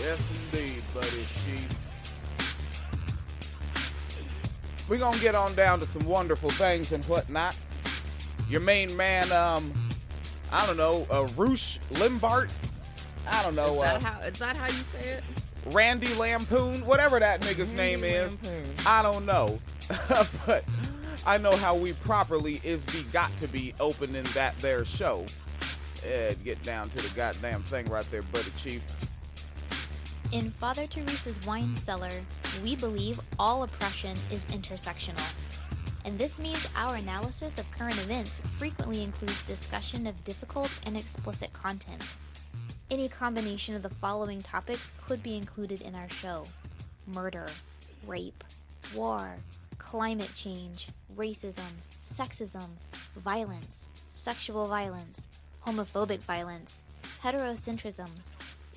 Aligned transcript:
Yes, 0.00 0.30
indeed, 0.52 0.82
buddy 0.94 1.26
chief. 1.36 1.68
We're 4.88 4.98
gonna 4.98 5.18
get 5.18 5.34
on 5.34 5.54
down 5.54 5.78
to 5.80 5.86
some 5.86 6.04
wonderful 6.06 6.50
things 6.50 6.92
and 6.92 7.04
whatnot. 7.04 7.56
Your 8.48 8.60
main 8.60 8.96
man, 8.96 9.30
um, 9.30 9.72
I 10.50 10.66
don't 10.66 10.76
know, 10.76 11.06
uh, 11.10 11.28
Roosh 11.36 11.78
Limbart. 11.92 12.52
I 13.28 13.42
don't 13.42 13.54
know. 13.54 13.74
Is 13.74 13.80
that 13.80 14.04
uh, 14.04 14.08
how? 14.08 14.20
Is 14.22 14.38
that 14.38 14.56
how 14.56 14.66
you 14.66 14.82
say 15.00 15.10
it? 15.10 15.24
Randy 15.72 16.12
Lampoon, 16.14 16.84
whatever 16.86 17.20
that 17.20 17.42
nigga's 17.42 17.76
name 17.76 18.02
is. 18.02 18.36
Lampoon. 18.42 18.74
I 18.86 19.02
don't 19.02 19.26
know. 19.26 19.58
but 20.46 20.64
I 21.26 21.36
know 21.36 21.54
how 21.56 21.76
we 21.76 21.92
properly 21.92 22.60
is 22.64 22.86
be 22.86 23.02
got 23.12 23.36
to 23.36 23.48
be 23.48 23.74
opening 23.78 24.24
that 24.34 24.56
there 24.56 24.84
show. 24.84 25.26
Ed, 26.04 26.42
get 26.42 26.62
down 26.62 26.88
to 26.90 26.96
the 26.96 27.14
goddamn 27.14 27.62
thing 27.64 27.84
right 27.86 28.08
there, 28.10 28.22
buddy 28.22 28.50
chief. 28.56 28.82
In 30.32 30.52
Father 30.52 30.86
Teresa's 30.86 31.44
wine 31.44 31.70
hmm. 31.70 31.74
cellar, 31.74 32.10
we 32.62 32.76
believe 32.76 33.20
all 33.36 33.64
oppression 33.64 34.14
is 34.30 34.46
intersectional. 34.46 35.28
And 36.04 36.16
this 36.20 36.38
means 36.38 36.68
our 36.76 36.94
analysis 36.94 37.58
of 37.58 37.68
current 37.72 37.98
events 37.98 38.40
frequently 38.56 39.02
includes 39.02 39.42
discussion 39.42 40.06
of 40.06 40.22
difficult 40.22 40.70
and 40.86 40.96
explicit 40.96 41.52
content. 41.52 42.04
Any 42.92 43.08
combination 43.08 43.74
of 43.74 43.82
the 43.82 43.90
following 43.90 44.40
topics 44.40 44.92
could 45.04 45.20
be 45.20 45.36
included 45.36 45.82
in 45.82 45.96
our 45.96 46.08
show 46.08 46.44
murder, 47.08 47.48
rape, 48.06 48.44
war, 48.94 49.34
climate 49.78 50.32
change, 50.32 50.88
racism, 51.16 51.72
sexism, 52.04 52.68
violence, 53.16 53.88
sexual 54.06 54.66
violence, 54.66 55.26
homophobic 55.66 56.20
violence, 56.20 56.84
heterocentrism, 57.20 58.08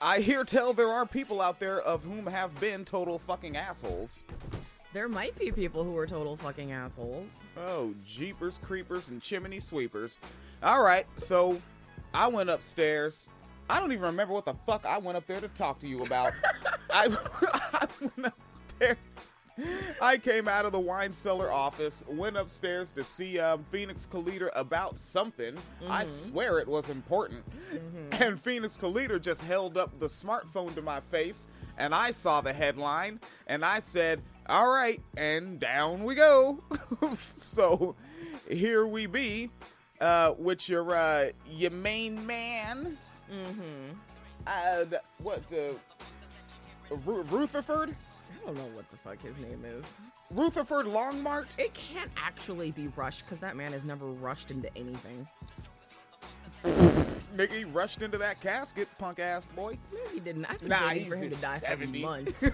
I 0.00 0.20
hear 0.20 0.44
tell 0.44 0.72
there 0.72 0.90
are 0.90 1.06
people 1.06 1.40
out 1.40 1.60
there 1.60 1.80
of 1.80 2.02
whom 2.02 2.26
have 2.26 2.58
been 2.58 2.84
total 2.84 3.18
fucking 3.18 3.56
assholes. 3.56 4.24
There 4.92 5.08
might 5.08 5.38
be 5.38 5.50
people 5.50 5.84
who 5.84 5.96
are 5.96 6.06
total 6.06 6.36
fucking 6.36 6.72
assholes. 6.72 7.40
Oh, 7.56 7.94
jeepers, 8.06 8.58
creepers, 8.58 9.08
and 9.08 9.22
chimney 9.22 9.60
sweepers. 9.60 10.20
All 10.62 10.82
right, 10.82 11.06
so 11.16 11.60
I 12.12 12.26
went 12.28 12.50
upstairs. 12.50 13.28
I 13.70 13.80
don't 13.80 13.92
even 13.92 14.04
remember 14.04 14.34
what 14.34 14.44
the 14.44 14.54
fuck 14.66 14.84
I 14.84 14.98
went 14.98 15.16
up 15.16 15.26
there 15.26 15.40
to 15.40 15.48
talk 15.48 15.78
to 15.80 15.88
you 15.88 16.00
about. 16.00 16.34
I, 16.90 17.06
I 17.72 17.86
went 18.00 18.26
up 18.26 18.38
there. 18.78 18.96
I 20.00 20.18
came 20.18 20.48
out 20.48 20.64
of 20.64 20.72
the 20.72 20.80
wine 20.80 21.12
cellar 21.12 21.50
office, 21.50 22.02
went 22.08 22.36
upstairs 22.36 22.90
to 22.92 23.04
see 23.04 23.38
um, 23.38 23.64
Phoenix 23.70 24.06
Calida 24.06 24.50
about 24.58 24.98
something. 24.98 25.56
I 25.88 26.04
swear 26.04 26.58
it 26.58 26.68
was 26.68 26.88
important. 26.88 27.44
And 28.12 28.40
Phoenix 28.40 28.76
Calida 28.76 29.18
just 29.18 29.42
held 29.42 29.76
up 29.76 29.98
the 29.98 30.06
smartphone 30.06 30.74
to 30.74 30.82
my 30.82 31.00
face, 31.10 31.48
and 31.78 31.94
I 31.94 32.10
saw 32.10 32.40
the 32.40 32.52
headline, 32.52 33.20
and 33.46 33.64
I 33.64 33.80
said, 33.80 34.22
All 34.46 34.70
right, 34.70 35.00
and 35.16 35.58
down 35.60 36.04
we 36.04 36.14
go. 36.14 36.62
so 37.18 37.94
here 38.50 38.86
we 38.86 39.06
be 39.06 39.50
uh, 40.00 40.34
with 40.38 40.68
your, 40.68 40.94
uh, 40.94 41.30
your 41.50 41.70
main 41.70 42.24
man. 42.26 42.96
Mm-hmm. 43.30 43.96
Uh, 44.46 44.84
the, 44.84 45.00
what, 45.18 45.48
the. 45.48 45.74
Ru- 47.06 47.22
Rutherford? 47.22 47.94
I 48.42 48.46
don't 48.46 48.56
know 48.56 48.62
what 48.74 48.90
the 48.90 48.96
fuck 48.96 49.22
his 49.22 49.38
name 49.38 49.64
is. 49.64 49.84
Rutherford 50.30 50.86
Longmart? 50.86 51.56
It 51.58 51.72
can't 51.74 52.10
actually 52.16 52.72
be 52.72 52.88
rushed 52.96 53.24
because 53.24 53.38
that 53.40 53.56
man 53.56 53.72
has 53.72 53.84
never 53.84 54.06
rushed 54.06 54.50
into 54.50 54.68
anything. 54.76 55.26
Nigga, 56.64 57.52
he 57.52 57.64
rushed 57.64 58.02
into 58.02 58.18
that 58.18 58.40
casket, 58.40 58.88
punk 58.98 59.18
ass 59.20 59.44
boy. 59.56 59.76
No, 59.92 59.98
he 60.12 60.20
didn't. 60.20 60.44
I've 60.46 60.60
been 60.60 60.68
Nah, 60.68 60.88
waiting 60.88 61.08
for 61.10 61.16
he's 61.16 61.32
him 61.32 61.38
to 61.38 61.42
die 61.42 61.58
70. 61.58 62.02
for 62.02 62.08
months. 62.08 62.44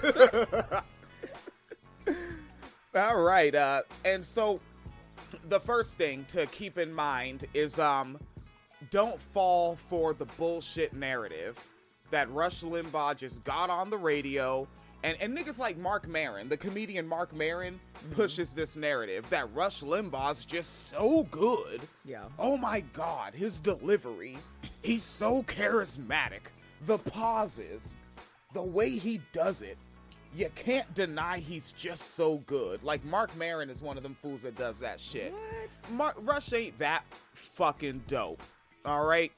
All 2.95 3.21
right, 3.23 3.55
uh, 3.55 3.83
and 4.05 4.25
so 4.25 4.61
the 5.49 5.61
first 5.61 5.97
thing 5.99 6.25
to 6.29 6.47
keep 6.47 6.79
in 6.79 6.93
mind 6.93 7.45
is 7.55 7.79
um, 7.79 8.19
don't 8.91 9.21
fall 9.21 9.77
for 9.77 10.15
the 10.15 10.25
bullshit 10.39 10.95
narrative 10.95 11.59
that 12.11 12.31
Rush 12.33 12.63
Limbaugh 12.63 13.15
just 13.17 13.45
got 13.45 13.69
on 13.69 13.91
the 13.91 13.99
radio. 13.99 14.67
And, 15.05 15.17
and 15.21 15.37
niggas 15.37 15.59
like 15.59 15.79
Marc 15.79 16.09
Maron, 16.09 16.49
the 16.49 16.57
comedian 16.57 17.07
Marc 17.07 17.35
Maron, 17.35 17.75
mm-hmm. 17.75 18.15
pushes 18.15 18.53
this 18.53 18.77
narrative 18.77 19.29
that 19.31 19.53
Rush 19.55 19.83
Limbaugh's 19.83 20.45
just 20.45 20.89
so 20.89 21.27
good. 21.31 21.81
yeah. 22.05 22.25
Oh 22.39 22.57
my 22.57 22.81
god, 22.93 23.35
his 23.35 23.59
delivery. 23.59 24.39
He's 24.83 25.03
so 25.03 25.43
charismatic. 25.45 26.41
The 26.87 26.99
pauses, 26.99 27.99
the 28.53 28.63
way 28.63 28.91
he 28.91 29.21
does 29.33 29.63
it. 29.63 29.79
You 30.35 30.51
can't 30.55 30.93
deny 30.95 31.39
he's 31.39 31.73
just 31.73 32.15
so 32.15 32.39
good. 32.47 32.83
Like 32.83 33.05
Marc 33.05 33.35
Maron 33.37 33.71
is 33.71 33.81
one 33.81 33.97
of 33.97 34.03
them 34.03 34.15
fools 34.15 34.43
that 34.43 34.57
does 34.57 34.79
that 34.81 35.01
shit. 35.01 35.33
What? 35.33 35.91
Mar- 35.93 36.15
Rush 36.23 36.53
ain't 36.53 36.79
that 36.79 37.05
fucking 37.35 38.03
dope. 38.07 38.43
All 38.85 39.05
right? 39.05 39.33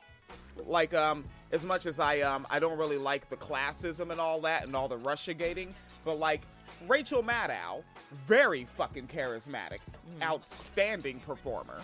Like 0.66 0.94
um 0.94 1.24
as 1.52 1.64
much 1.64 1.86
as 1.86 1.98
I 2.00 2.20
um 2.20 2.46
I 2.50 2.58
don't 2.58 2.78
really 2.78 2.98
like 2.98 3.28
the 3.28 3.36
classism 3.36 4.10
and 4.10 4.20
all 4.20 4.40
that 4.42 4.64
and 4.64 4.74
all 4.76 4.88
the 4.88 4.98
Russia 4.98 5.34
gating, 5.34 5.74
but 6.04 6.18
like 6.18 6.42
Rachel 6.88 7.22
Maddow, 7.22 7.82
very 8.26 8.64
fucking 8.76 9.08
charismatic, 9.08 9.80
outstanding 10.22 11.20
performer 11.20 11.80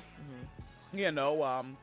you 0.97 1.11
know, 1.13 1.43
um, 1.43 1.77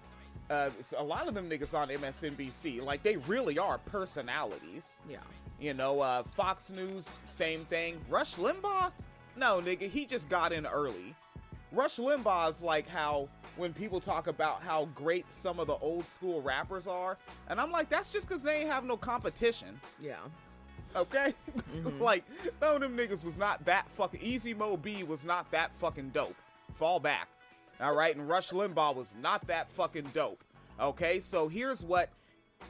uh, 0.50 0.69
a 0.97 1.03
lot 1.03 1.28
of 1.28 1.34
them 1.34 1.50
niggas 1.50 1.74
on 1.74 1.90
MSNBC, 1.90 2.84
like 2.84 3.03
they 3.03 3.18
really 3.18 3.57
are 3.57 3.78
personalities. 3.78 5.00
Yeah. 5.09 5.18
You 5.59 5.74
know, 5.74 6.01
uh, 6.01 6.24
Fox 6.35 6.72
News, 6.72 7.09
same 7.25 7.66
thing. 7.66 8.01
Rush 8.09 8.35
Limbaugh, 8.35 8.91
no 9.38 9.62
nigga, 9.62 9.90
he 9.90 10.06
just 10.06 10.30
got 10.30 10.51
in 10.51 10.66
early. 10.66 11.16
Rush 11.73 11.97
Limbaugh's 11.97 12.61
like 12.61 12.88
how 12.88 13.28
when 13.57 13.73
people 13.73 14.00
talk 14.00 14.28
about 14.28 14.61
how 14.61 14.85
great 14.95 15.31
some 15.31 15.59
of 15.59 15.67
the 15.67 15.75
old 15.78 16.07
school 16.07 16.41
rappers 16.41 16.88
are, 16.88 17.17
and 17.50 17.59
I'm 17.59 17.72
like, 17.72 17.89
that's 17.89 18.11
just 18.11 18.28
because 18.28 18.44
they 18.44 18.57
ain't 18.57 18.69
have 18.69 18.85
no 18.85 18.95
competition. 18.95 19.79
Yeah. 20.00 20.17
Okay, 20.95 21.33
like 22.00 22.23
some 22.59 22.75
of 22.75 22.81
them 22.81 22.95
niggas 22.95 23.23
was 23.23 23.38
not 23.38 23.66
that 23.66 23.89
fucking 23.89 24.22
Easy 24.22 24.53
Mo 24.53 24.78
Bee 24.78 25.03
was 25.03 25.25
not 25.25 25.50
that 25.51 25.75
fucking 25.75 26.09
dope. 26.09 26.35
Fall 26.73 27.00
back, 27.00 27.28
all 27.81 27.95
right. 27.95 28.16
And 28.16 28.29
Rush 28.29 28.51
Limbaugh 28.51 28.95
was 28.95 29.16
not 29.19 29.45
that 29.47 29.72
fucking 29.72 30.09
dope. 30.13 30.44
Okay, 30.79 31.19
so 31.19 31.47
here's 31.47 31.83
what 31.83 32.09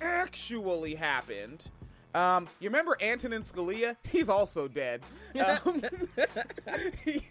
actually 0.02 0.96
happened. 0.96 1.68
Um, 2.16 2.48
you 2.60 2.70
remember 2.70 2.96
Antonin 3.02 3.42
Scalia? 3.42 3.96
He's 4.04 4.30
also 4.30 4.68
dead. 4.68 5.02
Um, 5.66 5.82
he, 7.04 7.24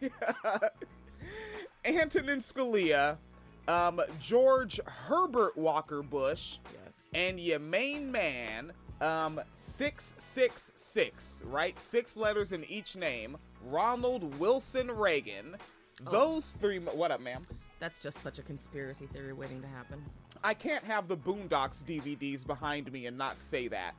Antonin 2.15 2.41
Scalia, 2.41 3.17
um, 3.69 3.99
George 4.21 4.79
Herbert 4.87 5.57
Walker 5.57 6.03
Bush, 6.03 6.59
Yes. 6.73 6.93
and 7.15 7.41
your 7.41 7.59
main 7.59 8.13
man, 8.13 8.73
um, 9.01 9.41
666, 9.53 11.43
right? 11.47 11.81
Six 11.81 12.15
letters 12.15 12.53
in 12.53 12.65
each 12.65 12.97
name. 12.97 13.39
Ronald 13.65 14.39
Wilson 14.39 14.91
Reagan. 14.91 15.57
Those 16.03 16.53
three. 16.61 16.81
What 16.81 17.11
up, 17.13 17.23
ma'am? 17.23 17.43
That's 17.81 18.03
just 18.03 18.19
such 18.19 18.39
a 18.39 18.43
conspiracy 18.43 19.07
theory 19.07 19.33
waiting 19.33 19.63
to 19.63 19.69
happen. 19.69 20.05
I 20.45 20.53
can't 20.53 20.85
have 20.85 21.09
the 21.09 21.17
Boondocks 21.17 21.83
DVDs 21.83 22.47
behind 22.47 22.93
me 22.93 23.07
and 23.07 23.17
not 23.17 23.39
say 23.39 23.69
that. 23.69 23.95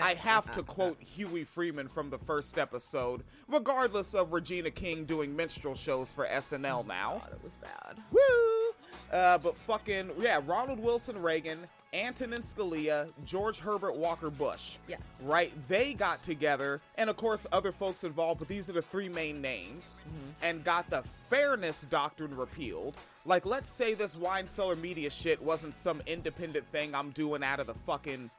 I 0.00 0.14
have 0.14 0.50
to 0.52 0.62
quote 0.62 1.00
Huey 1.00 1.44
Freeman 1.44 1.88
from 1.88 2.10
the 2.10 2.18
first 2.18 2.58
episode, 2.58 3.22
regardless 3.48 4.14
of 4.14 4.32
Regina 4.32 4.70
King 4.70 5.04
doing 5.04 5.34
minstrel 5.34 5.74
shows 5.74 6.12
for 6.12 6.26
SNL 6.26 6.86
now. 6.86 7.22
God, 7.22 7.32
it 7.32 7.42
was 7.42 7.52
bad. 7.60 7.96
Woo! 8.12 8.72
Uh, 9.12 9.38
but 9.38 9.56
fucking 9.56 10.10
yeah, 10.18 10.40
Ronald 10.46 10.80
Wilson 10.80 11.20
Reagan, 11.20 11.58
Antonin 11.94 12.40
Scalia, 12.40 13.08
George 13.24 13.58
Herbert 13.58 13.96
Walker 13.96 14.30
Bush. 14.30 14.76
Yes. 14.88 15.00
Right? 15.22 15.52
They 15.68 15.94
got 15.94 16.22
together, 16.22 16.80
and 16.96 17.08
of 17.08 17.16
course 17.16 17.46
other 17.52 17.72
folks 17.72 18.04
involved, 18.04 18.40
but 18.40 18.48
these 18.48 18.68
are 18.68 18.72
the 18.72 18.82
three 18.82 19.08
main 19.08 19.40
names, 19.40 20.00
and 20.42 20.64
got 20.64 20.90
the 20.90 21.02
fairness 21.30 21.86
doctrine 21.88 22.36
repealed. 22.36 22.98
Like, 23.24 23.46
let's 23.46 23.70
say 23.70 23.94
this 23.94 24.16
wine 24.16 24.46
cellar 24.46 24.76
media 24.76 25.10
shit 25.10 25.40
wasn't 25.40 25.74
some 25.74 26.02
independent 26.06 26.66
thing 26.66 26.94
I'm 26.94 27.10
doing 27.10 27.42
out 27.42 27.60
of 27.60 27.66
the 27.66 27.74
fucking 27.74 28.30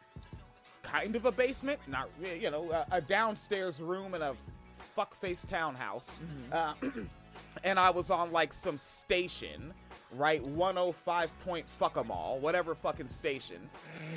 kind 0.92 1.16
of 1.16 1.26
a 1.26 1.32
basement, 1.32 1.80
not 1.88 2.10
you 2.42 2.50
know 2.52 2.72
a, 2.72 2.86
a 2.98 3.02
downstairs 3.02 3.82
room 3.82 4.14
in 4.14 4.22
a 4.22 4.34
fuckface 4.98 5.48
townhouse, 5.48 6.20
uh, 6.52 6.74
and 7.64 7.80
I 7.80 7.90
was 7.90 8.10
on 8.10 8.32
like 8.32 8.54
some 8.54 8.78
station, 8.78 9.74
right? 10.16 10.44
105 10.44 11.30
point 11.44 11.68
fuck 11.68 11.98
'em 11.98 12.10
all, 12.12 12.40
whatever 12.40 12.74
fucking 12.76 13.08
station. 13.08 13.70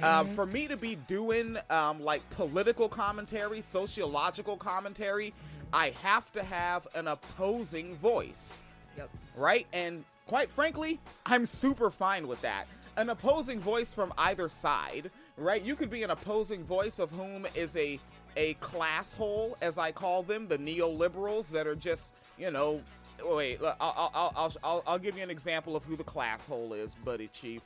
Um, 0.02 0.26
for 0.28 0.46
me 0.46 0.68
to 0.68 0.76
be 0.76 0.94
doing 0.96 1.56
um, 1.70 2.00
like 2.02 2.28
political 2.30 2.88
commentary, 2.88 3.60
sociological 3.60 4.56
commentary, 4.56 5.34
I 5.72 5.90
have 6.02 6.32
to 6.32 6.42
have 6.42 6.86
an 6.94 7.08
opposing 7.08 7.94
voice 7.96 8.62
Yep. 8.96 9.10
right? 9.36 9.66
And 9.72 10.04
quite 10.26 10.50
frankly, 10.50 10.98
I'm 11.26 11.46
super 11.46 11.90
fine 11.90 12.26
with 12.26 12.40
that. 12.42 12.64
An 12.96 13.08
opposing 13.10 13.60
voice 13.60 13.92
from 13.94 14.12
either 14.18 14.48
side, 14.48 15.10
right? 15.40 15.62
You 15.62 15.74
could 15.74 15.90
be 15.90 16.02
an 16.02 16.10
opposing 16.10 16.62
voice 16.62 16.98
of 16.98 17.10
whom 17.10 17.46
is 17.54 17.76
a 17.76 17.98
a 18.36 18.54
class 18.54 19.12
hole, 19.12 19.56
as 19.60 19.76
I 19.76 19.90
call 19.90 20.22
them, 20.22 20.46
the 20.46 20.56
neoliberals 20.58 21.50
that 21.50 21.66
are 21.66 21.74
just, 21.74 22.14
you 22.38 22.52
know, 22.52 22.80
wait, 23.24 23.58
I'll 23.60 23.76
I'll 23.80 24.10
I'll 24.14 24.32
I'll, 24.36 24.52
I'll, 24.62 24.82
I'll 24.86 24.98
give 24.98 25.16
you 25.16 25.24
an 25.24 25.30
example 25.30 25.74
of 25.74 25.84
who 25.84 25.96
the 25.96 26.04
class 26.04 26.46
hole 26.46 26.72
is, 26.72 26.94
buddy 27.04 27.28
chief. 27.32 27.62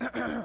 uh, 0.00 0.42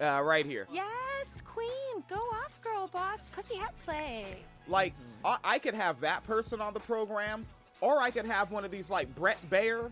right 0.00 0.46
here. 0.46 0.66
Yes, 0.72 1.42
queen. 1.44 1.68
Go 2.08 2.16
off, 2.16 2.58
girl 2.62 2.88
boss. 2.88 3.28
Pussy 3.28 3.56
hat 3.56 3.74
slay. 3.84 4.24
Like, 4.66 4.94
I, 5.24 5.36
I 5.44 5.58
could 5.58 5.74
have 5.74 6.00
that 6.00 6.24
person 6.24 6.60
on 6.60 6.72
the 6.72 6.80
program, 6.80 7.46
or 7.80 8.00
I 8.00 8.10
could 8.10 8.26
have 8.26 8.50
one 8.50 8.64
of 8.64 8.70
these 8.70 8.90
like 8.90 9.14
Bret 9.14 9.38
Baier, 9.50 9.90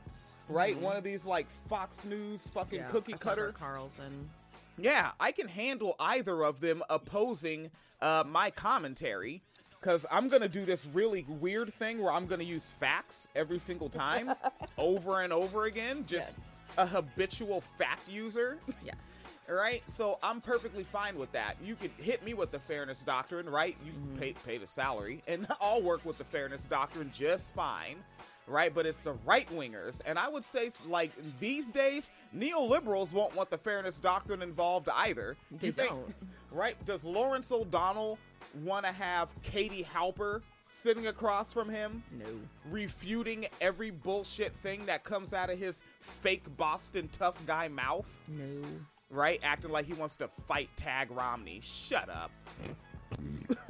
right? 0.48 0.76
One 0.78 0.96
of 0.96 1.04
these 1.04 1.26
like 1.26 1.46
Fox 1.68 2.04
News 2.06 2.46
fucking 2.48 2.80
Yeah, 2.80 2.86
cookie 2.88 3.12
a 3.12 3.16
Tucker 3.16 3.28
cutter. 3.28 3.52
Carlson. 3.52 4.30
Yeah, 4.78 5.12
I 5.20 5.32
can 5.32 5.48
handle 5.48 5.96
either 5.98 6.42
of 6.44 6.60
them 6.60 6.82
opposing 6.90 7.70
uh, 8.00 8.24
my 8.26 8.50
commentary. 8.50 9.42
Because 9.80 10.04
I'm 10.10 10.28
going 10.28 10.42
to 10.42 10.48
do 10.48 10.64
this 10.64 10.84
really 10.86 11.24
weird 11.28 11.72
thing 11.72 12.02
where 12.02 12.10
I'm 12.12 12.26
going 12.26 12.40
to 12.40 12.44
use 12.46 12.68
facts 12.68 13.28
every 13.36 13.58
single 13.60 13.88
time, 13.88 14.32
over 14.78 15.20
and 15.20 15.32
over 15.32 15.66
again. 15.66 16.04
Just 16.08 16.38
Yes. 16.38 16.40
a 16.78 16.86
habitual 16.86 17.60
fact 17.60 18.08
user. 18.08 18.58
Yes. 18.84 18.96
All 19.48 19.54
right, 19.54 19.88
So 19.88 20.18
I'm 20.24 20.40
perfectly 20.40 20.82
fine 20.82 21.16
with 21.16 21.30
that. 21.32 21.54
You 21.62 21.76
could 21.76 21.92
hit 21.98 22.24
me 22.24 22.34
with 22.34 22.50
the 22.50 22.58
fairness 22.58 23.02
doctrine, 23.02 23.48
right? 23.48 23.76
You 23.84 23.92
pay 24.18 24.32
pay 24.32 24.58
the 24.58 24.66
salary, 24.66 25.22
and 25.28 25.46
I'll 25.60 25.82
work 25.82 26.04
with 26.04 26.18
the 26.18 26.24
fairness 26.24 26.64
doctrine 26.64 27.12
just 27.14 27.54
fine, 27.54 27.98
right? 28.46 28.72
But 28.74 28.86
it's 28.86 29.00
the 29.00 29.14
right 29.24 29.48
wingers, 29.50 30.00
and 30.06 30.18
I 30.18 30.28
would 30.28 30.44
say 30.44 30.70
like 30.86 31.12
these 31.40 31.70
days, 31.70 32.10
neoliberals 32.36 33.12
won't 33.12 33.34
want 33.34 33.50
the 33.50 33.58
fairness 33.58 33.98
doctrine 33.98 34.42
involved 34.42 34.88
either. 34.94 35.36
They 35.50 35.66
You 35.68 35.72
think- 35.72 35.90
don't. 35.90 36.14
right? 36.52 36.82
Does 36.84 37.04
Lawrence 37.04 37.50
O'Donnell 37.52 38.18
want 38.64 38.86
to 38.86 38.92
have 38.92 39.28
Katie 39.42 39.84
Halper 39.84 40.40
sitting 40.68 41.06
across 41.08 41.52
from 41.52 41.68
him? 41.68 42.02
No. 42.18 42.24
Refuting 42.70 43.46
every 43.60 43.90
bullshit 43.90 44.54
thing 44.56 44.84
that 44.86 45.04
comes 45.04 45.32
out 45.34 45.50
of 45.50 45.58
his 45.58 45.82
fake 46.00 46.44
Boston 46.56 47.08
tough 47.12 47.34
guy 47.46 47.68
mouth 47.68 48.08
No. 48.28 48.62
right? 49.10 49.40
Acting 49.42 49.70
like 49.70 49.86
he 49.86 49.92
wants 49.94 50.16
to 50.16 50.28
fight 50.48 50.68
Tagg 50.76 51.10
Romney. 51.10 51.60
Shut 51.62 52.08
up. 52.08 52.30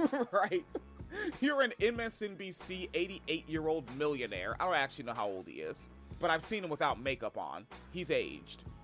right? 0.32 0.64
You're 1.40 1.62
an 1.62 1.72
MSNBC 1.80 2.90
88 2.94 3.48
year 3.48 3.68
old 3.68 3.84
millionaire. 3.96 4.56
I 4.60 4.64
don't 4.64 4.74
actually 4.74 5.04
know 5.04 5.14
how 5.14 5.26
old 5.26 5.46
he 5.46 5.60
is, 5.60 5.88
but 6.20 6.30
I've 6.30 6.42
seen 6.42 6.64
him 6.64 6.70
without 6.70 7.00
makeup 7.00 7.38
on. 7.38 7.66
He's 7.92 8.10
aged. 8.10 8.64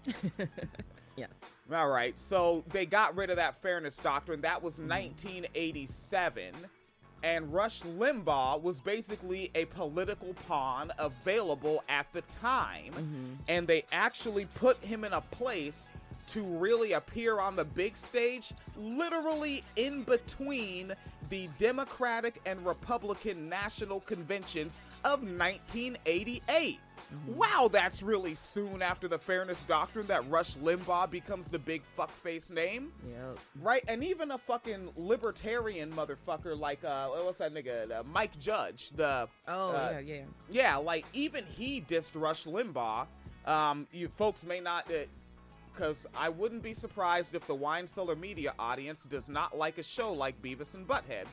Yes. 1.17 1.31
All 1.73 1.89
right, 1.89 2.19
so 2.19 2.65
they 2.71 2.87
got 2.87 3.17
rid 3.17 3.31
of 3.31 3.37
that 3.37 3.57
fairness 3.61 3.97
doctrine. 3.97 4.41
That 4.41 4.63
was 4.63 4.79
1987. 4.79 6.55
And 7.25 7.53
Rush 7.53 7.83
Limbaugh 7.83 8.61
was 8.61 8.81
basically 8.81 9.51
a 9.55 9.67
political 9.67 10.35
pawn 10.49 10.91
available 10.99 11.85
at 11.89 12.07
the 12.13 12.23
time. 12.23 12.93
Mm-hmm. 12.93 13.35
And 13.49 13.69
they 13.69 13.85
actually 13.93 14.47
put 14.57 14.79
him 14.79 15.05
in 15.05 15.13
a 15.13 15.21
place 15.21 15.93
to 16.29 16.43
really 16.43 16.93
appear 16.93 17.39
on 17.39 17.55
the 17.55 17.65
big 17.65 17.97
stage, 17.97 18.53
literally 18.77 19.63
in 19.77 20.03
between 20.03 20.95
the 21.33 21.49
Democratic 21.57 22.43
and 22.45 22.63
Republican 22.67 23.49
national 23.49 24.01
conventions 24.01 24.83
of 25.03 25.23
1988. 25.23 26.79
Wow, 27.27 27.71
that's 27.73 28.03
really 28.03 28.35
soon 28.35 28.83
after 28.83 29.09
the 29.09 29.19
Fairness 29.19 29.63
Doctrine 29.63 30.07
that 30.09 30.29
Rush 30.29 30.59
Limbaugh 30.59 31.11
becomes 31.11 31.51
the 31.51 31.59
big 31.59 31.81
fuckface 31.99 32.51
name. 32.51 32.93
Yep. 33.09 33.39
Right, 33.63 33.83
and 33.89 34.05
even 34.05 34.33
a 34.33 34.37
fucking 34.37 34.91
libertarian 34.95 35.91
motherfucker 35.93 36.59
like 36.59 36.85
uh, 36.85 37.09
what's 37.09 37.39
that 37.39 37.55
nigga, 37.55 37.91
uh, 37.91 38.03
Mike 38.05 38.39
Judge, 38.39 38.91
the 38.95 39.27
Oh 39.49 39.71
uh, 39.71 39.93
yeah, 39.95 40.01
yeah. 40.01 40.25
yeah, 40.51 40.77
like 40.77 41.07
even 41.15 41.47
he 41.47 41.81
dissed 41.81 42.21
Rush 42.21 42.45
Limbaugh. 42.45 43.07
Um, 43.47 43.87
you 43.91 44.09
folks 44.09 44.45
may 44.45 44.61
not, 44.61 44.87
because 45.73 46.07
I 46.15 46.29
wouldn't 46.29 46.63
be 46.63 46.73
surprised 46.73 47.35
if 47.35 47.47
the 47.47 47.55
wine 47.55 47.87
cellar 47.87 48.17
media 48.17 48.55
audience 48.59 49.05
does 49.05 49.29
not 49.29 49.57
like 49.57 49.79
a 49.79 49.83
show 49.83 50.13
like 50.13 50.41
Beavis 50.43 50.75
and 50.75 50.87
Butthead. 50.87 51.27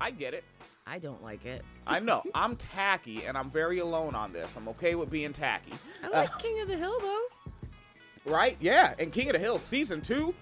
I 0.00 0.10
get 0.10 0.34
it. 0.34 0.44
I 0.86 0.98
don't 0.98 1.22
like 1.22 1.44
it. 1.44 1.64
I 1.86 2.00
know. 2.00 2.22
I'm 2.34 2.56
tacky, 2.56 3.24
and 3.24 3.36
I'm 3.36 3.50
very 3.50 3.78
alone 3.78 4.14
on 4.14 4.32
this. 4.32 4.56
I'm 4.56 4.68
okay 4.68 4.94
with 4.94 5.10
being 5.10 5.32
tacky. 5.32 5.72
I 6.02 6.08
like 6.08 6.38
King 6.38 6.60
of 6.60 6.68
the 6.68 6.76
Hill 6.76 6.98
though. 7.00 8.30
Right? 8.30 8.56
Yeah. 8.60 8.94
And 8.98 9.12
King 9.12 9.28
of 9.28 9.34
the 9.34 9.38
Hill 9.38 9.58
season 9.58 10.00
two, 10.00 10.34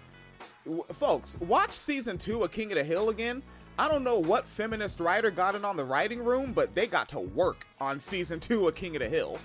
w- 0.65 0.85
folks, 0.93 1.37
watch 1.41 1.73
season 1.73 2.19
two 2.19 2.43
of 2.45 2.53
King 2.53 2.73
of 2.73 2.79
the 2.79 2.85
Hill 2.85 3.11
again. 3.11 3.43
I 3.79 3.89
don't 3.89 4.03
know 4.03 4.19
what 4.19 4.47
feminist 4.49 4.99
writer 4.99 5.31
got 5.31 5.55
it 5.55 5.65
on 5.65 5.77
the 5.77 5.85
writing 5.85 6.25
room, 6.25 6.53
but 6.53 6.75
they 6.75 6.87
got 6.89 7.09
to 7.11 7.21
work 7.21 7.67
on 7.81 7.99
season 7.99 8.41
two 8.41 8.67
of 8.67 8.75
King 8.75 8.97
of 8.97 9.03
the 9.03 9.09
Hill. 9.09 9.39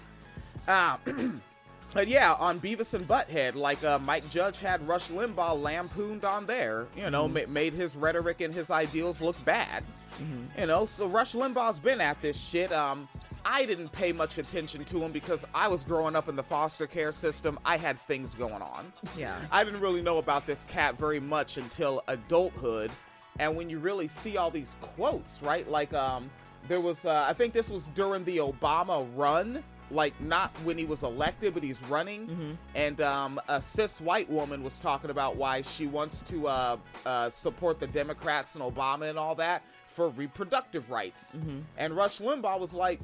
Um, 0.67 1.41
but 1.93 2.07
yeah, 2.07 2.33
on 2.33 2.59
Beavis 2.59 2.93
and 2.93 3.07
Butthead, 3.07 3.55
like 3.55 3.83
uh, 3.83 3.99
Mike 3.99 4.29
Judge 4.29 4.59
had 4.59 4.85
Rush 4.87 5.09
Limbaugh 5.09 5.61
lampooned 5.61 6.25
on 6.25 6.45
there, 6.45 6.87
you 6.95 7.09
know, 7.09 7.27
ma- 7.27 7.41
made 7.47 7.73
his 7.73 7.95
rhetoric 7.95 8.41
and 8.41 8.53
his 8.53 8.71
ideals 8.71 9.21
look 9.21 9.43
bad. 9.45 9.83
You 10.59 10.67
know, 10.67 10.85
so 10.85 11.07
Rush 11.07 11.33
Limbaugh's 11.33 11.79
been 11.79 11.99
at 11.99 12.21
this 12.21 12.39
shit. 12.39 12.71
Um, 12.71 13.07
I 13.45 13.65
didn't 13.65 13.91
pay 13.91 14.11
much 14.11 14.37
attention 14.37 14.85
to 14.85 15.03
him 15.03 15.11
because 15.11 15.43
I 15.53 15.67
was 15.67 15.83
growing 15.83 16.15
up 16.15 16.29
in 16.29 16.35
the 16.35 16.43
foster 16.43 16.87
care 16.87 17.11
system. 17.11 17.59
I 17.65 17.77
had 17.77 17.99
things 18.01 18.35
going 18.35 18.61
on. 18.61 18.93
Yeah. 19.17 19.37
I 19.51 19.63
didn't 19.63 19.81
really 19.81 20.01
know 20.01 20.19
about 20.19 20.45
this 20.45 20.63
cat 20.65 20.97
very 20.97 21.19
much 21.19 21.57
until 21.57 22.03
adulthood. 22.07 22.91
And 23.39 23.55
when 23.55 23.69
you 23.69 23.79
really 23.79 24.07
see 24.07 24.37
all 24.37 24.51
these 24.51 24.77
quotes, 24.81 25.41
right? 25.41 25.67
Like, 25.67 25.93
um, 25.93 26.29
there 26.67 26.79
was, 26.79 27.05
uh, 27.05 27.25
I 27.27 27.33
think 27.33 27.51
this 27.51 27.69
was 27.69 27.87
during 27.89 28.23
the 28.23 28.37
Obama 28.37 29.05
run, 29.15 29.63
like 29.91 30.19
not 30.21 30.51
when 30.63 30.77
he 30.77 30.85
was 30.85 31.03
elected, 31.03 31.53
but 31.53 31.63
he's 31.63 31.81
running. 31.83 32.57
And 32.75 32.99
um, 33.01 33.39
a 33.47 33.61
cis 33.61 33.99
white 34.01 34.29
woman 34.29 34.63
was 34.63 34.79
talking 34.79 35.09
about 35.09 35.35
why 35.35 35.61
she 35.61 35.85
wants 35.87 36.21
to 36.23 36.47
uh, 36.47 36.77
uh, 37.05 37.29
support 37.29 37.79
the 37.79 37.87
Democrats 37.87 38.55
and 38.55 38.63
Obama 38.63 39.09
and 39.09 39.17
all 39.19 39.35
that 39.35 39.63
for 39.87 40.09
reproductive 40.09 40.89
rights. 40.89 41.37
And 41.77 41.95
Rush 41.95 42.19
Limbaugh 42.19 42.59
was 42.59 42.73
like, 42.73 42.99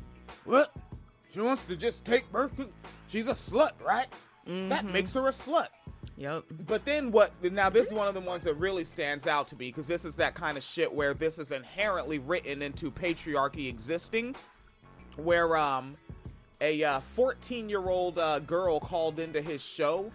"What? 0.45 0.71
She 1.31 1.41
wants 1.41 1.63
to 1.63 1.75
just 1.75 2.03
take 2.03 2.31
birth? 2.31 2.55
con- 2.57 2.71
She's 3.07 3.27
a 3.27 3.33
slut, 3.33 3.73
right? 3.85 4.07
That 4.45 4.85
makes 4.85 5.13
her 5.13 5.27
a 5.27 5.31
slut." 5.31 5.67
Yep. 6.17 6.45
But 6.67 6.83
then 6.83 7.11
what? 7.11 7.31
Now 7.53 7.69
this 7.69 7.87
is 7.87 7.93
one 7.93 8.07
of 8.07 8.13
the 8.13 8.19
ones 8.19 8.43
that 8.43 8.55
really 8.55 8.83
stands 8.83 9.25
out 9.27 9.47
to 9.49 9.55
me 9.55 9.67
because 9.69 9.87
this 9.87 10.03
is 10.03 10.15
that 10.17 10.33
kind 10.35 10.57
of 10.57 10.63
shit 10.63 10.91
where 10.91 11.13
this 11.13 11.39
is 11.39 11.51
inherently 11.51 12.19
written 12.19 12.61
into 12.61 12.91
patriarchy 12.91 13.69
existing, 13.69 14.35
where 15.17 15.55
um 15.55 15.93
a 16.61 17.01
14 17.01 17.69
year 17.69 17.87
old 17.89 18.19
uh, 18.19 18.39
girl 18.39 18.79
called 18.79 19.19
into 19.19 19.41
his 19.41 19.61
show, 19.63 20.11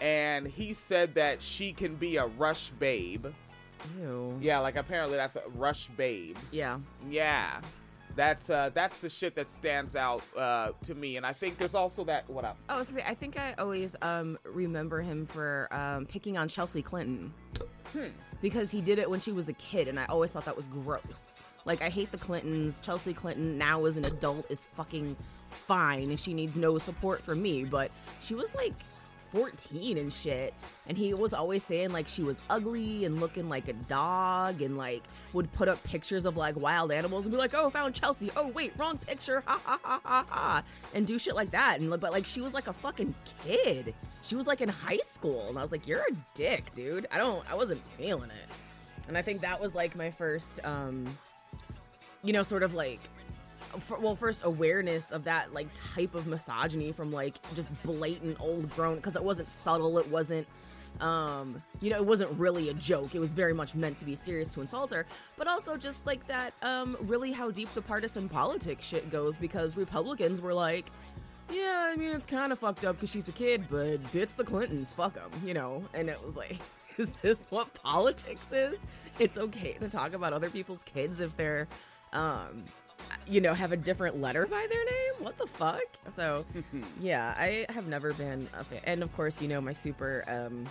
and 0.00 0.46
he 0.46 0.72
said 0.72 1.14
that 1.14 1.42
she 1.42 1.72
can 1.72 1.94
be 1.94 2.16
a 2.16 2.26
rush 2.26 2.70
babe. 2.70 3.26
Ew. 4.00 4.38
Yeah, 4.40 4.60
like 4.60 4.76
apparently 4.76 5.16
that's 5.16 5.36
a 5.36 5.42
rush 5.54 5.88
babes. 5.96 6.54
Yeah. 6.54 6.78
Yeah. 7.10 7.60
That's 8.14 8.50
uh 8.50 8.70
that's 8.74 8.98
the 8.98 9.08
shit 9.08 9.34
that 9.36 9.48
stands 9.48 9.96
out 9.96 10.22
uh 10.36 10.72
to 10.84 10.94
me 10.94 11.16
and 11.16 11.24
I 11.24 11.32
think 11.32 11.56
there's 11.56 11.74
also 11.74 12.04
that 12.04 12.28
what 12.28 12.44
up? 12.44 12.58
Oh, 12.68 12.74
I, 12.74 12.78
was 12.78 12.88
gonna 12.88 13.00
say, 13.00 13.06
I 13.08 13.14
think 13.14 13.38
I 13.38 13.54
always 13.54 13.96
um, 14.02 14.38
remember 14.44 15.00
him 15.00 15.24
for 15.24 15.68
um, 15.72 16.04
picking 16.06 16.36
on 16.36 16.46
Chelsea 16.46 16.82
Clinton 16.82 17.32
because 18.42 18.70
he 18.70 18.80
did 18.80 18.98
it 18.98 19.08
when 19.08 19.20
she 19.20 19.32
was 19.32 19.48
a 19.48 19.52
kid, 19.54 19.88
and 19.88 19.98
I 19.98 20.04
always 20.06 20.30
thought 20.32 20.44
that 20.44 20.56
was 20.56 20.66
gross. 20.66 21.34
Like 21.64 21.82
I 21.82 21.88
hate 21.88 22.10
the 22.10 22.18
Clintons. 22.18 22.80
Chelsea 22.80 23.14
Clinton 23.14 23.58
now 23.58 23.84
as 23.84 23.96
an 23.96 24.04
adult 24.04 24.50
is 24.50 24.66
fucking 24.66 25.16
fine, 25.48 26.10
and 26.10 26.18
she 26.18 26.34
needs 26.34 26.56
no 26.56 26.78
support 26.78 27.22
from 27.22 27.42
me. 27.42 27.64
But 27.64 27.90
she 28.20 28.34
was 28.34 28.54
like 28.54 28.74
14 29.32 29.96
and 29.96 30.12
shit, 30.12 30.52
and 30.86 30.98
he 30.98 31.14
was 31.14 31.32
always 31.32 31.64
saying 31.64 31.90
like 31.90 32.06
she 32.06 32.22
was 32.22 32.36
ugly 32.50 33.04
and 33.04 33.18
looking 33.20 33.48
like 33.48 33.68
a 33.68 33.72
dog, 33.72 34.60
and 34.60 34.76
like 34.76 35.02
would 35.32 35.50
put 35.52 35.68
up 35.68 35.82
pictures 35.84 36.26
of 36.26 36.36
like 36.36 36.56
wild 36.56 36.92
animals 36.92 37.24
and 37.24 37.32
be 37.32 37.38
like, 37.38 37.54
"Oh, 37.54 37.70
found 37.70 37.94
Chelsea. 37.94 38.30
Oh, 38.36 38.48
wait, 38.48 38.72
wrong 38.76 38.98
picture. 38.98 39.42
Ha 39.46 39.60
ha 39.64 39.78
ha 39.82 40.00
ha 40.04 40.26
ha," 40.28 40.62
and 40.94 41.06
do 41.06 41.18
shit 41.18 41.34
like 41.34 41.52
that. 41.52 41.80
And 41.80 41.88
but 41.98 42.12
like 42.12 42.26
she 42.26 42.40
was 42.40 42.52
like 42.52 42.66
a 42.66 42.72
fucking 42.72 43.14
kid. 43.44 43.94
She 44.22 44.34
was 44.34 44.46
like 44.46 44.60
in 44.60 44.68
high 44.68 45.00
school, 45.04 45.48
and 45.48 45.58
I 45.58 45.62
was 45.62 45.72
like, 45.72 45.86
"You're 45.86 46.02
a 46.02 46.14
dick, 46.34 46.72
dude. 46.72 47.06
I 47.10 47.18
don't. 47.18 47.42
I 47.50 47.54
wasn't 47.54 47.82
feeling 47.96 48.30
it." 48.30 48.48
And 49.08 49.16
I 49.16 49.22
think 49.22 49.40
that 49.40 49.60
was 49.60 49.74
like 49.74 49.96
my 49.96 50.10
first 50.10 50.60
um 50.64 51.06
you 52.22 52.32
know, 52.32 52.42
sort 52.42 52.62
of 52.62 52.74
like, 52.74 53.00
for, 53.80 53.98
well, 53.98 54.14
first 54.16 54.44
awareness 54.44 55.10
of 55.10 55.24
that 55.24 55.52
like 55.54 55.68
type 55.74 56.14
of 56.14 56.26
misogyny 56.26 56.92
from 56.92 57.12
like 57.12 57.34
just 57.54 57.70
blatant 57.82 58.38
old 58.40 58.70
grown 58.74 58.96
because 58.96 59.16
it 59.16 59.22
wasn't 59.22 59.48
subtle, 59.48 59.98
it 59.98 60.08
wasn't 60.08 60.46
um 61.00 61.62
you 61.80 61.88
know 61.88 61.96
it 61.96 62.04
wasn't 62.04 62.30
really 62.38 62.68
a 62.68 62.74
joke. 62.74 63.14
It 63.14 63.18
was 63.18 63.32
very 63.32 63.54
much 63.54 63.74
meant 63.74 63.96
to 63.98 64.04
be 64.04 64.14
serious 64.14 64.50
to 64.50 64.60
insult 64.60 64.92
her. 64.92 65.06
But 65.38 65.48
also 65.48 65.76
just 65.78 66.04
like 66.06 66.26
that 66.26 66.52
um 66.62 66.96
really 67.00 67.32
how 67.32 67.50
deep 67.50 67.72
the 67.74 67.80
partisan 67.82 68.28
politics 68.28 68.84
shit 68.84 69.10
goes 69.10 69.38
because 69.38 69.76
republicans 69.76 70.40
were 70.42 70.52
like 70.52 70.90
yeah 71.50 71.90
i 71.92 71.96
mean 71.96 72.10
it's 72.10 72.26
kind 72.26 72.52
of 72.52 72.58
fucked 72.58 72.84
up 72.84 72.96
because 72.96 73.10
she's 73.10 73.28
a 73.28 73.32
kid 73.32 73.64
but 73.70 74.00
it's 74.12 74.34
the 74.34 74.44
clintons 74.44 74.92
fuck 74.92 75.14
them 75.14 75.30
you 75.44 75.54
know? 75.54 75.82
And 75.94 76.08
it 76.08 76.22
was 76.24 76.36
like 76.36 76.58
is 76.98 77.10
this 77.22 77.46
what 77.50 77.72
politics 77.74 78.52
is? 78.52 78.78
It's 79.18 79.36
okay 79.38 79.74
to 79.74 79.88
talk 79.88 80.12
about 80.12 80.32
other 80.32 80.50
people's 80.50 80.82
kids 80.82 81.20
if 81.20 81.36
they're 81.36 81.68
um 82.12 82.64
you 83.26 83.40
know 83.40 83.54
have 83.54 83.72
a 83.72 83.76
different 83.76 84.20
letter 84.20 84.46
by 84.46 84.66
their 84.68 84.84
name? 84.84 85.24
What 85.24 85.38
the 85.38 85.46
fuck? 85.46 85.82
So 86.14 86.44
yeah 87.00 87.34
i 87.38 87.66
have 87.72 87.86
never 87.86 88.12
been 88.12 88.48
a 88.54 88.64
fan 88.64 88.80
and 88.84 89.02
of 89.02 89.14
course 89.14 89.40
you 89.40 89.48
know 89.48 89.60
my 89.60 89.72
super 89.72 90.24
um 90.28 90.66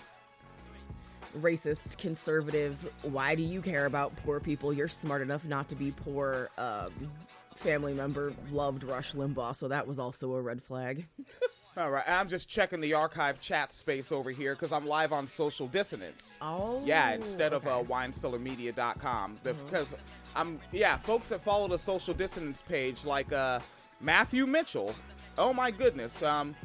racist 1.39 1.98
conservative 1.98 2.75
why 3.03 3.36
do 3.36 3.41
you 3.43 3.62
care 3.62 3.86
about 3.86 4.13
poor 4.17 4.39
people? 4.41 4.74
You're 4.74 4.89
smart 4.89 5.21
enough 5.21 5.45
not 5.45 5.69
to 5.69 5.75
be 5.75 5.91
poor 5.91 6.50
um 6.57 6.91
family 7.55 7.93
member 7.93 8.33
loved 8.51 8.83
rush 8.83 9.13
limbaugh 9.13 9.55
so 9.55 9.67
that 9.67 9.86
was 9.86 10.00
also 10.00 10.33
a 10.33 10.41
red 10.41 10.63
flag 10.63 11.07
All 11.78 11.90
right, 11.90 12.04
I'm 12.06 12.28
just 12.28 12.50
checking 12.50 12.82
the 12.82 12.96
archive 12.96 13.40
chat 13.40 13.72
space 13.72 14.12
over 14.12 14.30
here 14.30 14.56
because 14.56 14.74
I'm 14.74 14.86
live 14.86 15.13
on 15.13 15.25
Social 15.25 15.68
Dissonance. 15.68 16.38
oh 16.42 16.82
Yeah, 16.86 17.13
instead 17.13 17.54
of 17.54 17.66
uh, 17.66 17.84
winecellarmedia.com. 17.84 19.38
Because 19.42 19.96
I'm, 20.36 20.60
yeah, 20.74 20.98
folks 20.98 21.30
that 21.30 21.42
follow 21.42 21.70
the 21.70 21.78
Social 21.78 22.13
Dissonance 22.13 22.62
page, 22.62 23.06
like 23.06 23.32
uh, 23.32 23.62
Matthew 24.01 24.46
Mitchell. 24.48 24.94
Oh 25.38 25.54
my 25.54 25.72
goodness. 25.72 26.22
Um, 26.22 26.56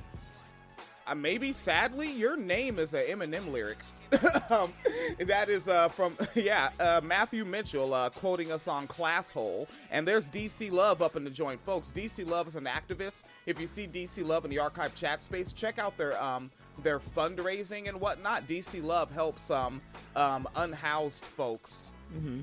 uh, 1.07 1.15
maybe 1.15 1.53
sadly, 1.53 2.11
your 2.11 2.37
name 2.37 2.81
is 2.81 2.93
an 2.93 3.05
Eminem 3.05 3.53
lyric. 3.53 3.79
um, 4.51 4.73
that 5.21 5.49
is 5.49 5.69
uh, 5.69 5.89
from 5.89 6.17
yeah 6.35 6.71
uh, 6.79 7.01
Matthew 7.03 7.45
Mitchell 7.45 7.93
uh, 7.93 8.11
quoting 8.11 8.53
us 8.53 8.69
on 8.69 8.87
Class 8.87 9.31
Hole, 9.31 9.69
and 9.91 10.07
there's 10.07 10.31
DC 10.31 10.71
Love 10.71 11.03
up 11.03 11.17
in 11.17 11.25
the 11.25 11.31
joint, 11.31 11.61
folks. 11.61 11.93
DC 11.95 12.27
Love 12.27 12.47
is 12.47 12.57
an 12.57 12.65
activist. 12.65 13.25
If 13.47 13.61
you 13.61 13.67
see 13.67 13.87
DC 13.87 14.25
Love 14.25 14.45
in 14.45 14.51
the 14.51 14.59
archive 14.59 14.95
chat 14.95 15.21
space, 15.21 15.53
check 15.53 15.79
out 15.79 15.97
their 15.97 16.21
um 16.23 16.51
their 16.83 17.01
fundraising 17.01 17.89
and 17.89 18.01
whatnot. 18.01 18.47
DC 18.47 18.83
Love 18.83 19.11
helps 19.11 19.51
um 19.51 19.81
um 20.15 20.49
unhoused 20.57 21.25
folks, 21.25 21.95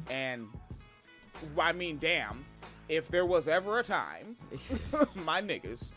and 0.09 0.47
I 1.57 1.71
mean, 1.71 1.97
damn, 1.99 2.45
if 2.89 3.07
there 3.07 3.25
was 3.25 3.47
ever 3.47 3.79
a 3.79 3.83
time, 3.83 4.35
my 5.15 5.41
niggas. 5.41 5.91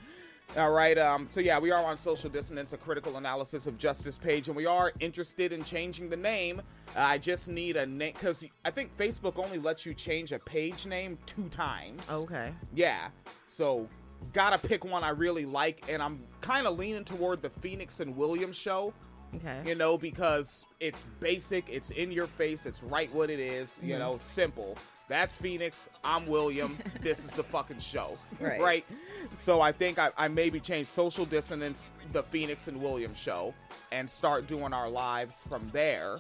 All 0.56 0.72
right. 0.72 0.96
Um. 0.96 1.26
So 1.26 1.40
yeah, 1.40 1.58
we 1.58 1.70
are 1.70 1.84
on 1.84 1.96
social 1.96 2.30
dissonance, 2.30 2.72
a 2.72 2.78
critical 2.78 3.16
analysis 3.16 3.66
of 3.66 3.76
justice 3.78 4.16
page, 4.16 4.48
and 4.48 4.56
we 4.56 4.64
are 4.64 4.92
interested 5.00 5.52
in 5.52 5.64
changing 5.64 6.08
the 6.08 6.16
name. 6.16 6.62
Uh, 6.96 7.00
I 7.00 7.18
just 7.18 7.48
need 7.48 7.76
a 7.76 7.84
name 7.84 8.12
because 8.14 8.44
I 8.64 8.70
think 8.70 8.96
Facebook 8.96 9.38
only 9.42 9.58
lets 9.58 9.84
you 9.84 9.92
change 9.92 10.32
a 10.32 10.38
page 10.38 10.86
name 10.86 11.18
two 11.26 11.48
times. 11.48 12.08
okay 12.10 12.52
Yeah. 12.74 13.08
So 13.44 13.88
gotta 14.32 14.56
pick 14.66 14.84
one 14.84 15.04
I 15.04 15.10
really 15.10 15.44
like, 15.44 15.84
and 15.90 16.02
I'm 16.02 16.24
kind 16.40 16.66
of 16.66 16.78
leaning 16.78 17.04
toward 17.04 17.42
the 17.42 17.50
Phoenix 17.50 18.00
and 18.00 18.16
Williams 18.16 18.56
show. 18.56 18.94
okay 19.34 19.60
You 19.66 19.74
know, 19.74 19.98
because 19.98 20.66
it's 20.80 21.02
basic, 21.20 21.68
it's 21.68 21.90
in 21.90 22.10
your 22.12 22.26
face, 22.26 22.64
it's 22.64 22.82
right 22.82 23.12
what 23.12 23.28
it 23.28 23.40
is, 23.40 23.78
you 23.82 23.98
know, 23.98 24.16
simple. 24.16 24.78
That's 25.08 25.36
Phoenix, 25.36 25.88
I'm 26.02 26.26
William, 26.26 26.76
this 27.00 27.24
is 27.24 27.30
the 27.30 27.44
fucking 27.44 27.78
show. 27.78 28.18
Right. 28.60 28.84
So 29.32 29.60
I 29.60 29.70
think 29.70 29.98
I, 29.98 30.10
I 30.16 30.28
maybe 30.28 30.58
change 30.58 30.86
Social 30.88 31.24
Dissonance, 31.24 31.92
the 32.12 32.22
Phoenix 32.24 32.66
and 32.68 32.80
William 32.82 33.14
show, 33.14 33.54
and 33.92 34.08
start 34.08 34.46
doing 34.48 34.72
our 34.72 34.88
lives 34.88 35.42
from 35.48 35.68
there. 35.72 36.18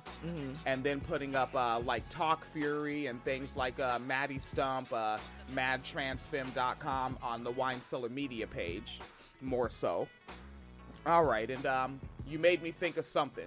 And 0.66 0.84
then 0.84 1.00
putting 1.00 1.34
up 1.34 1.54
uh, 1.54 1.80
like 1.80 2.08
Talk 2.10 2.44
Fury 2.44 3.06
and 3.06 3.22
things 3.24 3.56
like 3.56 3.78
uh, 3.80 3.98
Maddie 4.00 4.38
Stump, 4.38 4.92
uh, 4.92 5.18
madtransfem.com 5.54 7.18
on 7.22 7.44
the 7.44 7.50
Wine 7.50 7.80
Cellar 7.80 8.08
Media 8.08 8.46
page, 8.46 9.00
more 9.40 9.68
so. 9.68 10.06
All 11.06 11.24
right, 11.24 11.48
and 11.50 11.64
um, 11.66 12.00
you 12.28 12.38
made 12.38 12.62
me 12.62 12.72
think 12.72 12.96
of 12.96 13.04
something. 13.04 13.46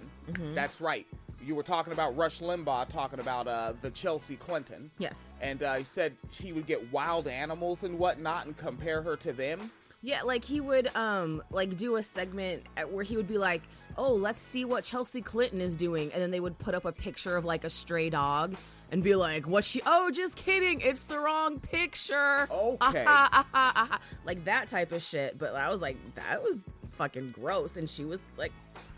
That's 0.54 0.80
right. 0.80 1.06
You 1.44 1.54
were 1.54 1.62
talking 1.62 1.92
about 1.92 2.16
Rush 2.16 2.40
Limbaugh, 2.40 2.88
talking 2.88 3.20
about 3.20 3.48
uh, 3.48 3.72
the 3.80 3.90
Chelsea 3.90 4.36
Clinton, 4.36 4.90
yes 4.98 5.16
and 5.40 5.62
uh, 5.62 5.74
he 5.74 5.84
said 5.84 6.14
he 6.30 6.52
would 6.52 6.66
get 6.66 6.92
wild 6.92 7.26
animals 7.26 7.84
and 7.84 7.98
whatnot 7.98 8.46
and 8.46 8.56
compare 8.56 9.02
her 9.02 9.16
to 9.16 9.32
them. 9.32 9.70
Yeah, 10.02 10.22
like 10.22 10.44
he 10.44 10.60
would 10.60 10.94
um 10.96 11.42
like 11.50 11.76
do 11.76 11.96
a 11.96 12.02
segment 12.02 12.64
where 12.90 13.04
he 13.04 13.16
would 13.16 13.28
be 13.28 13.36
like, 13.38 13.62
"Oh, 13.98 14.14
let's 14.14 14.40
see 14.40 14.64
what 14.64 14.84
Chelsea 14.84 15.20
Clinton 15.20 15.60
is 15.60 15.76
doing," 15.76 16.10
and 16.12 16.22
then 16.22 16.30
they 16.30 16.40
would 16.40 16.58
put 16.58 16.74
up 16.74 16.84
a 16.86 16.92
picture 16.92 17.36
of 17.36 17.44
like 17.44 17.64
a 17.64 17.70
stray 17.70 18.08
dog 18.08 18.56
and 18.90 19.02
be 19.02 19.14
like, 19.14 19.46
"What 19.46 19.62
she? 19.64 19.82
Oh, 19.84 20.10
just 20.10 20.36
kidding, 20.36 20.80
it's 20.80 21.02
the 21.02 21.18
wrong 21.18 21.60
picture." 21.60 22.48
Okay. 22.82 23.04
Ah, 23.06 23.28
ah, 23.32 23.46
ah, 23.54 23.72
ah, 23.76 23.88
ah. 23.92 24.00
like 24.24 24.44
that 24.46 24.68
type 24.68 24.92
of 24.92 25.02
shit. 25.02 25.36
But 25.38 25.54
I 25.54 25.68
was 25.70 25.80
like, 25.82 25.96
that 26.14 26.42
was 26.42 26.58
fucking 26.92 27.32
gross, 27.32 27.76
and 27.76 27.88
she 27.88 28.04
was 28.06 28.20
like 28.38 28.52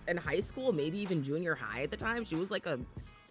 in 0.09 0.16
high 0.16 0.40
school, 0.40 0.73
maybe 0.73 0.99
even 0.99 1.23
junior 1.23 1.54
high 1.54 1.82
at 1.82 1.90
the 1.90 1.97
time. 1.97 2.25
She 2.25 2.35
was 2.35 2.50
like 2.50 2.66
a 2.66 2.78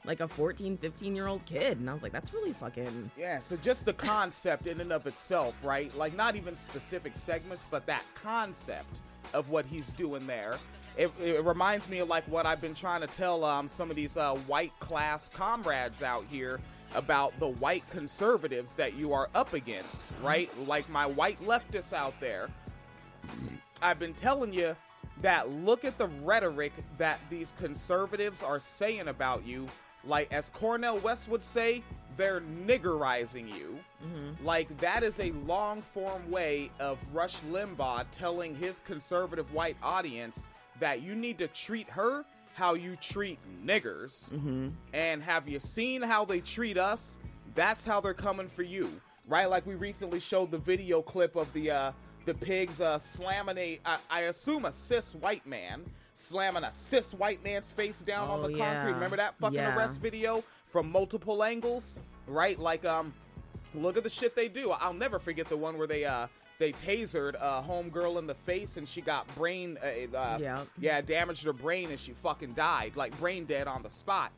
like 0.04 0.20
a 0.20 0.28
14, 0.28 0.78
15 0.78 1.16
year 1.16 1.28
old 1.28 1.46
kid, 1.46 1.80
and 1.80 1.90
I 1.90 1.94
was 1.94 2.02
like, 2.02 2.12
that's 2.12 2.34
really 2.34 2.54
fucking 2.54 3.12
Yeah, 3.18 3.40
so 3.40 3.56
just 3.58 3.86
the 3.86 3.94
concept 3.94 4.68
in 4.68 4.82
and 4.82 4.92
of 4.92 5.06
itself, 5.06 5.64
right? 5.64 5.96
Like 5.96 6.16
not 6.16 6.36
even 6.36 6.56
specific 6.56 7.16
segments, 7.16 7.68
but 7.70 7.86
that 7.86 8.04
concept 8.16 9.02
of 9.34 9.50
what 9.50 9.66
he's 9.66 9.92
doing 9.94 10.26
there. 10.26 10.58
It, 10.98 11.12
it 11.22 11.44
reminds 11.46 11.90
me 11.90 12.00
of 12.00 12.10
like 12.10 12.26
what 12.26 12.46
I've 12.46 12.62
been 12.62 12.76
trying 12.76 13.02
to 13.02 13.08
tell 13.08 13.46
um, 13.46 13.68
some 13.68 13.90
of 13.90 13.96
these 13.96 14.18
uh, 14.18 14.36
white 14.48 14.78
class 14.80 15.30
comrades 15.30 16.04
out 16.04 16.26
here 16.30 16.60
about 16.96 17.38
the 17.40 17.48
white 17.48 17.90
conservatives 17.90 18.74
that 18.76 18.96
you 18.96 19.14
are 19.14 19.30
up 19.34 19.54
against, 19.54 20.08
right? 20.22 20.50
Like 20.68 20.90
my 20.90 21.06
white 21.06 21.42
leftists 21.46 21.94
out 21.94 22.20
there. 22.20 22.50
I've 23.82 24.00
been 24.00 24.14
telling 24.14 24.52
you 24.54 24.76
that 25.22 25.50
look 25.50 25.86
at 25.86 25.98
the 25.98 26.08
rhetoric 26.24 26.74
that 26.98 27.20
these 27.30 27.54
conservatives 27.60 28.44
are 28.44 28.60
saying 28.60 29.08
about 29.08 29.46
you. 29.46 29.68
Like, 30.04 30.32
as 30.34 30.50
Cornel 30.50 30.98
West 31.00 31.30
would 31.30 31.44
say, 31.44 31.84
they're 32.18 32.42
niggerizing 32.42 33.48
you. 33.48 33.78
Like, 34.44 34.76
that 34.80 35.04
is 35.04 35.20
a 35.20 35.32
long 35.46 35.82
form 35.84 36.30
way 36.32 36.72
of 36.80 36.98
Rush 37.14 37.38
Limbaugh 37.52 38.06
telling 38.12 38.56
his 38.56 38.82
conservative 38.84 39.54
white 39.54 39.78
audience 39.84 40.50
that 40.80 41.02
you 41.04 41.14
need 41.14 41.38
to 41.38 41.48
treat 41.50 41.88
her 41.90 42.26
how 42.54 42.74
you 42.74 42.96
treat 42.98 43.40
niggers. 43.66 44.32
And 44.94 45.22
have 45.24 45.48
you 45.48 45.60
seen 45.60 46.02
how 46.02 46.26
they 46.26 46.42
treat 46.42 46.78
us? 46.78 47.20
That's 47.54 47.86
how 47.86 48.02
they're 48.02 48.14
coming 48.14 48.48
for 48.48 48.64
you, 48.64 48.90
right? 49.28 49.50
Like 49.50 49.66
we 49.68 49.76
recently 49.76 50.20
showed 50.20 50.52
the 50.52 50.58
video 50.58 51.02
clip 51.02 51.36
of 51.36 51.52
the 51.54 51.70
uh, 51.72 51.92
the 52.26 52.34
pigs 52.34 52.82
uh, 52.82 52.98
slamming 53.00 53.58
a, 53.58 53.80
I, 53.86 53.98
I 54.10 54.22
assume 54.22 54.66
a 54.66 54.72
cis 54.72 55.14
white 55.16 55.46
man 55.46 55.84
slamming 56.14 56.64
a 56.64 56.72
cis 56.72 57.14
white 57.14 57.44
man's 57.44 57.72
face 57.72 58.02
down 58.02 58.30
on 58.30 58.40
Oh, 58.40 58.48
the 58.48 58.50
concrete. 58.58 58.60
yeah. 58.92 58.94
Remember 58.94 59.18
that 59.18 59.38
fucking 59.38 59.56
Yeah. 59.56 59.76
arrest 59.76 60.02
video 60.02 60.44
from 60.70 60.92
multiple 60.92 61.44
angles, 61.44 61.96
right? 62.28 62.60
Like 62.60 62.86
um, 62.86 63.14
look 63.74 63.98
at 63.98 64.04
the 64.04 64.10
shit 64.10 64.36
they 64.36 64.48
do. 64.48 64.72
I'll 64.72 64.94
never 64.94 65.20
forget 65.20 65.48
the 65.48 65.58
one 65.58 65.78
where 65.78 65.88
they 65.88 66.06
uh 66.06 66.28
they 66.60 66.74
tasered 66.74 67.34
a 67.36 67.64
homegirl 67.68 68.20
in 68.20 68.28
the 68.28 68.36
face 68.36 68.78
and 68.78 68.88
she 68.88 69.02
got 69.02 69.26
brain 69.36 69.80
uh, 69.82 70.16
uh, 70.16 70.38
Yeah. 70.40 70.64
yeah 70.80 71.02
damaged 71.02 71.44
her 71.46 71.54
brain 71.54 71.90
and 71.90 72.00
she 72.00 72.12
fucking 72.12 72.54
died 72.54 72.96
like 72.96 73.18
brain 73.20 73.46
dead 73.46 73.68
on 73.68 73.82
the 73.82 73.90
spot. 73.90 74.32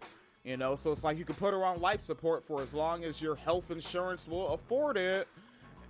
You 0.46 0.56
know, 0.58 0.76
so 0.76 0.92
it's 0.92 1.04
like 1.04 1.18
you 1.18 1.26
can 1.26 1.36
put 1.36 1.54
her 1.54 1.64
on 1.66 1.82
life 1.82 2.02
support 2.02 2.44
for 2.44 2.62
as 2.62 2.74
long 2.74 3.04
as 3.06 3.22
your 3.22 3.36
health 3.36 3.72
insurance 3.72 4.28
will 4.28 4.50
afford 4.54 4.96
it. 4.98 5.28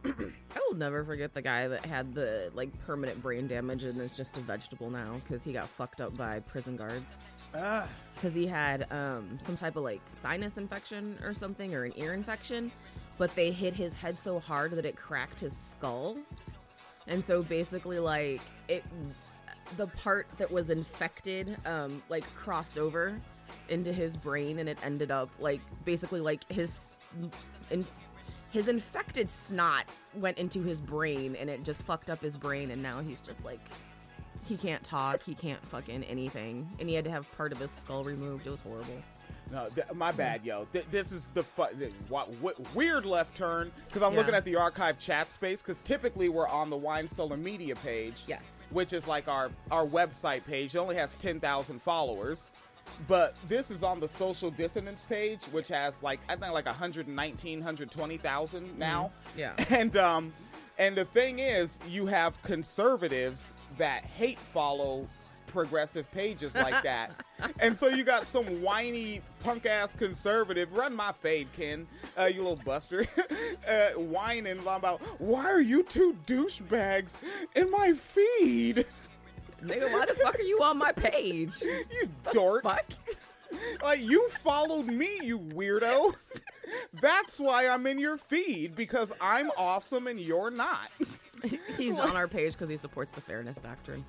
I 0.05 0.59
will 0.67 0.77
never 0.77 1.03
forget 1.03 1.33
the 1.33 1.41
guy 1.41 1.67
that 1.67 1.85
had 1.85 2.13
the 2.13 2.51
like 2.53 2.69
permanent 2.85 3.21
brain 3.21 3.47
damage 3.47 3.83
and 3.83 3.99
is 4.01 4.15
just 4.15 4.37
a 4.37 4.41
vegetable 4.41 4.89
now 4.89 5.21
because 5.23 5.43
he 5.43 5.53
got 5.53 5.69
fucked 5.69 6.01
up 6.01 6.15
by 6.17 6.39
prison 6.41 6.75
guards. 6.75 7.17
Ah, 7.55 7.87
because 8.15 8.33
he 8.33 8.47
had 8.47 8.91
um, 8.91 9.37
some 9.39 9.55
type 9.55 9.75
of 9.75 9.83
like 9.83 10.01
sinus 10.11 10.57
infection 10.57 11.17
or 11.23 11.33
something 11.33 11.73
or 11.73 11.85
an 11.85 11.93
ear 11.95 12.13
infection, 12.13 12.71
but 13.17 13.33
they 13.35 13.51
hit 13.51 13.75
his 13.75 13.93
head 13.93 14.17
so 14.17 14.39
hard 14.39 14.71
that 14.71 14.85
it 14.85 14.95
cracked 14.95 15.39
his 15.39 15.55
skull, 15.55 16.17
and 17.07 17.23
so 17.23 17.43
basically 17.43 17.99
like 17.99 18.41
it, 18.67 18.83
the 19.77 19.87
part 19.87 20.27
that 20.37 20.51
was 20.51 20.69
infected 20.69 21.55
um, 21.65 22.01
like 22.09 22.23
crossed 22.33 22.77
over 22.77 23.19
into 23.69 23.93
his 23.93 24.17
brain 24.17 24.59
and 24.59 24.67
it 24.67 24.77
ended 24.83 25.11
up 25.11 25.29
like 25.39 25.61
basically 25.85 26.19
like 26.19 26.49
his 26.51 26.93
in, 27.69 27.85
his 28.53 28.67
infected 28.69 29.29
snot 29.31 29.83
went 30.15 30.37
into 30.37 30.61
his 30.61 30.79
brain 30.79 31.35
and 31.35 31.49
it 31.49 31.63
just 31.65 31.83
fucked 31.83 32.09
up 32.09 32.21
his 32.21 32.37
brain 32.37 32.71
and 32.71 32.81
now 32.81 33.01
he's 33.01 33.19
just 33.19 33.43
like 33.43 33.59
he 34.47 34.55
can't 34.55 34.83
talk 34.83 35.21
he 35.23 35.33
can't 35.33 35.63
fucking 35.65 36.03
anything 36.03 36.69
and 36.79 36.87
he 36.87 36.93
had 36.95 37.03
to 37.03 37.11
have 37.11 37.29
part 37.35 37.51
of 37.51 37.57
his 37.59 37.71
skull 37.71 38.03
removed 38.03 38.45
it 38.47 38.51
was 38.51 38.59
horrible 38.61 39.01
No, 39.51 39.69
th- 39.75 39.87
my 39.93 40.11
bad, 40.11 40.43
yo. 40.43 40.65
Th- 40.73 40.85
this 40.89 41.11
is 41.11 41.27
the 41.33 41.43
fu- 41.43 41.67
th- 41.77 41.93
w- 42.09 42.55
weird 42.73 43.05
left 43.05 43.35
turn 43.35 43.71
because 43.87 44.01
I'm 44.01 44.13
Yeah. 44.13 44.19
looking 44.19 44.33
at 44.35 44.45
the 44.45 44.55
archive 44.55 44.97
chat 44.99 45.29
space 45.29 45.61
because 45.61 45.81
typically 45.81 46.29
we're 46.29 46.47
on 46.47 46.69
the 46.69 46.77
Wine 46.77 47.05
Cellar 47.07 47.37
Media 47.37 47.75
page. 47.75 48.23
Yes. 48.27 48.45
Which 48.71 48.93
is 48.93 49.05
like 49.07 49.27
our 49.27 49.51
our 49.69 49.85
website 49.85 50.43
page. 50.45 50.73
It 50.75 50.79
only 50.79 50.95
has 50.95 51.15
ten 51.15 51.39
thousand 51.39 51.81
followers, 51.83 52.51
but 53.07 53.35
this 53.47 53.71
is 53.71 53.83
on 53.83 53.99
the 53.99 54.07
Social 54.07 54.51
Dissonance 54.51 55.03
page, 55.07 55.43
which 55.51 55.67
has 55.69 56.01
like 56.03 56.19
I 56.29 56.35
think 56.35 56.53
like 56.53 56.65
119, 56.65 57.59
120,000 57.59 58.77
now. 58.79 59.11
Yeah. 59.37 59.53
And 59.69 59.95
um, 59.97 60.33
and 60.77 60.95
the 60.95 61.05
thing 61.05 61.39
is, 61.39 61.79
you 61.87 62.05
have 62.07 62.41
conservatives 62.41 63.53
that 63.77 64.03
hate 64.05 64.39
follow 64.39 65.07
progressive 65.47 66.09
pages 66.11 66.55
like 66.55 66.83
that. 66.83 67.11
and 67.59 67.77
so 67.77 67.87
you 67.87 68.03
got 68.03 68.25
some 68.25 68.61
whiny 68.61 69.21
punk 69.39 69.65
ass 69.65 69.93
conservative, 69.93 70.73
run 70.73 70.95
my 70.95 71.11
fade, 71.11 71.47
Ken, 71.55 71.87
uh, 72.17 72.25
you 72.25 72.41
little 72.41 72.55
buster, 72.55 73.05
uh, 73.67 73.89
whining 73.91 74.59
about 74.59 75.01
why 75.19 75.45
are 75.45 75.61
you 75.61 75.83
two 75.83 76.17
douchebags 76.25 77.19
in 77.55 77.69
my 77.69 77.93
feed? 77.93 78.85
Nigga, 79.63 79.91
why 79.91 80.05
the 80.05 80.13
fuck 80.15 80.37
are 80.37 80.41
you 80.41 80.61
on 80.61 80.77
my 80.77 80.91
page? 80.91 81.53
You 81.63 82.09
dork. 82.31 82.63
Fuck. 82.63 82.85
Like 83.83 83.99
you 84.01 84.29
followed 84.29 84.87
me, 84.87 85.19
you 85.21 85.37
weirdo. 85.37 86.15
That's 87.01 87.39
why 87.39 87.67
I'm 87.67 87.85
in 87.85 87.99
your 87.99 88.17
feed 88.17 88.75
because 88.75 89.13
I'm 89.21 89.51
awesome 89.57 90.07
and 90.07 90.19
you're 90.19 90.49
not. 90.49 90.89
He's 91.77 91.99
on 91.99 92.15
our 92.17 92.27
page 92.27 92.53
because 92.53 92.69
he 92.69 92.77
supports 92.77 93.11
the 93.11 93.21
fairness 93.21 93.57
doctrine. 93.57 94.03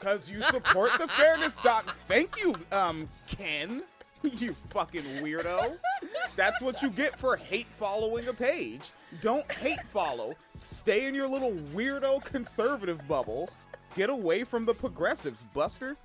Because 0.00 0.28
you 0.28 0.42
support 0.42 0.90
the 0.98 1.06
fairness 1.06 1.56
doc. 1.62 1.94
Thank 2.08 2.40
you, 2.40 2.56
um, 2.72 3.08
Ken. 3.28 3.82
You 4.24 4.56
fucking 4.70 5.04
weirdo. 5.22 5.76
That's 6.34 6.60
what 6.60 6.82
you 6.82 6.90
get 6.90 7.16
for 7.16 7.36
hate 7.36 7.68
following 7.70 8.26
a 8.26 8.32
page. 8.32 8.90
Don't 9.20 9.50
hate 9.52 9.82
follow. 9.92 10.34
Stay 10.56 11.06
in 11.06 11.14
your 11.14 11.28
little 11.28 11.52
weirdo 11.52 12.24
conservative 12.24 13.06
bubble. 13.06 13.48
Get 13.96 14.10
away 14.10 14.44
from 14.44 14.64
the 14.64 14.74
progressives, 14.74 15.42
Buster. 15.54 15.96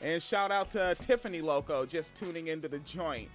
And 0.00 0.22
shout 0.22 0.52
out 0.52 0.70
to 0.70 0.94
Tiffany 1.00 1.40
Loco 1.40 1.84
just 1.84 2.14
tuning 2.14 2.48
into 2.48 2.68
the 2.68 2.78
joint. 2.80 3.28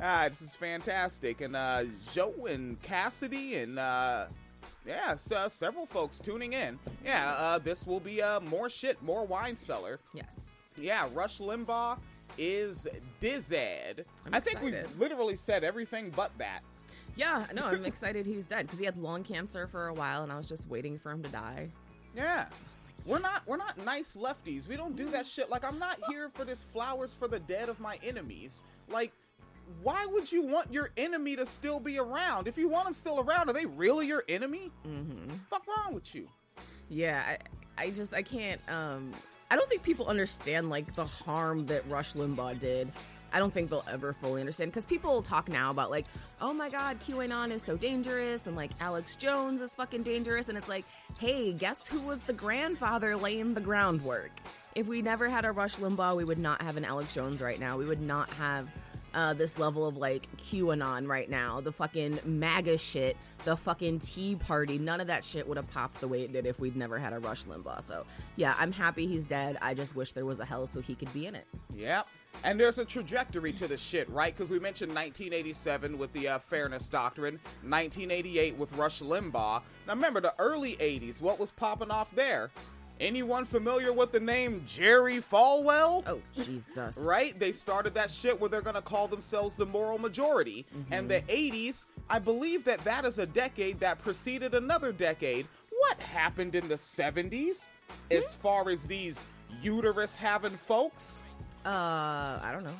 Ah, 0.00 0.26
this 0.28 0.40
is 0.40 0.54
fantastic. 0.54 1.42
And 1.42 1.54
uh, 1.54 1.84
Joe 2.12 2.32
and 2.48 2.80
Cassidy 2.80 3.56
and 3.56 3.78
uh, 3.78 4.26
yeah, 4.86 5.16
so, 5.16 5.46
several 5.48 5.84
folks 5.84 6.18
tuning 6.20 6.54
in. 6.54 6.78
Yeah, 7.04 7.32
uh, 7.32 7.58
this 7.58 7.86
will 7.86 8.00
be 8.00 8.22
uh, 8.22 8.40
more 8.40 8.70
shit, 8.70 9.02
more 9.02 9.26
wine 9.26 9.56
cellar. 9.56 10.00
Yes. 10.14 10.40
Yeah, 10.78 11.06
Rush 11.12 11.38
Limbaugh 11.38 11.98
is 12.38 12.88
dizzed. 13.20 14.04
I'm 14.32 14.40
think 14.40 14.62
we've 14.62 14.98
literally 14.98 15.36
said 15.36 15.64
everything 15.64 16.12
but 16.16 16.30
that. 16.38 16.60
Yeah, 17.16 17.44
no, 17.52 17.64
I'm 17.64 17.84
excited 17.84 18.24
he's 18.24 18.46
dead 18.46 18.66
because 18.66 18.78
he 18.78 18.84
had 18.86 18.96
lung 18.96 19.22
cancer 19.22 19.66
for 19.66 19.88
a 19.88 19.94
while 19.94 20.22
and 20.22 20.32
I 20.32 20.36
was 20.36 20.46
just 20.46 20.68
waiting 20.68 20.98
for 20.98 21.10
him 21.10 21.22
to 21.22 21.28
die. 21.28 21.68
Yeah. 22.16 22.46
We're 23.06 23.18
not 23.18 23.46
we're 23.46 23.56
not 23.56 23.78
nice 23.84 24.16
lefties. 24.16 24.68
We 24.68 24.76
don't 24.76 24.96
do 24.96 25.08
that 25.10 25.26
shit. 25.26 25.50
Like 25.50 25.64
I'm 25.64 25.78
not 25.78 25.98
here 26.08 26.28
for 26.28 26.44
this 26.44 26.62
flowers 26.62 27.14
for 27.14 27.28
the 27.28 27.40
dead 27.40 27.68
of 27.68 27.80
my 27.80 27.98
enemies. 28.02 28.62
Like 28.88 29.12
why 29.82 30.06
would 30.06 30.30
you 30.30 30.42
want 30.42 30.72
your 30.72 30.90
enemy 30.96 31.36
to 31.36 31.46
still 31.46 31.80
be 31.80 31.98
around? 31.98 32.48
If 32.48 32.58
you 32.58 32.68
want 32.68 32.84
them 32.84 32.94
still 32.94 33.20
around, 33.20 33.48
are 33.48 33.52
they 33.52 33.66
really 33.66 34.06
your 34.06 34.24
enemy? 34.28 34.70
Mm-hmm. 34.86 35.36
Fuck 35.48 35.66
wrong 35.66 35.94
with 35.94 36.14
you? 36.14 36.28
Yeah, 36.88 37.22
I, 37.78 37.82
I 37.84 37.90
just 37.90 38.12
I 38.12 38.22
can't. 38.22 38.60
Um, 38.68 39.12
I 39.50 39.56
don't 39.56 39.68
think 39.68 39.82
people 39.82 40.06
understand 40.06 40.70
like 40.70 40.94
the 40.94 41.04
harm 41.04 41.66
that 41.66 41.88
Rush 41.88 42.14
Limbaugh 42.14 42.58
did. 42.58 42.90
I 43.32 43.38
don't 43.38 43.52
think 43.52 43.70
they'll 43.70 43.84
ever 43.90 44.12
fully 44.12 44.40
understand 44.40 44.70
because 44.70 44.86
people 44.86 45.22
talk 45.22 45.48
now 45.48 45.70
about 45.70 45.90
like, 45.90 46.06
oh 46.40 46.52
my 46.52 46.68
God, 46.68 46.98
QAnon 47.00 47.50
is 47.50 47.62
so 47.62 47.76
dangerous 47.76 48.46
and 48.46 48.56
like 48.56 48.70
Alex 48.80 49.16
Jones 49.16 49.60
is 49.60 49.74
fucking 49.74 50.02
dangerous, 50.02 50.48
and 50.48 50.58
it's 50.58 50.68
like, 50.68 50.84
hey, 51.18 51.52
guess 51.52 51.86
who 51.86 52.00
was 52.00 52.22
the 52.22 52.32
grandfather 52.32 53.16
laying 53.16 53.54
the 53.54 53.60
groundwork? 53.60 54.32
If 54.74 54.86
we 54.86 55.02
never 55.02 55.28
had 55.28 55.44
a 55.44 55.52
Rush 55.52 55.76
Limbaugh, 55.76 56.16
we 56.16 56.24
would 56.24 56.38
not 56.38 56.62
have 56.62 56.76
an 56.76 56.84
Alex 56.84 57.14
Jones 57.14 57.42
right 57.42 57.58
now. 57.58 57.76
We 57.76 57.86
would 57.86 58.00
not 58.00 58.30
have 58.30 58.68
uh, 59.14 59.34
this 59.34 59.58
level 59.58 59.86
of 59.86 59.96
like 59.96 60.28
QAnon 60.36 61.08
right 61.08 61.28
now, 61.28 61.60
the 61.60 61.72
fucking 61.72 62.20
MAGA 62.24 62.78
shit, 62.78 63.16
the 63.44 63.56
fucking 63.56 63.98
Tea 63.98 64.36
Party. 64.36 64.78
None 64.78 65.00
of 65.00 65.06
that 65.08 65.24
shit 65.24 65.46
would 65.48 65.56
have 65.56 65.68
popped 65.70 66.00
the 66.00 66.08
way 66.08 66.22
it 66.22 66.32
did 66.32 66.46
if 66.46 66.60
we'd 66.60 66.76
never 66.76 66.98
had 66.98 67.12
a 67.12 67.18
Rush 67.18 67.44
Limbaugh. 67.44 67.82
So 67.84 68.04
yeah, 68.36 68.54
I'm 68.58 68.72
happy 68.72 69.06
he's 69.06 69.26
dead. 69.26 69.58
I 69.60 69.74
just 69.74 69.96
wish 69.96 70.12
there 70.12 70.26
was 70.26 70.40
a 70.40 70.44
hell 70.44 70.66
so 70.66 70.80
he 70.80 70.94
could 70.94 71.12
be 71.12 71.26
in 71.26 71.34
it. 71.34 71.46
Yep. 71.74 72.06
And 72.42 72.58
there's 72.58 72.78
a 72.78 72.84
trajectory 72.84 73.52
to 73.52 73.68
this 73.68 73.80
shit, 73.80 74.08
right? 74.08 74.34
Because 74.34 74.50
we 74.50 74.58
mentioned 74.58 74.90
1987 74.90 75.98
with 75.98 76.12
the 76.12 76.28
uh, 76.28 76.38
Fairness 76.38 76.88
Doctrine, 76.88 77.34
1988 77.62 78.56
with 78.56 78.72
Rush 78.74 79.00
Limbaugh. 79.00 79.62
Now 79.86 79.94
remember 79.94 80.20
the 80.20 80.34
early 80.38 80.76
80s, 80.76 81.20
what 81.20 81.38
was 81.38 81.50
popping 81.50 81.90
off 81.90 82.10
there? 82.14 82.50
Anyone 82.98 83.46
familiar 83.46 83.94
with 83.94 84.12
the 84.12 84.20
name 84.20 84.62
Jerry 84.66 85.20
Falwell? 85.22 86.04
Oh 86.06 86.20
Jesus! 86.34 86.98
Right? 86.98 87.38
They 87.38 87.50
started 87.50 87.94
that 87.94 88.10
shit 88.10 88.38
where 88.38 88.50
they're 88.50 88.60
gonna 88.60 88.82
call 88.82 89.08
themselves 89.08 89.56
the 89.56 89.64
moral 89.64 89.96
majority. 89.98 90.66
And 90.90 91.10
the 91.10 91.22
80s, 91.22 91.86
I 92.10 92.18
believe 92.18 92.62
that 92.64 92.84
that 92.84 93.06
is 93.06 93.18
a 93.18 93.24
decade 93.24 93.80
that 93.80 94.00
preceded 94.00 94.54
another 94.54 94.92
decade. 94.92 95.46
What 95.70 95.98
happened 95.98 96.54
in 96.54 96.68
the 96.68 96.74
70s 96.74 97.70
as 98.10 98.34
far 98.34 98.68
as 98.68 98.86
these 98.86 99.24
uterus 99.62 100.14
having 100.14 100.50
folks? 100.50 101.24
Uh, 101.64 102.38
I 102.42 102.50
don't 102.52 102.64
know. 102.64 102.76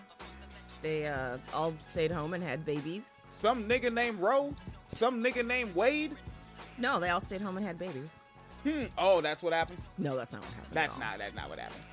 They 0.83 1.07
uh 1.07 1.37
all 1.53 1.75
stayed 1.81 2.11
home 2.11 2.33
and 2.35 2.43
had 2.43 2.65
babies. 2.65 3.03
Some 3.29 3.69
nigga 3.69 3.93
named 3.93 4.19
Roe? 4.19 4.55
Some 4.87 5.23
nigga 5.23 5.47
named 5.47 5.75
Wade? 5.75 6.13
No, 6.79 6.99
they 6.99 7.11
all 7.11 7.21
stayed 7.21 7.43
home 7.43 7.57
and 7.59 7.67
had 7.67 7.79
babies. 7.79 8.11
Hmm. 8.65 8.85
Oh, 8.99 9.21
that's 9.21 9.43
what 9.43 9.53
happened? 9.53 9.79
No, 9.99 10.17
that's 10.17 10.33
not 10.33 10.41
what 10.43 10.51
happened. 10.53 10.67
at 10.69 10.75
That's 10.75 10.99
not 10.99 11.19
that's 11.19 11.35
not 11.35 11.49
what 11.51 11.59
happened. 11.59 11.85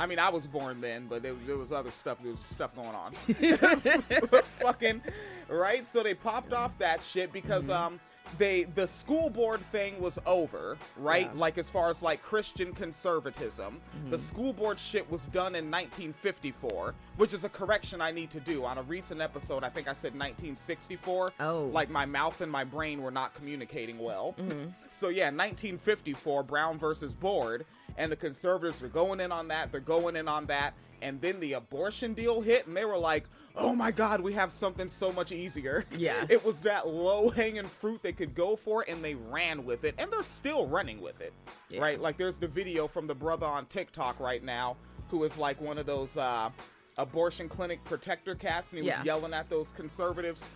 I 0.00 0.06
mean, 0.06 0.18
I 0.18 0.30
was 0.30 0.46
born 0.46 0.80
then, 0.80 1.06
but 1.06 1.22
there, 1.22 1.34
there 1.46 1.58
was 1.58 1.70
other 1.70 1.90
stuff. 1.90 2.18
There 2.22 2.32
was 2.32 2.40
stuff 2.40 2.74
going 2.74 2.94
on. 2.94 3.12
Fucking 4.60 5.02
right. 5.48 5.86
So 5.86 6.02
they 6.02 6.14
popped 6.14 6.52
off 6.52 6.76
that 6.78 7.02
shit 7.02 7.32
because 7.32 7.68
Mm-hmm. 7.68 7.94
um 7.94 8.00
they 8.38 8.64
the 8.64 8.86
school 8.86 9.28
board 9.30 9.60
thing 9.60 10.00
was 10.00 10.18
over, 10.26 10.76
right? 10.96 11.30
Yeah. 11.32 11.38
Like 11.40 11.58
as 11.58 11.68
far 11.68 11.90
as 11.90 12.02
like 12.02 12.22
Christian 12.22 12.72
conservatism, 12.72 13.80
the 14.10 14.16
Mm-hmm. 14.16 14.26
school 14.26 14.52
board 14.52 14.78
shit 14.80 15.10
was 15.10 15.26
done 15.26 15.54
in 15.54 15.70
1954, 15.70 16.94
which 17.16 17.32
is 17.32 17.44
a 17.44 17.48
correction 17.48 18.00
I 18.00 18.10
need 18.10 18.30
to 18.30 18.40
do. 18.40 18.64
On 18.64 18.78
a 18.78 18.82
recent 18.82 19.20
episode, 19.20 19.64
I 19.64 19.68
think 19.68 19.88
I 19.88 19.92
said 19.92 20.12
1964. 20.12 21.30
Oh. 21.40 21.70
like 21.72 21.90
my 21.90 22.06
mouth 22.06 22.40
and 22.40 22.50
my 22.50 22.64
brain 22.64 23.02
were 23.02 23.10
not 23.10 23.34
communicating 23.34 23.98
well. 23.98 24.34
Mm-hmm. 24.38 24.68
So 24.90 25.08
yeah, 25.08 25.30
1954, 25.30 26.42
Brown 26.42 26.78
versus 26.78 27.14
Board, 27.14 27.64
and 27.96 28.12
the 28.12 28.16
conservatives 28.16 28.82
are 28.82 28.88
going 28.88 29.20
in 29.20 29.32
on 29.32 29.48
that. 29.48 29.72
They're 29.72 29.80
going 29.80 30.16
in 30.16 30.28
on 30.28 30.44
that, 30.46 30.74
and 31.00 31.18
then 31.20 31.40
the 31.40 31.54
abortion 31.54 32.12
deal 32.12 32.42
hit, 32.42 32.66
and 32.66 32.76
they 32.76 32.84
were 32.84 32.98
like, 32.98 33.24
"Oh 33.56 33.74
my 33.74 33.90
God, 33.90 34.20
we 34.20 34.32
have 34.34 34.50
something 34.52 34.88
so 34.88 35.12
much 35.12 35.32
easier." 35.32 35.84
Yeah. 35.96 36.24
it 36.28 36.44
was 36.44 36.60
that 36.62 36.86
low-hanging 36.88 37.66
fruit 37.66 38.02
they 38.02 38.12
could 38.12 38.34
go 38.34 38.56
for, 38.56 38.84
and 38.88 39.04
they 39.04 39.14
ran 39.14 39.64
with 39.64 39.84
it, 39.84 39.94
and 39.98 40.10
they're 40.10 40.22
still 40.22 40.66
running 40.66 41.00
with 41.00 41.20
it, 41.20 41.32
Yeah. 41.70 41.80
right? 41.82 42.00
Like 42.00 42.16
there's 42.16 42.38
the 42.38 42.48
video 42.48 42.86
from 42.88 43.06
the 43.06 43.14
brother 43.14 43.46
on 43.46 43.66
TikTok 43.66 44.18
right 44.20 44.42
now 44.42 44.76
who 45.10 45.22
is 45.24 45.36
like 45.38 45.60
one 45.60 45.76
of 45.78 45.84
those 45.86 46.16
uh, 46.16 46.50
abortion 46.98 47.48
clinic 47.48 47.82
protector 47.84 48.34
cats, 48.34 48.72
and 48.72 48.82
he 48.82 48.88
Yeah. 48.88 48.98
was 48.98 49.06
yelling 49.06 49.34
at 49.34 49.48
those 49.50 49.70
conservatives. 49.72 50.50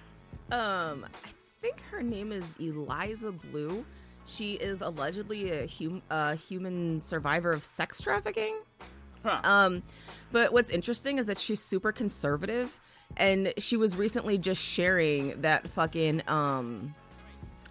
Um, 0.51 1.05
I 1.25 1.29
think 1.61 1.81
her 1.91 2.03
name 2.03 2.33
is 2.33 2.45
Eliza 2.59 3.33
Bleu. 3.33 3.85
She 4.27 4.55
is 4.55 4.81
allegedly 4.83 5.51
a 5.51 5.67
hum- 5.69 6.03
a 6.11 6.35
human 6.35 6.99
survivor 7.01 7.53
of 7.53 7.65
sex 7.65 8.01
trafficking. 8.01 8.59
Huh. 9.23 9.41
Um, 9.45 9.83
but 10.33 10.53
what's 10.53 10.71
interesting 10.71 11.19
is 11.19 11.27
that 11.27 11.39
she's 11.39 11.61
super 11.63 11.93
conservative, 11.93 12.79
and 13.16 13.53
she 13.59 13.77
was 13.77 13.97
recently 13.97 14.38
just 14.38 14.62
sharing 14.62 15.40
that 15.42 15.69
fucking 15.71 16.23
um 16.29 16.95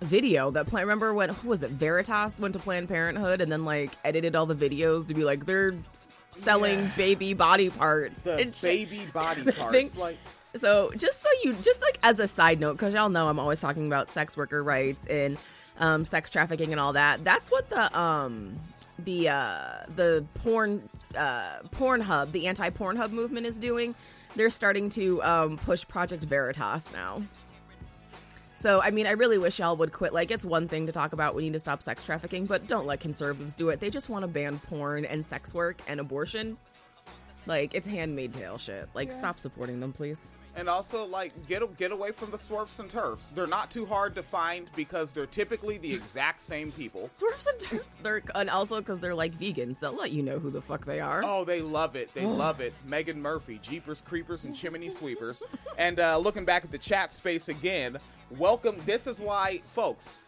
video 0.01 0.51
that 0.51 0.67
plan. 0.67 0.83
Remember 0.83 1.13
when 1.13 1.29
who 1.29 1.49
was 1.49 1.63
it? 1.63 1.71
Veritas 1.71 2.39
went 2.39 2.53
to 2.53 2.59
Planned 2.59 2.87
Parenthood 2.89 3.41
and 3.41 3.51
then 3.51 3.65
like 3.65 3.91
edited 4.03 4.35
all 4.35 4.45
the 4.45 4.55
videos 4.55 5.07
to 5.07 5.13
be 5.13 5.23
like 5.23 5.45
they're 5.45 5.73
selling 6.31 6.79
Yeah. 6.79 6.91
baby 6.97 7.33
body 7.33 7.69
parts. 7.69 8.23
the 8.23 8.35
and 8.35 8.57
baby 8.61 9.01
body 9.13 9.43
parts, 9.51 9.95
like. 9.95 10.17
So 10.55 10.91
just 10.95 11.21
so 11.21 11.27
you, 11.43 11.53
just 11.55 11.81
like 11.81 11.99
as 12.01 12.19
a 12.21 12.27
side 12.27 12.59
note, 12.61 12.73
because 12.73 12.93
y'all 12.93 13.09
know 13.09 13.27
I'm 13.27 13.39
always 13.39 13.59
talking 13.59 13.87
about 13.87 14.09
sex 14.09 14.37
worker 14.37 14.63
rights 14.63 15.05
and 15.05 15.37
um, 15.79 16.05
sex 16.05 16.31
trafficking 16.31 16.71
and 16.71 16.79
all 16.79 16.93
that. 16.93 17.23
That's 17.25 17.51
what 17.51 17.69
the 17.69 17.97
um 17.97 18.55
the 18.99 19.27
uh 19.29 19.59
the 19.95 20.25
porn 20.35 20.87
uh 21.17 21.59
Pornhub, 21.71 22.31
the 22.31 22.47
anti 22.47 22.69
Pornhub 22.69 23.11
movement 23.11 23.45
is 23.45 23.59
doing. 23.59 23.95
They're 24.35 24.49
starting 24.49 24.89
to 24.91 25.23
um 25.23 25.57
push 25.57 25.87
Project 25.87 26.23
Veritas 26.23 26.91
now. 26.93 27.21
So 28.55 28.81
I 28.81 28.91
mean, 28.91 29.05
I 29.05 29.11
really 29.11 29.37
wish 29.37 29.59
y'all 29.59 29.75
would 29.77 29.91
quit. 29.91 30.13
Like, 30.13 30.31
it's 30.31 30.45
one 30.45 30.67
thing 30.67 30.85
to 30.85 30.91
talk 30.91 31.13
about 31.13 31.35
we 31.35 31.43
need 31.43 31.53
to 31.53 31.59
stop 31.59 31.83
sex 31.83 32.03
trafficking, 32.03 32.45
but 32.45 32.67
don't 32.67 32.85
let 32.85 32.99
conservatives 32.99 33.55
do 33.55 33.69
it. 33.69 33.79
They 33.79 33.89
just 33.89 34.09
want 34.09 34.23
to 34.23 34.27
ban 34.27 34.59
porn 34.59 35.05
and 35.05 35.25
sex 35.25 35.53
work 35.53 35.81
and 35.87 35.99
abortion. 35.99 36.57
Like, 37.45 37.75
it's 37.75 37.85
handmade 37.85 38.33
tale 38.33 38.57
shit. 38.57 38.89
Like, 38.93 39.11
stop 39.11 39.39
supporting 39.39 39.79
them, 39.79 39.93
please. 39.93 40.29
And 40.57 40.69
also, 40.69 41.05
like, 41.05 41.33
get 41.47 41.77
get 41.77 41.91
away 41.91 42.11
from 42.11 42.31
the 42.31 42.37
SWERFs 42.37 42.79
and 42.79 42.89
TERFs. 42.89 43.33
They're 43.35 43.45
not 43.45 43.69
too 43.69 43.85
hard 43.85 44.15
to 44.15 44.23
find 44.23 44.69
because 44.75 45.11
they're 45.11 45.25
typically 45.25 45.77
the 45.77 45.93
exact 45.93 46.39
same 46.39 46.71
people. 46.71 47.09
Swerves 47.09 47.47
and 47.47 47.59
tur- 47.59 47.85
they're 48.03 48.21
and 48.35 48.49
also 48.49 48.79
because 48.79 49.01
they're 49.01 49.15
like 49.15 49.37
vegans, 49.37 49.79
they'll 49.79 49.95
let 49.95 50.11
you 50.11 50.23
know 50.23 50.39
who 50.39 50.49
the 50.49 50.61
fuck 50.61 50.85
they 50.85 51.01
are. 51.01 51.21
Oh, 51.25 51.43
they 51.43 51.61
love 51.61 51.97
it. 51.97 52.13
They 52.13 52.25
love 52.25 52.61
it. 52.61 52.73
Meghan 52.87 53.17
Murphy, 53.17 53.59
Jeepers, 53.61 53.99
Creepers, 54.01 54.45
and 54.45 54.55
Chimney 54.55 54.89
Sweepers. 54.89 55.43
And 55.77 55.99
uh, 55.99 56.17
looking 56.17 56.45
back 56.45 56.63
at 56.63 56.71
the 56.71 56.77
chat 56.77 57.11
space 57.11 57.49
again, 57.49 57.97
welcome. 58.37 58.77
This 58.85 59.07
is 59.07 59.19
why, 59.19 59.61
folks, 59.67 60.23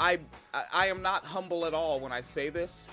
I, 0.00 0.18
I 0.52 0.64
I 0.72 0.86
am 0.88 1.00
not 1.00 1.24
humble 1.24 1.64
at 1.64 1.74
all 1.74 2.00
when 2.00 2.10
I 2.10 2.22
say 2.22 2.48
this. 2.48 2.90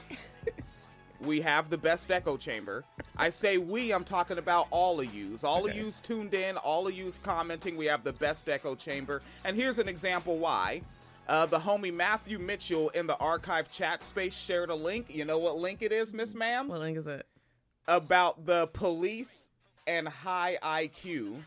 We 1.21 1.41
have 1.41 1.69
the 1.69 1.77
best 1.77 2.11
echo 2.11 2.37
chamber. 2.37 2.83
I 3.15 3.29
say 3.29 3.57
we, 3.57 3.93
I'm 3.93 4.03
talking 4.03 4.37
about 4.37 4.67
all 4.71 4.99
of 4.99 5.13
yous. 5.13 5.43
All 5.43 5.67
of 5.67 5.75
yous 5.75 5.99
tuned 6.01 6.33
in, 6.33 6.57
all 6.57 6.87
of 6.87 6.93
yous 6.93 7.19
commenting. 7.19 7.77
We 7.77 7.85
have 7.85 8.03
the 8.03 8.13
best 8.13 8.49
echo 8.49 8.75
chamber. 8.75 9.21
And 9.43 9.55
here's 9.55 9.77
an 9.77 9.87
example 9.87 10.37
why. 10.37 10.81
Uh, 11.27 11.45
the 11.45 11.59
homie 11.59 11.93
Matthew 11.93 12.39
Mitchell 12.39 12.89
in 12.89 13.07
the 13.07 13.15
archive 13.17 13.71
chat 13.71 14.01
space 14.01 14.35
shared 14.35 14.69
a 14.69 14.75
link. 14.75 15.07
You 15.09 15.25
know 15.25 15.37
what 15.37 15.57
link 15.57 15.81
it 15.81 15.91
is, 15.91 16.11
Miss 16.11 16.33
Ma'am? 16.33 16.67
What 16.67 16.79
link 16.79 16.97
is 16.97 17.07
it? 17.07 17.25
about 17.87 18.45
the 18.45 18.67
police 18.67 19.49
and 19.87 20.07
high 20.07 20.57
IQ. 20.63 21.43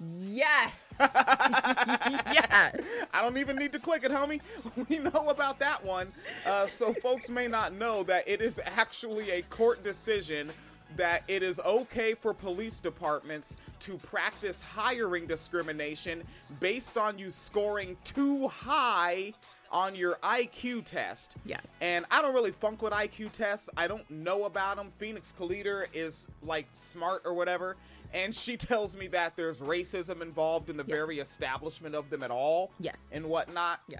Yes. 0.00 0.72
yes. 0.98 2.76
I 3.12 3.22
don't 3.22 3.38
even 3.38 3.56
need 3.56 3.72
to 3.72 3.78
click 3.78 4.04
it, 4.04 4.10
homie. 4.10 4.40
We 4.88 4.98
know 4.98 5.28
about 5.28 5.58
that 5.60 5.84
one. 5.84 6.12
Uh, 6.44 6.66
so, 6.66 6.92
folks 6.94 7.28
may 7.28 7.46
not 7.46 7.72
know 7.72 8.02
that 8.04 8.26
it 8.28 8.40
is 8.40 8.60
actually 8.64 9.30
a 9.30 9.42
court 9.42 9.82
decision 9.84 10.50
that 10.96 11.22
it 11.28 11.42
is 11.42 11.58
okay 11.60 12.14
for 12.14 12.32
police 12.34 12.80
departments 12.80 13.56
to 13.80 13.96
practice 13.98 14.60
hiring 14.60 15.26
discrimination 15.26 16.22
based 16.60 16.96
on 16.96 17.18
you 17.18 17.30
scoring 17.30 17.96
too 18.04 18.48
high 18.48 19.32
on 19.72 19.94
your 19.94 20.16
IQ 20.22 20.84
test. 20.84 21.34
Yes. 21.44 21.66
And 21.80 22.04
I 22.10 22.22
don't 22.22 22.32
really 22.32 22.52
funk 22.52 22.80
with 22.80 22.92
IQ 22.92 23.32
tests. 23.32 23.68
I 23.76 23.88
don't 23.88 24.08
know 24.08 24.44
about 24.44 24.76
them. 24.76 24.92
Phoenix 24.98 25.34
Calida 25.36 25.84
is 25.92 26.28
like 26.42 26.66
smart 26.74 27.22
or 27.24 27.34
whatever. 27.34 27.76
And 28.14 28.34
she 28.34 28.56
tells 28.56 28.96
me 28.96 29.08
that 29.08 29.36
there's 29.36 29.60
racism 29.60 30.22
involved 30.22 30.70
in 30.70 30.76
the 30.76 30.84
Yeah. 30.86 30.94
very 30.94 31.18
establishment 31.18 31.94
of 31.94 32.08
them 32.08 32.22
at 32.22 32.30
all. 32.30 32.70
Yes. 32.78 33.10
And 33.12 33.26
whatnot. 33.26 33.80
Yeah. 33.88 33.98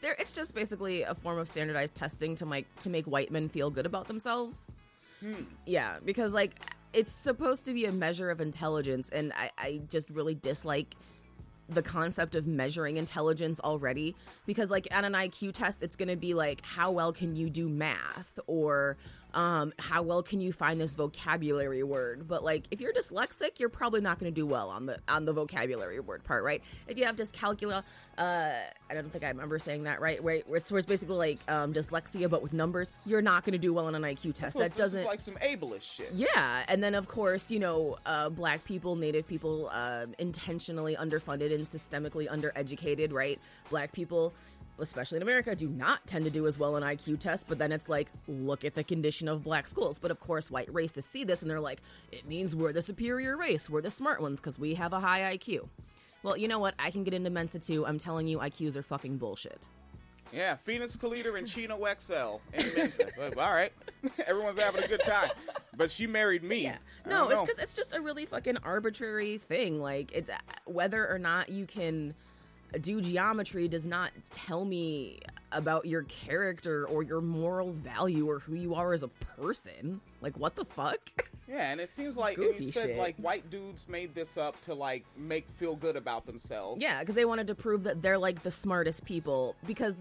There 0.00 0.16
it's 0.18 0.32
just 0.32 0.54
basically 0.54 1.02
a 1.02 1.14
form 1.14 1.38
of 1.38 1.48
standardized 1.48 1.94
testing 1.94 2.34
to 2.36 2.46
make 2.46 2.66
to 2.80 2.88
make 2.90 3.04
white 3.04 3.30
men 3.30 3.48
feel 3.50 3.70
good 3.70 3.84
about 3.86 4.08
themselves. 4.08 4.66
Hmm. 5.20 5.44
Yeah, 5.66 5.98
because 6.02 6.32
like 6.32 6.58
it's 6.94 7.12
supposed 7.12 7.66
to 7.66 7.74
be 7.74 7.84
a 7.84 7.92
measure 7.92 8.30
of 8.30 8.40
intelligence 8.40 9.10
and 9.10 9.32
I, 9.34 9.50
I 9.58 9.80
just 9.90 10.08
really 10.10 10.34
dislike 10.34 10.94
the 11.68 11.82
concept 11.82 12.34
of 12.34 12.48
measuring 12.48 12.96
intelligence 12.96 13.60
already 13.60 14.16
because 14.46 14.70
like 14.72 14.88
on 14.90 15.04
an 15.04 15.12
IQ 15.12 15.52
test 15.52 15.82
it's 15.84 15.94
going 15.94 16.08
to 16.08 16.16
be 16.16 16.34
like 16.34 16.62
how 16.64 16.90
well 16.90 17.12
can 17.12 17.36
you 17.36 17.48
do 17.48 17.68
math 17.68 18.40
or 18.48 18.96
um, 19.34 19.72
how 19.78 20.02
well 20.02 20.22
can 20.22 20.40
you 20.40 20.52
find 20.52 20.80
this 20.80 20.94
vocabulary 20.94 21.82
word 21.82 22.26
but 22.28 22.42
like 22.44 22.64
if 22.70 22.80
you're 22.80 22.92
dyslexic 22.92 23.58
you're 23.58 23.68
probably 23.68 24.00
not 24.00 24.18
going 24.18 24.32
to 24.32 24.34
do 24.34 24.46
well 24.46 24.68
on 24.70 24.86
the 24.86 24.98
on 25.08 25.24
the 25.24 25.32
vocabulary 25.32 26.00
word 26.00 26.24
part 26.24 26.42
right 26.44 26.62
if 26.88 26.96
you 26.98 27.04
have 27.04 27.16
dyscalculia 27.16 27.82
uh, 28.18 28.52
I 28.90 28.94
don't 28.94 29.10
think 29.10 29.24
I 29.24 29.28
remember 29.28 29.58
saying 29.58 29.84
that 29.84 30.00
right 30.00 30.22
right 30.22 30.46
where 30.46 30.58
it's, 30.58 30.70
where 30.70 30.78
it's 30.78 30.86
basically 30.86 31.16
like 31.16 31.38
um, 31.48 31.72
dyslexia 31.72 32.28
but 32.28 32.42
with 32.42 32.52
numbers 32.52 32.92
you're 33.06 33.22
not 33.22 33.44
going 33.44 33.52
to 33.52 33.58
do 33.58 33.72
well 33.72 33.86
on 33.86 33.94
an 33.94 34.02
IQ 34.02 34.34
test 34.34 34.58
that 34.58 34.76
doesn't 34.76 35.04
like 35.04 35.20
some 35.20 35.34
ableist 35.36 35.82
shit. 35.94 36.12
yeah, 36.12 36.64
and 36.68 36.82
then 36.82 36.94
of 36.94 37.08
course, 37.08 37.50
you 37.50 37.58
know, 37.58 37.98
uh, 38.06 38.28
black 38.28 38.64
people, 38.64 38.96
native 38.96 39.26
people, 39.26 39.68
uh, 39.72 40.06
intentionally 40.18 40.96
underfunded 40.96 41.54
and 41.54 41.66
systemically 41.66 42.28
undereducated, 42.28 43.12
right? 43.12 43.40
Black 43.70 43.92
people, 43.92 44.32
especially 44.80 45.16
in 45.16 45.22
America, 45.22 45.54
do 45.54 45.68
not 45.68 46.06
tend 46.06 46.24
to 46.24 46.30
do 46.30 46.46
as 46.46 46.58
well 46.58 46.76
in 46.76 46.82
IQ 46.82 47.18
tests. 47.20 47.44
But 47.48 47.58
then 47.58 47.72
it's 47.72 47.88
like, 47.88 48.08
look 48.28 48.64
at 48.64 48.74
the 48.74 48.84
condition 48.84 49.28
of 49.28 49.42
black 49.42 49.66
schools. 49.66 49.98
But 49.98 50.10
of 50.10 50.20
course, 50.20 50.50
white 50.50 50.72
racists 50.72 51.04
see 51.04 51.24
this 51.24 51.42
and 51.42 51.50
they're 51.50 51.60
like, 51.60 51.80
it 52.12 52.26
means 52.26 52.54
we're 52.56 52.72
the 52.72 52.82
superior 52.82 53.36
race, 53.36 53.68
we're 53.70 53.82
the 53.82 53.90
smart 53.90 54.20
ones 54.20 54.40
because 54.40 54.58
we 54.58 54.74
have 54.74 54.92
a 54.92 55.00
high 55.00 55.36
IQ. 55.36 55.68
Well, 56.22 56.36
you 56.36 56.48
know 56.48 56.58
what? 56.58 56.74
I 56.78 56.90
can 56.90 57.04
get 57.04 57.14
into 57.14 57.30
Mensa 57.30 57.58
too. 57.58 57.86
I'm 57.86 57.98
telling 57.98 58.26
you, 58.26 58.38
IQs 58.38 58.76
are 58.76 58.82
fucking 58.82 59.16
bullshit. 59.16 59.66
Yeah, 60.32 60.56
Phoenix 60.56 60.94
Calida 60.94 61.34
and 61.34 61.46
Chino 61.46 61.76
XL 61.98 62.36
Mensa. 62.76 63.08
All 63.36 63.52
right, 63.52 63.72
everyone's 64.26 64.58
having 64.58 64.84
a 64.84 64.88
good 64.88 65.02
time. 65.04 65.30
But 65.76 65.90
she 65.90 66.06
married 66.06 66.44
me. 66.44 66.64
Yeah. 66.64 66.76
No, 67.06 67.28
it's 67.30 67.40
because 67.40 67.58
it's 67.58 67.72
just 67.72 67.94
a 67.94 68.00
really 68.00 68.26
fucking 68.26 68.58
arbitrary 68.58 69.38
thing. 69.38 69.80
Like, 69.80 70.12
it's 70.12 70.30
uh, 70.30 70.36
whether 70.66 71.08
or 71.08 71.18
not 71.18 71.48
you 71.48 71.66
can 71.66 72.14
do 72.80 73.00
geometry 73.00 73.68
does 73.68 73.86
not 73.86 74.10
tell 74.30 74.64
me 74.64 75.20
about 75.52 75.86
your 75.86 76.02
character 76.04 76.86
or 76.86 77.02
your 77.02 77.20
moral 77.20 77.72
value 77.72 78.28
or 78.28 78.38
who 78.38 78.54
you 78.54 78.74
are 78.74 78.92
as 78.92 79.02
a 79.02 79.08
person. 79.08 80.00
Like, 80.20 80.36
what 80.38 80.54
the 80.54 80.64
fuck? 80.64 81.00
Yeah, 81.48 81.70
and 81.72 81.80
it 81.80 81.88
seems 81.88 82.16
like 82.26 82.36
you 82.36 82.62
said 82.62 82.90
shit. 82.90 82.96
like 82.98 83.16
white 83.16 83.50
dudes 83.50 83.88
made 83.88 84.14
this 84.14 84.36
up 84.36 84.60
to 84.62 84.74
like 84.74 85.04
make 85.16 85.50
feel 85.50 85.74
good 85.74 85.96
about 85.96 86.26
themselves. 86.26 86.80
yeah, 86.80 87.00
because 87.00 87.14
they 87.16 87.24
wanted 87.24 87.46
to 87.48 87.54
prove 87.54 87.82
that 87.84 88.02
they're 88.02 88.18
like 88.18 88.42
the 88.42 88.50
smartest 88.50 89.04
people 89.04 89.56
because. 89.66 89.96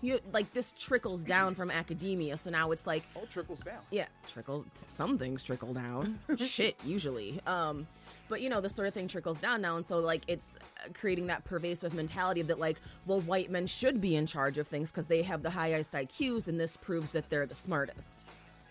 You 0.00 0.20
like 0.32 0.52
this 0.52 0.70
trickles 0.78 1.24
down 1.24 1.56
from 1.56 1.72
academia, 1.72 2.36
so 2.36 2.50
now 2.50 2.70
it's 2.70 2.86
like 2.86 3.02
Oh, 3.16 3.24
trickles 3.28 3.58
down. 3.62 3.80
yeah 3.90 4.06
trickles. 4.28 4.64
some 4.86 5.18
things 5.18 5.42
trickle 5.42 5.74
down 5.74 6.20
shit 6.38 6.76
usually 6.84 7.40
um 7.48 7.84
but 8.28 8.40
you 8.40 8.48
know 8.48 8.60
this 8.60 8.74
sort 8.74 8.86
of 8.88 8.94
thing 8.94 9.08
trickles 9.08 9.40
down 9.40 9.60
now 9.60 9.76
and 9.76 9.84
so 9.86 9.98
like 9.98 10.22
it's 10.28 10.54
creating 10.94 11.26
that 11.26 11.44
pervasive 11.44 11.94
mentality 11.94 12.42
that 12.42 12.58
like 12.58 12.78
well 13.06 13.20
white 13.22 13.50
men 13.50 13.66
should 13.66 14.00
be 14.00 14.14
in 14.16 14.26
charge 14.26 14.58
of 14.58 14.66
things 14.68 14.90
because 14.90 15.06
they 15.06 15.22
have 15.22 15.42
the 15.42 15.50
highest 15.50 15.92
iqs 15.92 16.48
and 16.48 16.58
this 16.60 16.76
proves 16.76 17.10
that 17.10 17.28
they're 17.30 17.46
the 17.46 17.54
smartest 17.54 18.26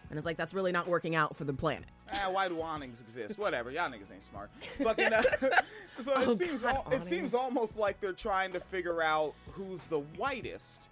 and 0.10 0.17
it's 0.17 0.26
like 0.26 0.38
that's 0.38 0.54
really 0.54 0.72
not 0.72 0.88
working 0.88 1.15
out 1.15 1.36
for 1.36 1.43
the 1.43 1.54
planet 1.54 1.86
Ah, 2.10 2.30
why 2.32 2.48
do 2.48 2.62
awnings 2.62 3.02
exist? 3.02 3.38
Whatever, 3.38 3.70
y'all 3.70 3.89
niggas 3.91 4.13
ain't 4.13 4.24
smart. 4.24 4.50
Fucking. 4.82 5.12
Uh, 5.12 5.22
so 6.02 6.13
it 6.22 6.28
Oh, 6.30 6.36
seems 6.36 6.62
God, 6.62 6.82
al- 6.86 6.93
it 6.93 7.04
seems 7.04 7.34
almost 7.34 7.78
like 7.78 8.00
they're 8.00 8.13
trying 8.13 8.54
to 8.54 8.62
figure 8.62 9.02
out 9.02 9.34
who's 9.52 9.88
the 9.88 10.00
whitest, 10.15 10.84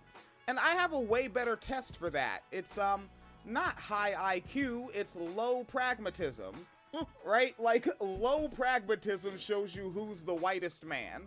and 0.49 0.59
I 0.59 0.71
have 0.75 0.91
a 0.91 0.99
way 0.99 1.29
better 1.29 1.55
test 1.55 1.95
for 1.95 2.09
that. 2.09 2.41
It's 2.51 2.77
um 2.77 3.07
not 3.45 3.79
high 3.79 4.41
IQ, 4.41 4.93
it's 4.93 5.15
low 5.15 5.63
pragmatism. 5.63 6.53
Right? 7.25 7.59
Like 7.59 7.87
low 7.99 8.47
pragmatism 8.47 9.37
shows 9.37 9.75
you 9.75 9.89
who's 9.89 10.21
the 10.21 10.33
whitest 10.33 10.85
man. 10.85 11.23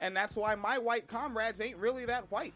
And 0.00 0.16
that's 0.16 0.36
why 0.36 0.54
my 0.54 0.78
white 0.78 1.06
comrades 1.06 1.60
ain't 1.60 1.76
really 1.76 2.06
that 2.06 2.30
white. 2.30 2.54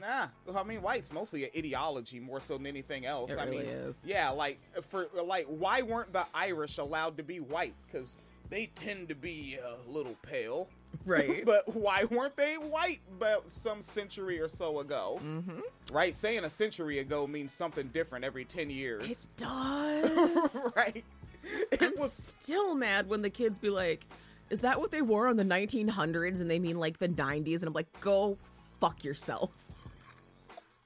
Nah, 0.00 0.28
I 0.56 0.62
mean, 0.62 0.80
white's 0.80 1.12
mostly 1.12 1.44
an 1.44 1.50
ideology 1.56 2.20
more 2.20 2.40
so 2.40 2.56
than 2.56 2.66
anything 2.66 3.04
else. 3.04 3.30
It 3.30 3.38
I 3.38 3.44
really 3.44 3.58
mean, 3.58 3.66
is. 3.66 3.98
yeah, 4.04 4.30
like 4.30 4.58
for 4.88 5.08
like, 5.22 5.46
why 5.46 5.82
weren't 5.82 6.12
the 6.12 6.24
Irish 6.34 6.78
allowed 6.78 7.18
to 7.18 7.22
be 7.22 7.40
white? 7.40 7.74
Because 7.86 8.16
they 8.48 8.66
tend 8.74 9.08
to 9.10 9.14
be 9.14 9.58
a 9.62 9.90
little 9.90 10.16
pale, 10.22 10.68
right 11.04 11.44
but 11.46 11.74
why 11.74 12.04
weren't 12.04 12.36
they 12.36 12.54
white? 12.54 13.00
But 13.18 13.50
some 13.50 13.82
century 13.82 14.40
or 14.40 14.48
so 14.48 14.80
ago, 14.80 15.20
mm-hmm. 15.22 15.60
right? 15.92 16.14
Saying 16.14 16.44
a 16.44 16.50
century 16.50 17.00
ago 17.00 17.26
means 17.26 17.52
something 17.52 17.88
different 17.88 18.24
every 18.24 18.46
ten 18.46 18.70
years. 18.70 19.10
it 19.10 19.26
does 19.36 20.56
right? 20.74 21.04
I'm 21.80 21.96
still 22.08 22.74
mad 22.74 23.08
when 23.08 23.22
the 23.22 23.30
kids 23.30 23.58
be 23.58 23.70
like 23.70 24.06
is 24.50 24.60
that 24.62 24.80
what 24.80 24.90
they 24.90 25.00
wore 25.00 25.28
on 25.28 25.36
the 25.36 25.44
1900s 25.44 26.40
and 26.40 26.50
they 26.50 26.58
mean 26.58 26.78
like 26.78 26.98
the 26.98 27.08
90s 27.08 27.58
and 27.58 27.66
i'm 27.68 27.72
like 27.72 27.86
go 28.00 28.36
fuck 28.80 29.04
yourself 29.04 29.50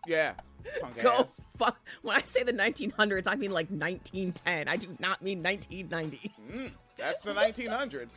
yeah. 0.07 0.35
Go 1.01 1.13
ass. 1.13 1.37
fuck. 1.57 1.79
When 2.03 2.17
I 2.17 2.23
say 2.23 2.43
the 2.43 2.53
1900s, 2.53 3.25
I 3.27 3.35
mean 3.35 3.51
like 3.51 3.69
1910. 3.69 4.69
I 4.69 4.77
do 4.77 4.89
not 4.99 5.23
mean 5.23 5.43
1990. 5.43 6.33
Mm, 6.51 6.71
that's 6.97 7.23
the 7.23 7.33
1900s. 7.33 8.17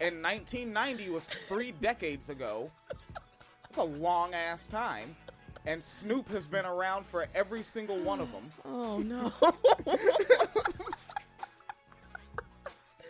And 0.00 0.22
1990 0.22 1.10
was 1.10 1.26
three 1.26 1.72
decades 1.80 2.28
ago. 2.28 2.70
That's 2.90 3.78
a 3.78 3.82
long 3.82 4.34
ass 4.34 4.66
time. 4.66 5.16
And 5.64 5.82
Snoop 5.82 6.28
has 6.30 6.46
been 6.46 6.66
around 6.66 7.06
for 7.06 7.26
every 7.34 7.62
single 7.62 7.98
one 7.98 8.20
of 8.20 8.30
them. 8.30 8.52
Oh 8.64 8.98
no. 8.98 9.32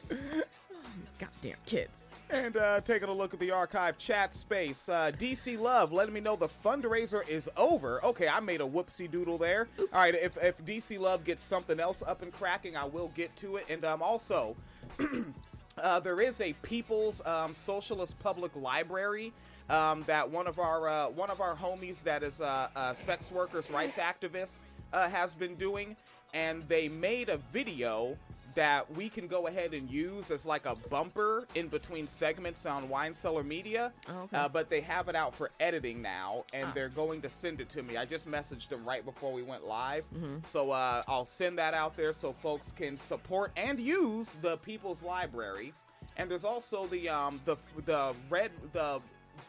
These 0.09 1.13
goddamn 1.19 1.57
kids. 1.67 2.09
And 2.29 2.57
uh, 2.57 2.81
taking 2.81 3.09
a 3.09 3.13
look 3.13 3.35
at 3.35 3.41
the 3.41 3.53
archive 3.53 3.99
chat 3.99 4.35
space, 4.35 4.89
uh, 4.89 5.13
DC 5.17 5.59
Love 5.59 5.93
letting 5.93 6.13
me 6.13 6.21
know 6.21 6.35
the 6.35 6.49
fundraiser 6.49 7.27
is 7.29 7.49
over. 7.57 8.05
Okay, 8.05 8.27
I 8.27 8.41
made 8.41 8.61
a 8.61 8.65
whoopsie 8.65 9.09
doodle 9.09 9.39
there. 9.39 9.69
All 9.79 10.01
right, 10.01 10.15
if, 10.15 10.37
if 10.43 10.65
DC 10.65 10.99
Love 10.99 11.25
gets 11.25 11.41
something 11.41 11.79
else 11.79 12.03
up 12.05 12.23
and 12.23 12.33
cracking, 12.33 12.77
I 12.77 12.85
will 12.85 13.13
get 13.15 13.35
to 13.37 13.57
it. 13.57 13.67
And 13.71 13.85
um, 13.85 14.03
also, 14.03 14.57
uh, 15.79 16.01
there 16.01 16.21
is 16.21 16.41
a 16.41 16.53
People's 16.63 17.25
um, 17.25 17.53
Socialist 17.53 18.19
Public 18.19 18.51
Library 18.57 19.33
um, 19.69 20.05
that 20.07 20.29
one 20.29 20.47
of 20.47 20.59
our 20.59 20.89
uh, 20.89 21.09
one 21.09 21.31
of 21.31 21.41
our 21.41 21.55
homies 21.55 22.03
that 22.03 22.23
is 22.23 22.41
uh, 22.41 22.69
uh, 22.75 22.93
sex 22.93 23.31
workers 23.31 23.71
rights 23.71 23.99
activist 23.99 24.63
uh, 24.93 25.09
has 25.09 25.35
been 25.35 25.55
doing, 25.57 25.97
and 26.35 26.67
they 26.69 26.89
made 26.89 27.29
a 27.29 27.39
video 27.53 28.17
that 28.57 28.91
we 28.97 29.09
can 29.09 29.29
go 29.29 29.47
ahead 29.47 29.73
and 29.75 29.89
use 29.91 30.31
as 30.31 30.45
like 30.45 30.67
a 30.67 30.75
bumper 30.91 31.47
in 31.55 31.69
between 31.69 32.07
segments 32.07 32.67
on 32.67 32.89
Wine 32.89 33.15
Cellar 33.15 33.45
Media. 33.45 33.93
Oh, 34.09 34.23
okay. 34.25 34.37
uh, 34.37 34.49
but 34.49 34.69
they 34.69 34.81
have 34.81 35.09
it 35.09 35.15
out 35.15 35.35
for 35.35 35.51
editing 35.61 36.03
now, 36.03 36.45
and 36.53 36.67
Ah. 36.69 36.73
they're 36.75 36.89
going 36.89 37.23
to 37.23 37.29
send 37.29 37.61
it 37.61 37.69
to 37.71 37.83
me. 37.83 37.97
I 37.97 38.05
just 38.05 38.27
messaged 38.29 38.69
them 38.69 38.85
right 38.85 39.05
before 39.05 39.33
we 39.33 39.43
went 39.43 39.65
live, 39.65 40.05
Mm-hmm. 40.13 40.39
so 40.43 40.73
uh, 40.73 41.03
I'll 41.07 41.25
send 41.25 41.59
that 41.59 41.73
out 41.75 41.97
there 41.97 42.13
so 42.13 42.33
folks 42.33 42.73
can 42.73 42.97
support 42.97 43.53
and 43.57 43.79
use 43.79 44.35
the 44.37 44.57
People's 44.59 45.03
Library. 45.03 45.73
And 46.17 46.31
there's 46.31 46.45
also 46.45 46.87
the 46.87 47.09
um 47.11 47.41
the 47.45 47.57
the 47.85 48.15
red 48.31 48.51
the 48.73 49.01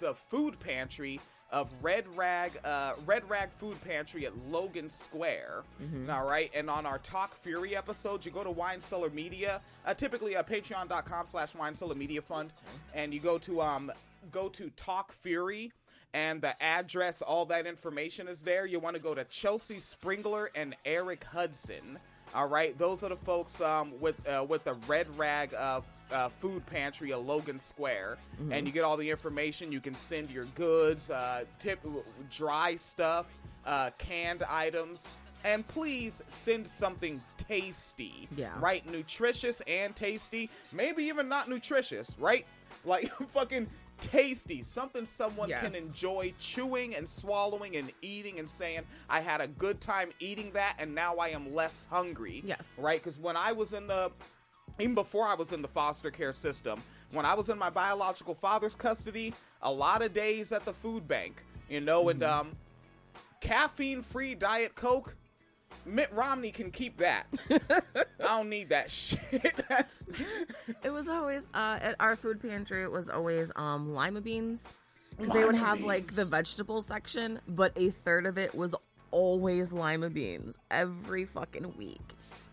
the 0.01 0.13
food 0.15 0.59
pantry 0.59 1.19
of 1.51 1.69
Red 1.81 2.05
Rag 2.15 2.59
uh, 2.65 2.93
Red 3.05 3.29
Rag 3.29 3.49
Food 3.51 3.81
Pantry 3.83 4.25
at 4.25 4.33
Logan 4.49 4.89
Square. 4.89 5.63
All 6.09 6.27
right, 6.27 6.51
and 6.53 6.69
on 6.69 6.85
our 6.85 6.99
Talk 6.99 7.35
Fury 7.35 7.75
episodes, 7.75 8.25
you 8.25 8.31
go 8.31 8.43
to 8.43 8.51
Wine 8.51 8.81
Cellar 8.81 9.09
Media, 9.09 9.61
uh, 9.85 9.93
typically 9.93 10.35
uh, 10.35 10.43
Patreon.com/slash 10.43 11.55
Wine 11.55 11.73
Cellar 11.73 11.95
Media 11.95 12.21
Fund, 12.21 12.51
and 12.93 13.13
you 13.13 13.19
go 13.19 13.37
to 13.39 13.61
um 13.61 13.91
go 14.31 14.49
to 14.49 14.69
Talk 14.71 15.11
Fury. 15.11 15.71
And 16.13 16.41
the 16.41 16.61
address, 16.63 17.21
all 17.21 17.45
that 17.47 17.67
information 17.67 18.27
is 18.27 18.41
there. 18.41 18.65
You 18.65 18.79
want 18.79 18.95
to 18.95 19.01
go 19.01 19.13
to 19.13 19.23
Chelsea 19.25 19.77
Springler 19.79 20.49
and 20.55 20.75
Eric 20.85 21.23
Hudson. 21.25 21.99
All 22.33 22.47
right, 22.47 22.77
those 22.77 23.03
are 23.03 23.09
the 23.09 23.17
folks 23.17 23.61
um, 23.61 23.93
with 23.99 24.15
uh, 24.27 24.45
with 24.47 24.63
the 24.63 24.73
Red 24.87 25.07
Rag 25.17 25.53
uh, 25.53 25.81
uh, 26.11 26.29
Food 26.29 26.65
Pantry 26.65 27.11
at 27.11 27.21
Logan 27.21 27.59
Square, 27.59 28.17
and 28.51 28.65
you 28.67 28.73
get 28.73 28.83
all 28.83 28.97
the 28.97 29.09
information. 29.09 29.71
You 29.71 29.79
can 29.79 29.95
send 29.95 30.29
your 30.29 30.45
goods, 30.55 31.09
uh, 31.09 31.43
tip, 31.59 31.79
dry 32.31 32.75
stuff, 32.75 33.25
uh, 33.65 33.89
canned 33.97 34.43
items, 34.43 35.15
and 35.43 35.67
please 35.67 36.21
send 36.27 36.67
something 36.67 37.21
tasty. 37.37 38.27
Yeah. 38.35 38.51
right, 38.59 38.89
nutritious 38.89 39.61
and 39.67 39.95
tasty. 39.95 40.49
Maybe 40.71 41.03
even 41.03 41.27
not 41.29 41.49
nutritious, 41.49 42.15
right? 42.19 42.45
Like 42.85 43.11
fucking 43.29 43.67
tasty, 43.99 44.61
something 44.61 45.03
someone 45.03 45.49
can 45.49 45.75
enjoy 45.75 46.33
chewing 46.39 46.95
and 46.95 47.07
swallowing 47.07 47.75
and 47.75 47.91
eating 48.01 48.39
and 48.39 48.47
saying, 48.47 48.81
I 49.09 49.19
had 49.19 49.41
a 49.41 49.47
good 49.47 49.81
time 49.81 50.11
eating 50.19 50.51
that 50.51 50.75
and 50.79 50.93
now 50.93 51.15
I 51.15 51.29
am 51.29 51.53
less 51.53 51.85
hungry. 51.89 52.43
Yes. 52.45 52.77
Right? 52.79 52.99
Because 52.99 53.17
when 53.17 53.35
I 53.35 53.51
was 53.51 53.73
in 53.73 53.87
the, 53.87 54.11
even 54.79 54.95
before 54.95 55.25
I 55.27 55.33
was 55.35 55.51
in 55.53 55.61
the 55.61 55.67
foster 55.67 56.11
care 56.11 56.33
system, 56.33 56.81
when 57.11 57.25
I 57.25 57.33
was 57.33 57.49
in 57.49 57.57
my 57.57 57.69
biological 57.69 58.33
father's 58.35 58.75
custody, 58.75 59.33
a 59.61 59.71
lot 59.71 60.01
of 60.01 60.13
days 60.13 60.51
at 60.51 60.65
the 60.65 60.73
food 60.73 61.07
bank, 61.07 61.43
you 61.69 61.79
know, 61.81 62.09
and 62.09 62.21
Mm-hmm. 62.21 62.39
um, 62.47 62.51
caffeine 63.41 64.01
free 64.01 64.35
Diet 64.35 64.75
Coke. 64.75 65.15
Mitt 65.85 66.11
Romney 66.13 66.51
can 66.51 66.71
keep 66.71 66.97
that. 66.97 67.27
I 67.49 67.59
don't 68.19 68.49
need 68.49 68.69
that 68.69 68.89
shit. 68.91 69.53
That's 69.69 70.05
It 70.83 70.89
was 70.91 71.07
always 71.07 71.43
uh, 71.53 71.77
at 71.81 71.95
our 71.99 72.15
food 72.15 72.41
pantry. 72.41 72.83
It 72.83 72.91
was 72.91 73.09
always 73.09 73.51
um, 73.55 73.93
lima 73.93 74.21
beans 74.21 74.63
because 75.17 75.31
they 75.33 75.45
would 75.45 75.55
have 75.55 75.81
like 75.81 76.07
the 76.07 76.21
beans. 76.23 76.29
vegetable 76.29 76.81
section, 76.81 77.39
but 77.47 77.73
a 77.75 77.89
third 77.91 78.25
of 78.25 78.37
it 78.37 78.53
was 78.55 78.75
always 79.11 79.71
lima 79.71 80.09
beans 80.09 80.57
every 80.71 81.25
fucking 81.25 81.73
week. 81.77 82.01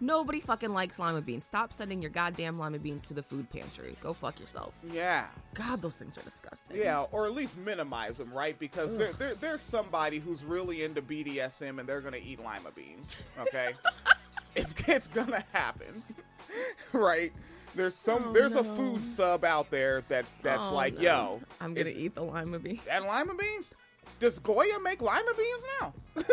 Nobody 0.00 0.40
fucking 0.40 0.72
likes 0.72 0.98
lima 0.98 1.20
beans. 1.22 1.44
Stop 1.44 1.72
sending 1.72 2.02
your 2.02 2.10
goddamn 2.10 2.58
lima 2.58 2.78
beans 2.78 3.04
to 3.06 3.14
the 3.14 3.22
food 3.22 3.48
pantry. 3.50 3.96
Go 4.02 4.12
fuck 4.12 4.38
yourself. 4.40 4.74
yeah. 4.92 5.26
God, 5.54 5.80
those 5.82 5.96
things 5.96 6.18
are 6.18 6.22
disgusting. 6.22 6.76
Yeah, 6.76 7.04
or 7.12 7.26
at 7.26 7.32
least 7.32 7.56
minimize 7.56 8.18
them, 8.18 8.32
right? 8.32 8.58
Because 8.58 8.96
there, 8.96 9.12
there, 9.14 9.34
there's 9.36 9.60
somebody 9.60 10.18
who's 10.18 10.44
really 10.44 10.82
into 10.82 11.00
BDSM 11.00 11.78
and 11.78 11.88
they're 11.88 12.00
gonna 12.00 12.16
eat 12.18 12.42
lima 12.42 12.70
beans. 12.74 13.22
Okay, 13.40 13.72
it's 14.54 14.74
it's 14.88 15.06
gonna 15.08 15.44
happen, 15.52 16.02
right? 16.92 17.32
There's 17.76 17.94
some 17.94 18.26
Oh, 18.28 18.32
there's 18.32 18.54
a 18.54 18.62
food 18.64 19.04
sub 19.04 19.44
out 19.44 19.70
there 19.70 20.02
that's 20.08 20.34
that's 20.42 20.66
Oh, 20.66 20.74
like, 20.74 20.94
no. 20.94 21.00
yo, 21.02 21.40
I'm 21.60 21.72
gonna 21.74 21.90
eat 21.90 22.14
the 22.14 22.22
lima 22.22 22.58
bean. 22.58 22.80
that 22.86 23.04
lima 23.04 23.34
beans. 23.34 23.74
Does 24.20 24.38
Goya 24.38 24.78
make 24.82 25.02
lima 25.02 25.32
beans 25.36 25.64
now? 25.80 25.94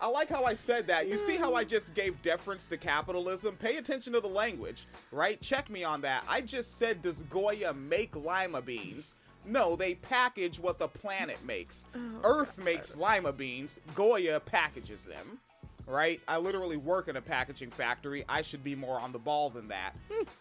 I 0.00 0.08
like 0.08 0.28
how 0.28 0.44
I 0.44 0.54
said 0.54 0.86
that. 0.88 1.08
You 1.08 1.16
see 1.18 1.36
how 1.36 1.54
I 1.54 1.64
just 1.64 1.94
gave 1.94 2.20
deference 2.22 2.66
to 2.68 2.76
capitalism? 2.76 3.56
Pay 3.56 3.76
attention 3.76 4.12
to 4.14 4.20
the 4.20 4.28
language, 4.28 4.86
right? 5.12 5.40
Check 5.40 5.70
me 5.70 5.84
on 5.84 6.00
that. 6.02 6.24
I 6.28 6.40
just 6.40 6.78
said, 6.78 7.02
does 7.02 7.22
Goya 7.24 7.74
make 7.74 8.14
lima 8.16 8.62
beans? 8.62 9.14
No, 9.44 9.76
they 9.76 9.94
package 9.94 10.58
what 10.58 10.78
the 10.78 10.88
planet 10.88 11.38
makes. 11.44 11.86
Earth 12.22 12.58
makes 12.58 12.96
lima 12.96 13.32
beans, 13.32 13.80
Goya 13.94 14.40
packages 14.40 15.04
them. 15.04 15.38
Right? 15.86 16.20
I 16.28 16.36
literally 16.36 16.76
work 16.76 17.08
in 17.08 17.16
a 17.16 17.22
packaging 17.22 17.70
factory. 17.70 18.22
I 18.28 18.42
should 18.42 18.62
be 18.62 18.74
more 18.74 19.00
on 19.00 19.10
the 19.10 19.18
ball 19.18 19.48
than 19.48 19.68
that. 19.68 19.94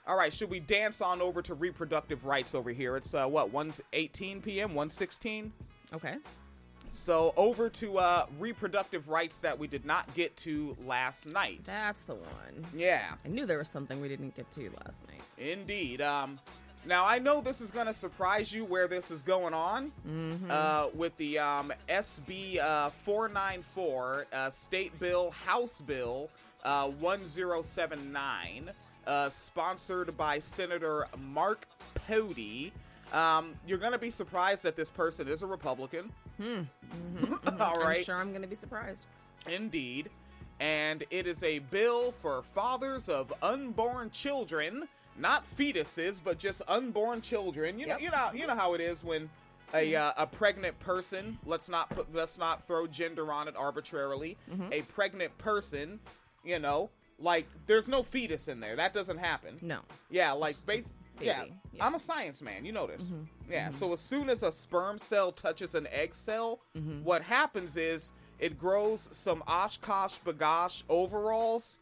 All 0.05 0.17
right, 0.17 0.33
should 0.33 0.49
we 0.49 0.59
dance 0.59 0.99
on 0.99 1.21
over 1.21 1.41
to 1.41 1.53
reproductive 1.53 2.25
rights 2.25 2.53
over 2.53 2.71
here? 2.71 2.97
It's 2.97 3.13
uh 3.13 3.27
what, 3.27 3.53
1:18 3.53 4.43
p.m., 4.43 4.71
1:16? 4.71 5.51
Okay. 5.93 6.17
So 6.91 7.33
over 7.37 7.69
to 7.69 7.97
uh, 7.99 8.25
reproductive 8.39 9.09
rights 9.09 9.39
that 9.39 9.57
we 9.57 9.67
did 9.67 9.85
not 9.85 10.13
get 10.15 10.35
to 10.37 10.75
last 10.85 11.25
night. 11.27 11.61
That's 11.65 12.01
the 12.03 12.15
one. 12.15 12.65
Yeah, 12.75 13.13
I 13.23 13.27
knew 13.27 13.45
there 13.45 13.59
was 13.59 13.69
something 13.69 14.01
we 14.01 14.07
didn't 14.07 14.35
get 14.35 14.49
to 14.51 14.71
last 14.85 15.03
night. 15.07 15.21
indeed. 15.37 16.01
Um, 16.01 16.39
now 16.85 17.05
I 17.05 17.19
know 17.19 17.41
this 17.41 17.59
is 17.61 17.69
gonna 17.69 17.93
surprise 17.93 18.53
you 18.53 18.63
where 18.65 18.87
this 18.87 19.11
is 19.11 19.21
going 19.21 19.53
on 19.53 19.91
uh, 20.49 20.87
with 20.93 21.15
the 21.17 21.37
um, 21.39 21.73
SB 21.89 22.59
uh, 22.59 22.89
494 22.89 24.25
uh, 24.31 24.49
State 24.49 24.97
Bill 24.99 25.31
House 25.31 25.81
Bill 25.81 26.29
uh, 26.63 26.87
1079, 26.87 28.71
uh, 29.05 29.29
sponsored 29.29 30.15
by 30.17 30.39
Senator 30.39 31.07
Mark 31.17 31.67
Pody. 32.07 32.71
Um, 33.13 33.53
you're 33.65 33.77
gonna 33.77 33.97
be 33.99 34.09
surprised 34.09 34.63
that 34.63 34.75
this 34.75 34.89
person 34.89 35.27
is 35.27 35.41
a 35.41 35.45
Republican. 35.47 36.11
Mm-hmm. 36.41 37.25
Mm-hmm. 37.25 37.61
All 37.61 37.79
right. 37.79 37.97
I'm 37.99 38.03
sure 38.03 38.15
I'm 38.15 38.33
gonna 38.33 38.47
be 38.47 38.55
surprised. 38.55 39.05
Indeed. 39.47 40.09
And 40.59 41.03
it 41.11 41.27
is 41.27 41.43
a 41.43 41.59
bill 41.59 42.11
for 42.13 42.41
fathers 42.41 43.09
of 43.09 43.31
unborn 43.43 44.09
children, 44.09 44.87
not 45.17 45.45
fetuses, 45.45 46.19
but 46.23 46.39
just 46.39 46.63
unborn 46.67 47.21
children. 47.21 47.77
You 47.77 47.87
know, 47.87 47.97
you 47.97 48.09
know, 48.09 48.29
you 48.33 48.47
know 48.47 48.55
how 48.55 48.73
it 48.73 48.81
is 48.81 49.03
when 49.03 49.29
a 49.73 49.93
mm-hmm. 49.93 50.19
uh, 50.19 50.23
a 50.23 50.25
pregnant 50.25 50.79
person. 50.79 51.37
Let's 51.45 51.69
not 51.69 51.89
put, 51.89 52.13
let's 52.13 52.39
not 52.39 52.65
throw 52.65 52.87
gender 52.87 53.31
on 53.31 53.47
it 53.47 53.55
arbitrarily. 53.55 54.37
A 54.71 54.81
pregnant 54.81 55.37
person, 55.37 55.99
you 56.43 56.57
know, 56.57 56.89
like 57.19 57.47
there's 57.65 57.89
no 57.89 58.03
fetus 58.03 58.47
in 58.47 58.59
there. 58.59 58.75
That 58.75 58.93
doesn't 58.93 59.17
happen. 59.17 59.57
No. 59.61 59.79
Yeah, 60.09 60.31
like 60.31 60.55
base. 60.65 60.91
Yeah, 61.19 61.25
Yeah. 61.25 61.43
Mm-hmm. 61.45 61.81
I'm 61.81 61.95
a 61.95 61.99
science 61.99 62.41
man. 62.41 62.65
You 62.65 62.71
know 62.71 62.87
this. 62.87 63.03
Yeah. 63.49 63.69
So 63.69 63.93
as 63.93 63.99
soon 63.99 64.29
as 64.29 64.43
a 64.43 64.51
sperm 64.51 64.97
cell 64.97 65.31
touches 65.31 65.75
an 65.75 65.87
egg 65.91 66.13
cell, 66.15 66.59
Mm-hmm. 66.77 67.03
what 67.03 67.21
happens 67.21 67.77
is 67.77 68.11
it 68.39 68.57
grows 68.57 69.07
some 69.15 69.41
OshKosh 69.47 70.19
B'gosh 70.21 70.83
overalls 70.89 71.79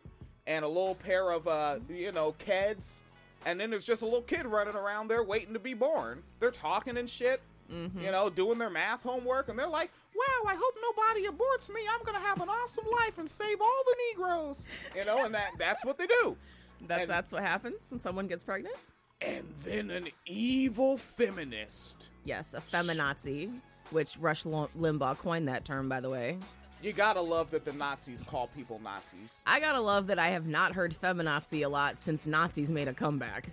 and 0.47 0.63
a 0.63 0.67
little 0.67 0.95
pair 0.95 1.31
of 1.31 1.47
uh, 1.47 1.79
you 1.89 2.11
know, 2.11 2.33
keds, 2.45 3.01
and 3.45 3.59
then 3.59 3.69
there's 3.69 3.85
just 3.85 4.01
a 4.01 4.05
little 4.05 4.21
kid 4.21 4.45
running 4.45 4.75
around 4.75 5.07
there 5.07 5.23
waiting 5.23 5.53
to 5.53 5.59
be 5.59 5.73
born. 5.73 6.21
They're 6.39 6.51
talking 6.51 6.97
and 6.97 7.09
shit. 7.09 7.41
Mm-hmm. 7.73 7.99
You 7.99 8.11
know, 8.11 8.29
doing 8.29 8.59
their 8.59 8.69
math 8.69 9.01
homework, 9.03 9.49
and 9.49 9.57
they're 9.57 9.67
like, 9.67 9.89
"Wow, 10.15 10.47
I 10.51 10.55
hope 10.55 10.75
nobody 10.81 11.25
aborts 11.27 11.73
me. 11.73 11.81
I'm 11.91 12.03
gonna 12.05 12.19
have 12.19 12.39
an 12.41 12.47
awesome 12.47 12.85
life 13.01 13.17
and 13.17 13.27
save 13.27 13.59
all 13.59 13.83
the 13.87 13.95
Negroes." 14.11 14.67
You 14.95 15.03
know, 15.05 15.25
and 15.25 15.33
that 15.33 15.49
that's 15.57 15.83
what 15.83 15.97
they 15.97 16.05
do. 16.07 16.37
That's 16.87 17.01
And- 17.03 17.09
that's 17.09 17.31
what 17.31 17.41
happens 17.41 17.77
when 17.89 17.99
someone 18.01 18.27
gets 18.27 18.43
pregnant. 18.43 18.75
And 19.21 19.54
then 19.63 19.89
an 19.91 20.10
evil 20.25 20.97
feminist. 20.97 22.10
Yes, 22.25 22.54
a 22.54 22.62
feminazi, 22.62 23.51
which 23.91 24.17
Rush 24.19 24.43
Limbaugh 24.43 25.17
coined 25.17 25.47
that 25.47 25.65
term, 25.65 25.88
by 25.88 25.99
the 25.99 26.10
way. 26.10 26.38
You 26.82 26.93
gotta 26.93 27.21
love 27.21 27.49
that 27.51 27.65
the 27.65 27.73
Nazis 27.73 28.21
call 28.21 28.47
people 28.56 28.80
Nazis. 28.84 29.41
I 29.45 29.60
gotta 29.60 29.80
love 29.80 30.08
that 30.08 30.19
I 30.19 30.30
have 30.30 30.45
not 30.45 30.73
heard 30.73 30.95
feminazi 31.01 31.65
a 31.65 31.69
lot 31.69 31.97
since 31.97 32.28
Nazis 32.28 32.69
made 32.69 32.88
a 32.88 32.93
comeback. 32.93 33.49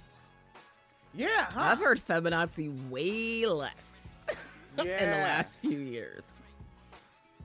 Yeah, 1.14 1.46
huh? 1.53 1.61
I've 1.61 1.79
heard 1.79 2.01
feminazi 2.01 2.90
way 2.90 3.46
less 3.46 4.27
yeah. 4.77 4.83
in 5.03 5.11
the 5.11 5.16
last 5.16 5.61
few 5.61 5.79
years. 5.79 6.33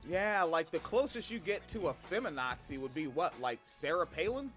Yeah, 0.08 0.42
like 0.42 0.70
the 0.70 0.78
closest 0.80 1.30
you 1.30 1.38
get 1.38 1.66
to 1.68 1.88
a 1.88 1.94
feminazi 2.10 2.78
would 2.80 2.94
be 2.94 3.06
what, 3.06 3.38
like 3.40 3.58
Sarah 3.66 4.06
Palin? 4.06 4.50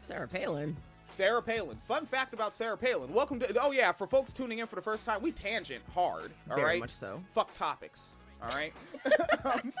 Sarah 0.00 0.28
Palin. 0.28 0.76
Sarah 1.12 1.42
Palin. 1.42 1.76
Fun 1.76 2.06
fact 2.06 2.32
about 2.32 2.54
Sarah 2.54 2.76
Palin. 2.76 3.12
Welcome 3.12 3.38
to. 3.40 3.58
Oh 3.60 3.70
yeah, 3.70 3.92
for 3.92 4.06
folks 4.06 4.32
tuning 4.32 4.60
in 4.60 4.66
for 4.66 4.76
the 4.76 4.82
first 4.82 5.04
time, 5.04 5.20
we 5.20 5.30
tangent 5.30 5.82
hard. 5.94 6.32
All 6.50 6.56
right, 6.56 6.64
Very 6.64 6.80
much 6.80 6.90
so. 6.90 7.22
Fuck 7.30 7.52
topics. 7.54 8.14
All 8.42 8.48
right. 8.48 8.72
Um, 9.44 9.72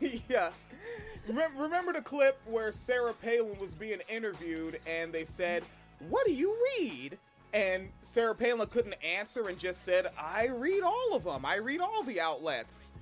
yeah. 0.28 0.50
Remember, 1.28 1.62
remember 1.62 1.92
the 1.92 2.00
clip 2.00 2.40
where 2.46 2.72
Sarah 2.72 3.12
Palin 3.12 3.58
was 3.60 3.72
being 3.74 4.00
interviewed 4.08 4.80
and 4.86 5.12
they 5.12 5.24
said, 5.24 5.62
"What 6.08 6.26
do 6.26 6.32
you 6.32 6.56
read?" 6.78 7.18
And 7.52 7.90
Sarah 8.00 8.34
Palin 8.34 8.66
couldn't 8.68 8.94
answer 9.04 9.48
and 9.48 9.58
just 9.58 9.84
said, 9.84 10.10
"I 10.18 10.46
read 10.46 10.82
all 10.82 11.14
of 11.14 11.24
them. 11.24 11.44
I 11.44 11.56
read 11.56 11.80
all 11.80 12.02
the 12.02 12.20
outlets." 12.20 12.92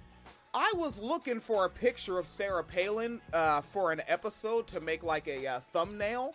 I 0.53 0.73
was 0.77 1.01
looking 1.01 1.39
for 1.39 1.65
a 1.65 1.71
picture 1.71 2.19
of 2.19 2.27
Sarah 2.27 2.65
Palin 2.65 3.21
uh, 3.33 3.61
for 3.61 3.93
an 3.93 4.03
episode 4.09 4.67
to 4.67 4.81
make 4.81 5.05
like 5.05 5.29
a 5.29 5.47
uh, 5.47 5.61
thumbnail, 5.73 6.35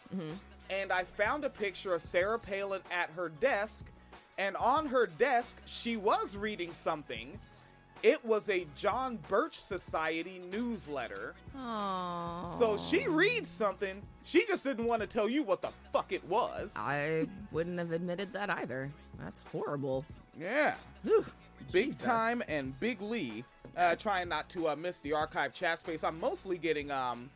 and 0.69 0.91
I 0.91 1.03
found 1.03 1.43
a 1.45 1.49
picture 1.49 1.93
of 1.93 2.01
Sarah 2.01 2.39
Palin 2.39 2.81
at 2.91 3.09
her 3.11 3.29
desk, 3.29 3.85
and 4.37 4.55
on 4.57 4.87
her 4.87 5.07
desk 5.07 5.61
she 5.65 5.97
was 5.97 6.35
reading 6.35 6.71
something. 6.73 7.39
It 8.03 8.23
was 8.23 8.49
a 8.49 8.67
John 8.75 9.17
Birch 9.29 9.55
Society 9.55 10.39
newsletter. 10.51 11.33
Oh. 11.57 12.55
So 12.59 12.77
she 12.77 13.07
reads 13.07 13.49
something. 13.49 14.01
She 14.23 14.45
just 14.45 14.63
didn't 14.63 14.85
want 14.85 15.01
to 15.01 15.07
tell 15.07 15.27
you 15.27 15.41
what 15.41 15.61
the 15.61 15.69
fuck 15.91 16.11
it 16.11 16.23
was. 16.25 16.75
I 16.77 17.27
wouldn't 17.51 17.79
have 17.79 17.91
admitted 17.91 18.31
that 18.33 18.49
either. 18.49 18.91
That's 19.17 19.41
horrible. 19.51 20.05
Yeah. 20.39 20.75
Whew. 21.03 21.25
Big 21.71 21.93
Jesus. 21.93 22.03
Time 22.03 22.43
and 22.47 22.79
Big 22.79 23.01
Lee. 23.01 23.43
Uh, 23.75 23.95
trying 23.95 24.29
not 24.29 24.49
to 24.49 24.69
uh, 24.69 24.75
miss 24.75 24.99
the 24.99 25.13
archive 25.13 25.53
chat 25.53 25.79
space. 25.79 26.03
I'm 26.03 26.19
mostly 26.19 26.57
getting 26.57 26.91
um, 26.91 27.29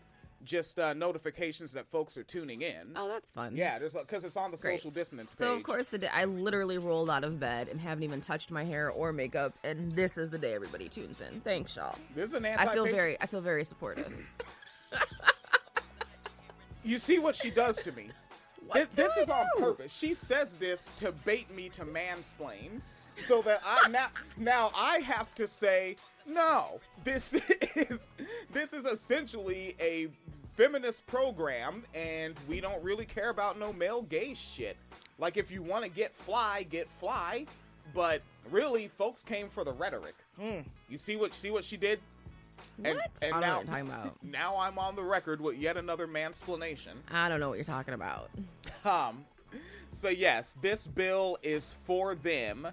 just 0.44 0.80
uh, 0.80 0.94
notifications 0.94 1.74
that 1.74 1.88
folks 1.92 2.18
are 2.18 2.24
tuning 2.24 2.62
in. 2.62 2.94
Oh, 2.96 3.08
that's 3.08 3.32
fun. 3.32 3.56
Yeah, 3.56 3.80
because 3.80 4.24
it's 4.24 4.38
on 4.38 4.52
the 4.52 4.58
Great. 4.58 4.78
social 4.78 4.92
dissonance 4.92 5.32
page. 5.32 5.38
So 5.40 5.56
of 5.56 5.64
course 5.64 5.88
the 5.88 5.98
day 5.98 6.10
I 6.14 6.26
literally 6.26 6.78
rolled 6.78 7.10
out 7.10 7.24
of 7.24 7.40
bed 7.40 7.68
and 7.68 7.80
haven't 7.80 8.04
even 8.04 8.22
touched 8.22 8.52
my 8.52 8.64
hair 8.64 8.90
or 8.90 9.12
makeup, 9.12 9.54
and 9.64 9.92
this 9.94 10.18
is 10.18 10.30
the 10.30 10.38
day 10.38 10.54
everybody 10.54 10.88
tunes 10.90 11.22
in. 11.22 11.42
Thanks, 11.42 11.76
y'all. 11.76 11.96
this 12.16 12.30
is 12.30 12.34
an 12.36 12.46
anti. 12.46 12.64
I 12.64 12.74
feel 12.74 12.86
very, 12.86 13.20
I 13.22 13.26
feel 13.26 13.42
very 13.42 13.64
supportive. 13.66 14.14
You 16.84 16.98
see 16.98 17.20
what 17.20 17.36
she 17.36 17.52
does 17.52 17.82
to 17.82 17.92
me. 17.92 18.10
What 18.66 18.90
This, 18.96 19.08
this 19.08 19.18
is 19.18 19.30
on 19.30 19.46
purpose. 19.58 19.94
She 19.96 20.14
says 20.14 20.56
this 20.56 20.90
to 20.98 21.12
bait 21.12 21.54
me 21.54 21.70
to 21.70 21.84
mansplain, 21.86 22.82
so 23.28 23.42
that 23.42 23.62
I 23.66 23.90
now 23.90 24.08
now 24.38 24.72
I 24.76 25.00
have 25.00 25.36
to 25.36 25.46
say 25.48 25.98
no. 26.28 26.80
This 27.04 27.34
is 27.76 28.08
this 28.54 28.74
is 28.74 28.86
essentially 28.86 29.76
a 29.80 30.08
feminist 30.56 31.06
program, 31.08 31.84
and 31.94 32.36
we 32.48 32.60
don't 32.62 32.84
really 32.84 33.06
care 33.06 33.30
about 33.30 33.58
no 33.60 33.72
male 33.74 34.02
gay 34.04 34.34
shit. 34.34 34.78
Like 35.18 35.38
if 35.38 35.52
you 35.52 35.62
want 35.62 35.84
to 35.86 35.90
get 35.90 36.16
fly, 36.16 36.64
get 36.64 36.90
fly, 36.90 37.46
but 37.94 38.22
really, 38.52 38.88
folks 38.88 39.24
came 39.24 39.50
for 39.50 39.64
the 39.64 39.74
rhetoric. 39.74 40.16
You 40.90 40.98
see 40.98 41.16
what 41.16 41.34
see 41.34 41.52
what 41.52 41.64
she 41.64 41.78
did. 41.78 42.00
And, 42.84 42.98
What? 42.98 43.12
and 43.22 43.34
I 43.34 43.40
don't 43.42 43.68
know 43.68 43.74
now, 43.84 43.84
what 44.04 44.24
now 44.24 44.58
I'm 44.58 44.78
on 44.80 44.96
the 44.96 45.04
record 45.04 45.42
with 45.42 45.58
yet 45.58 45.76
another 45.78 46.08
mansplanation. 46.08 46.92
I 47.12 47.28
don't 47.30 47.40
know 47.40 47.50
what 47.50 47.58
you're 47.58 47.66
talking 47.66 47.94
about. 47.94 48.30
Um, 48.86 49.26
so 49.92 50.08
yes, 50.08 50.56
this 50.62 50.88
bill 50.88 51.38
is 51.44 51.76
for 51.84 52.16
them, 52.16 52.66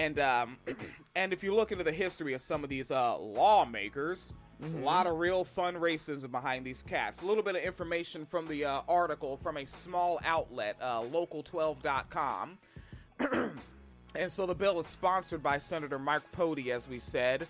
and 0.00 0.18
um, 0.18 0.58
and 1.14 1.32
if 1.32 1.42
you 1.42 1.54
look 1.54 1.72
into 1.72 1.84
the 1.84 1.92
history 1.92 2.34
of 2.34 2.40
some 2.40 2.64
of 2.64 2.70
these 2.70 2.90
uh 2.90 3.18
lawmakers, 3.18 4.34
a 4.62 4.66
lot 4.78 5.06
of 5.06 5.18
real 5.18 5.44
fun 5.44 5.74
racism 5.74 6.30
behind 6.30 6.66
these 6.66 6.82
cats. 6.82 7.22
A 7.22 7.24
little 7.24 7.42
bit 7.42 7.56
of 7.56 7.62
information 7.62 8.26
from 8.26 8.46
the 8.46 8.64
uh, 8.66 8.82
article 8.88 9.36
from 9.38 9.56
a 9.56 9.64
small 9.64 10.20
outlet, 10.24 10.76
uh, 10.82 11.00
local12.com. 11.02 12.58
And 14.14 14.30
so 14.30 14.44
the 14.44 14.54
bill 14.54 14.80
is 14.80 14.86
sponsored 14.86 15.42
by 15.42 15.58
Senator 15.58 15.98
Mark 15.98 16.24
Pody, 16.32 16.72
as 16.72 16.88
we 16.88 16.98
said, 16.98 17.46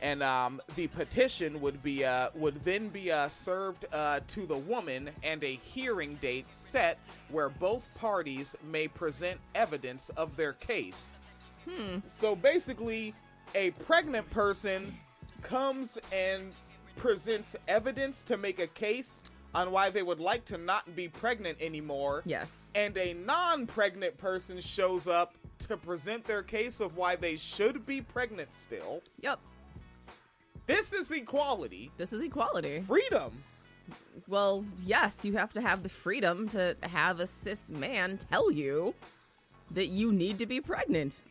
and 0.00 0.22
um, 0.22 0.60
the 0.76 0.88
petition 0.88 1.58
would 1.60 1.82
be 1.82 2.04
uh, 2.04 2.28
would 2.34 2.56
then 2.64 2.88
be 2.88 3.10
uh, 3.10 3.28
served 3.28 3.86
uh, 3.92 4.20
to 4.28 4.44
the 4.44 4.56
woman, 4.56 5.08
and 5.22 5.42
a 5.42 5.58
hearing 5.62 6.16
date 6.16 6.52
set 6.52 6.98
where 7.30 7.48
both 7.48 7.88
parties 7.94 8.54
may 8.70 8.88
present 8.88 9.40
evidence 9.54 10.10
of 10.10 10.36
their 10.36 10.52
case. 10.54 11.22
So 12.06 12.34
basically, 12.36 13.14
a 13.54 13.70
pregnant 13.72 14.28
person 14.30 14.94
comes 15.42 15.98
and 16.12 16.52
presents 16.96 17.56
evidence 17.68 18.22
to 18.24 18.36
make 18.36 18.58
a 18.60 18.66
case 18.68 19.22
on 19.54 19.70
why 19.70 19.90
they 19.90 20.02
would 20.02 20.20
like 20.20 20.44
to 20.46 20.56
not 20.58 20.94
be 20.96 21.08
pregnant 21.08 21.58
anymore 21.60 22.22
Yes. 22.24 22.56
and 22.74 22.96
a 22.96 23.12
non-pregnant 23.14 24.16
person 24.16 24.60
shows 24.60 25.06
up 25.08 25.34
to 25.58 25.76
present 25.76 26.24
their 26.24 26.42
case 26.42 26.80
of 26.80 26.96
why 26.96 27.16
they 27.16 27.36
should 27.36 27.84
be 27.84 28.00
pregnant 28.00 28.52
still. 28.52 29.02
Yep. 29.20 29.38
This 30.66 30.92
is 30.92 31.10
equality, 31.10 31.90
This 31.98 32.12
is 32.12 32.22
equality. 32.22 32.80
freedom. 32.80 33.42
Well, 34.28 34.64
yes, 34.86 35.24
you 35.24 35.34
have 35.34 35.52
to 35.54 35.60
have 35.60 35.82
the 35.82 35.88
freedom 35.88 36.48
to 36.50 36.76
have 36.82 37.20
a 37.20 37.26
cis 37.26 37.68
man 37.70 38.18
tell 38.30 38.50
you 38.50 38.94
that 39.72 39.88
you 39.88 40.12
need 40.12 40.38
to 40.38 40.46
be 40.46 40.60
pregnant. 40.60 41.22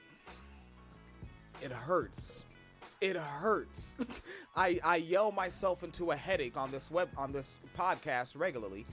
It 1.61 1.71
hurts. 1.71 2.45
It 2.99 3.15
hurts. 3.15 3.95
I 4.55 4.79
I 4.83 4.95
yell 4.97 5.31
myself 5.31 5.83
into 5.83 6.11
a 6.11 6.15
headache 6.15 6.57
on 6.57 6.71
this 6.71 6.91
web 6.91 7.09
on 7.17 7.31
this 7.31 7.59
podcast 7.77 8.37
regularly. 8.37 8.85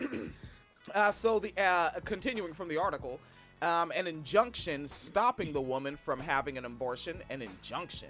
uh, 0.94 1.10
so 1.12 1.38
the 1.38 1.52
uh, 1.60 1.90
continuing 2.04 2.54
from 2.54 2.68
the 2.68 2.76
article, 2.76 3.20
um, 3.62 3.92
an 3.94 4.06
injunction 4.06 4.88
stopping 4.88 5.52
the 5.52 5.60
woman 5.60 5.96
from 5.96 6.20
having 6.20 6.56
an 6.58 6.64
abortion. 6.64 7.18
An 7.30 7.42
injunction. 7.42 8.08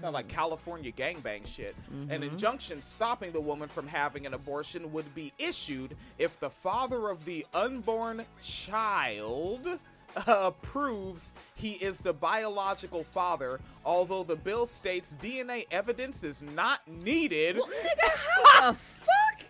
Sound 0.00 0.14
like 0.14 0.26
California 0.26 0.90
gangbang 0.90 1.46
shit. 1.46 1.76
An 2.10 2.24
injunction 2.24 2.82
stopping 2.82 3.30
the 3.30 3.40
woman 3.40 3.68
from 3.68 3.86
having 3.86 4.26
an 4.26 4.34
abortion 4.34 4.92
would 4.92 5.14
be 5.14 5.32
issued 5.38 5.96
if 6.18 6.38
the 6.40 6.50
father 6.50 7.08
of 7.08 7.24
the 7.24 7.46
unborn 7.54 8.24
child 8.42 9.78
uh, 10.16 10.50
proves 10.62 11.32
he 11.54 11.72
is 11.72 12.00
the 12.00 12.12
biological 12.12 13.04
father, 13.04 13.60
although 13.84 14.22
the 14.22 14.36
bill 14.36 14.66
states 14.66 15.16
DNA 15.20 15.66
evidence 15.70 16.24
is 16.24 16.42
not 16.42 16.80
needed. 16.86 17.56
Well, 17.56 17.66
nigga, 17.68 18.08
how 18.44 18.72
the 18.72 18.78
fuck? 18.78 19.44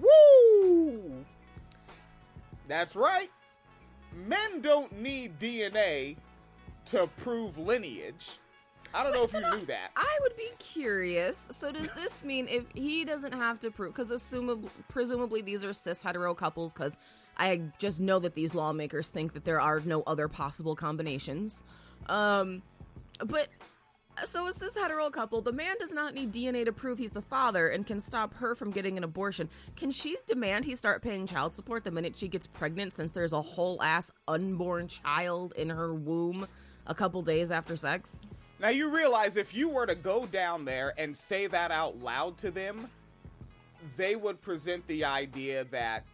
Woo! 0.00 1.24
That's 2.66 2.94
right. 2.94 3.30
Men 4.26 4.60
don't 4.60 4.92
need 5.00 5.38
DNA 5.38 6.16
to 6.86 7.06
prove 7.18 7.58
lineage. 7.58 8.30
I 8.94 9.02
don't 9.02 9.12
know 9.12 9.24
if 9.24 9.30
So 9.30 9.38
you 9.38 9.44
now, 9.44 9.54
knew 9.54 9.66
that. 9.66 9.90
I 9.96 10.18
would 10.22 10.36
be 10.36 10.48
curious. 10.58 11.48
So 11.50 11.70
does 11.70 11.92
this 11.92 12.24
mean 12.24 12.48
if 12.48 12.64
he 12.74 13.04
doesn't 13.04 13.32
have 13.34 13.60
to 13.60 13.70
prove? 13.70 13.92
Because 13.92 14.10
assumably, 14.10 14.70
presumably 14.88 15.42
these 15.42 15.62
are 15.62 15.72
cis 15.72 16.00
hetero 16.00 16.34
couples. 16.34 16.72
Because 16.72 16.96
I 17.38 17.62
just 17.78 18.00
know 18.00 18.18
that 18.18 18.34
these 18.34 18.54
lawmakers 18.54 19.08
think 19.08 19.32
that 19.34 19.44
there 19.44 19.60
are 19.60 19.80
no 19.80 20.02
other 20.02 20.28
possible 20.28 20.74
combinations. 20.74 21.62
Um, 22.08 22.62
but 23.24 23.48
so 24.24 24.46
a 24.46 24.52
cis 24.52 24.76
hetero 24.76 25.10
couple, 25.10 25.40
the 25.40 25.52
man 25.52 25.76
does 25.78 25.92
not 25.92 26.14
need 26.14 26.32
DNA 26.32 26.64
to 26.64 26.72
prove 26.72 26.98
he's 26.98 27.12
the 27.12 27.22
father 27.22 27.68
and 27.68 27.86
can 27.86 28.00
stop 28.00 28.34
her 28.34 28.54
from 28.54 28.70
getting 28.70 28.96
an 28.96 29.04
abortion. 29.04 29.48
Can 29.76 29.90
she 29.90 30.16
demand 30.26 30.64
he 30.64 30.74
start 30.74 31.02
paying 31.02 31.26
child 31.26 31.54
support 31.54 31.84
the 31.84 31.90
minute 31.90 32.18
she 32.18 32.28
gets 32.28 32.46
pregnant, 32.46 32.94
since 32.94 33.12
there's 33.12 33.32
a 33.32 33.40
whole 33.40 33.80
ass 33.82 34.10
unborn 34.26 34.88
child 34.88 35.54
in 35.56 35.70
her 35.70 35.94
womb 35.94 36.48
a 36.86 36.94
couple 36.94 37.22
days 37.22 37.50
after 37.50 37.76
sex? 37.76 38.20
Now 38.60 38.70
you 38.70 38.90
realize 38.90 39.36
if 39.36 39.54
you 39.54 39.68
were 39.68 39.86
to 39.86 39.94
go 39.94 40.26
down 40.26 40.64
there 40.64 40.92
and 40.98 41.14
say 41.14 41.46
that 41.46 41.70
out 41.70 42.00
loud 42.00 42.38
to 42.38 42.50
them, 42.50 42.90
they 43.96 44.16
would 44.16 44.40
present 44.42 44.86
the 44.88 45.04
idea 45.04 45.64
that 45.70 46.04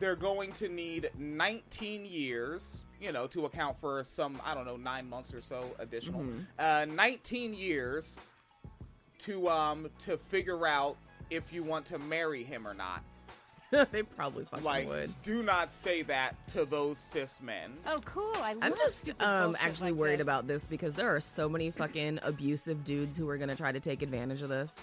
they're 0.00 0.16
going 0.16 0.50
to 0.52 0.68
need 0.68 1.10
19 1.18 2.04
years, 2.06 2.82
you 3.00 3.12
know, 3.12 3.26
to 3.28 3.44
account 3.44 3.78
for 3.80 4.02
some, 4.02 4.40
I 4.44 4.54
don't 4.54 4.66
know, 4.66 4.76
nine 4.76 5.08
months 5.08 5.32
or 5.32 5.40
so 5.40 5.64
additional. 5.78 6.24
Uh, 6.58 6.86
19 6.90 7.54
years 7.54 8.20
to 9.20 9.48
um 9.50 9.88
to 9.98 10.16
figure 10.16 10.66
out 10.66 10.96
if 11.28 11.52
you 11.52 11.62
want 11.62 11.84
to 11.86 11.98
marry 11.98 12.42
him 12.42 12.66
or 12.66 12.74
not. 12.74 13.02
they 13.92 14.02
probably 14.02 14.44
fucking 14.46 14.64
Like, 14.64 14.88
would. 14.88 15.14
do 15.22 15.42
not 15.44 15.70
say 15.70 16.02
that 16.02 16.34
to 16.48 16.64
those 16.64 16.98
cis 16.98 17.40
men. 17.40 17.70
Oh, 17.86 18.00
cool. 18.04 18.32
I 18.36 18.54
love 18.54 18.62
I'm 18.62 18.74
just 18.76 19.10
um 19.20 19.56
actually 19.60 19.92
like 19.92 20.00
worried 20.00 20.14
this. 20.18 20.22
about 20.22 20.46
this 20.48 20.66
because 20.66 20.94
there 20.94 21.14
are 21.14 21.20
so 21.20 21.48
many 21.48 21.70
fucking 21.70 22.18
abusive 22.22 22.82
dudes 22.82 23.16
who 23.16 23.28
are 23.28 23.36
gonna 23.38 23.54
try 23.54 23.70
to 23.70 23.78
take 23.80 24.02
advantage 24.02 24.42
of 24.42 24.48
this. 24.48 24.74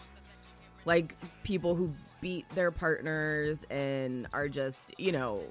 Like 0.86 1.16
people 1.44 1.76
who 1.76 1.92
beat 2.22 2.50
their 2.56 2.72
partners 2.72 3.66
and 3.70 4.28
are 4.34 4.48
just, 4.48 4.94
you 5.00 5.12
know, 5.12 5.44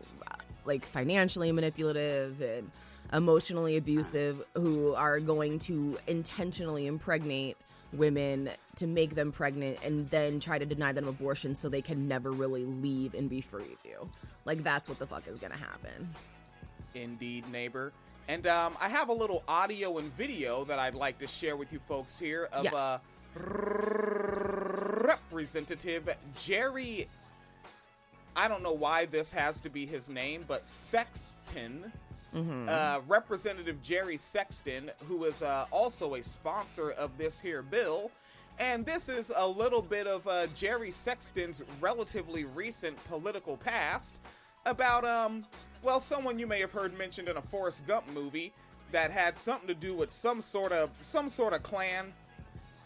like 0.64 0.84
financially 0.84 1.52
manipulative 1.52 2.40
and 2.40 2.70
emotionally 3.12 3.76
abusive 3.76 4.42
who 4.54 4.94
are 4.94 5.20
going 5.20 5.58
to 5.60 5.96
intentionally 6.06 6.86
impregnate 6.86 7.56
women 7.92 8.50
to 8.74 8.86
make 8.86 9.14
them 9.14 9.30
pregnant 9.30 9.78
and 9.84 10.10
then 10.10 10.40
try 10.40 10.58
to 10.58 10.66
deny 10.66 10.92
them 10.92 11.06
abortion 11.06 11.54
so 11.54 11.68
they 11.68 11.80
can 11.80 12.08
never 12.08 12.32
really 12.32 12.64
leave 12.64 13.14
and 13.14 13.30
be 13.30 13.40
free 13.40 13.62
of 13.64 13.78
you. 13.84 14.10
Like 14.44 14.64
that's 14.64 14.88
what 14.88 14.98
the 14.98 15.06
fuck 15.06 15.28
is 15.28 15.38
gonna 15.38 15.56
happen. 15.56 16.14
Indeed, 16.94 17.48
neighbor. 17.52 17.92
And 18.28 18.46
um, 18.48 18.76
I 18.80 18.88
have 18.88 19.08
a 19.08 19.12
little 19.12 19.44
audio 19.46 19.98
and 19.98 20.12
video 20.16 20.64
that 20.64 20.80
I'd 20.80 20.96
like 20.96 21.18
to 21.20 21.28
share 21.28 21.56
with 21.56 21.72
you 21.72 21.78
folks 21.78 22.18
here 22.18 22.48
of 22.52 22.64
Yes. 22.64 22.74
uh, 22.74 22.98
Representative 25.06 26.08
Jerry. 26.34 27.08
I 28.34 28.48
don't 28.48 28.62
know 28.62 28.72
why 28.72 29.06
this 29.06 29.30
has 29.30 29.60
to 29.60 29.70
be 29.70 29.86
his 29.86 30.08
name, 30.08 30.44
but 30.46 30.66
Sexton 30.66 31.92
uh, 32.68 33.00
Representative 33.08 33.82
Jerry 33.82 34.16
Sexton, 34.16 34.90
who 35.08 35.24
is 35.24 35.42
uh, 35.42 35.66
also 35.70 36.16
a 36.16 36.22
sponsor 36.22 36.90
of 36.92 37.16
this 37.16 37.40
here 37.40 37.62
bill. 37.62 38.10
And 38.58 38.84
this 38.84 39.08
is 39.08 39.32
a 39.34 39.46
little 39.46 39.82
bit 39.82 40.06
of 40.06 40.26
uh, 40.26 40.46
Jerry 40.48 40.90
Sexton's 40.90 41.62
relatively 41.80 42.44
recent 42.44 43.02
political 43.04 43.56
past 43.56 44.18
about, 44.64 45.04
um, 45.04 45.44
well, 45.82 46.00
someone 46.00 46.38
you 46.38 46.46
may 46.46 46.60
have 46.60 46.72
heard 46.72 46.96
mentioned 46.96 47.28
in 47.28 47.36
a 47.36 47.42
Forrest 47.42 47.86
Gump 47.86 48.06
movie 48.12 48.52
that 48.92 49.10
had 49.10 49.34
something 49.34 49.68
to 49.68 49.74
do 49.74 49.94
with 49.94 50.10
some 50.10 50.40
sort 50.40 50.72
of 50.72 50.90
some 51.00 51.28
sort 51.28 51.52
of 51.52 51.62
clan, 51.62 52.12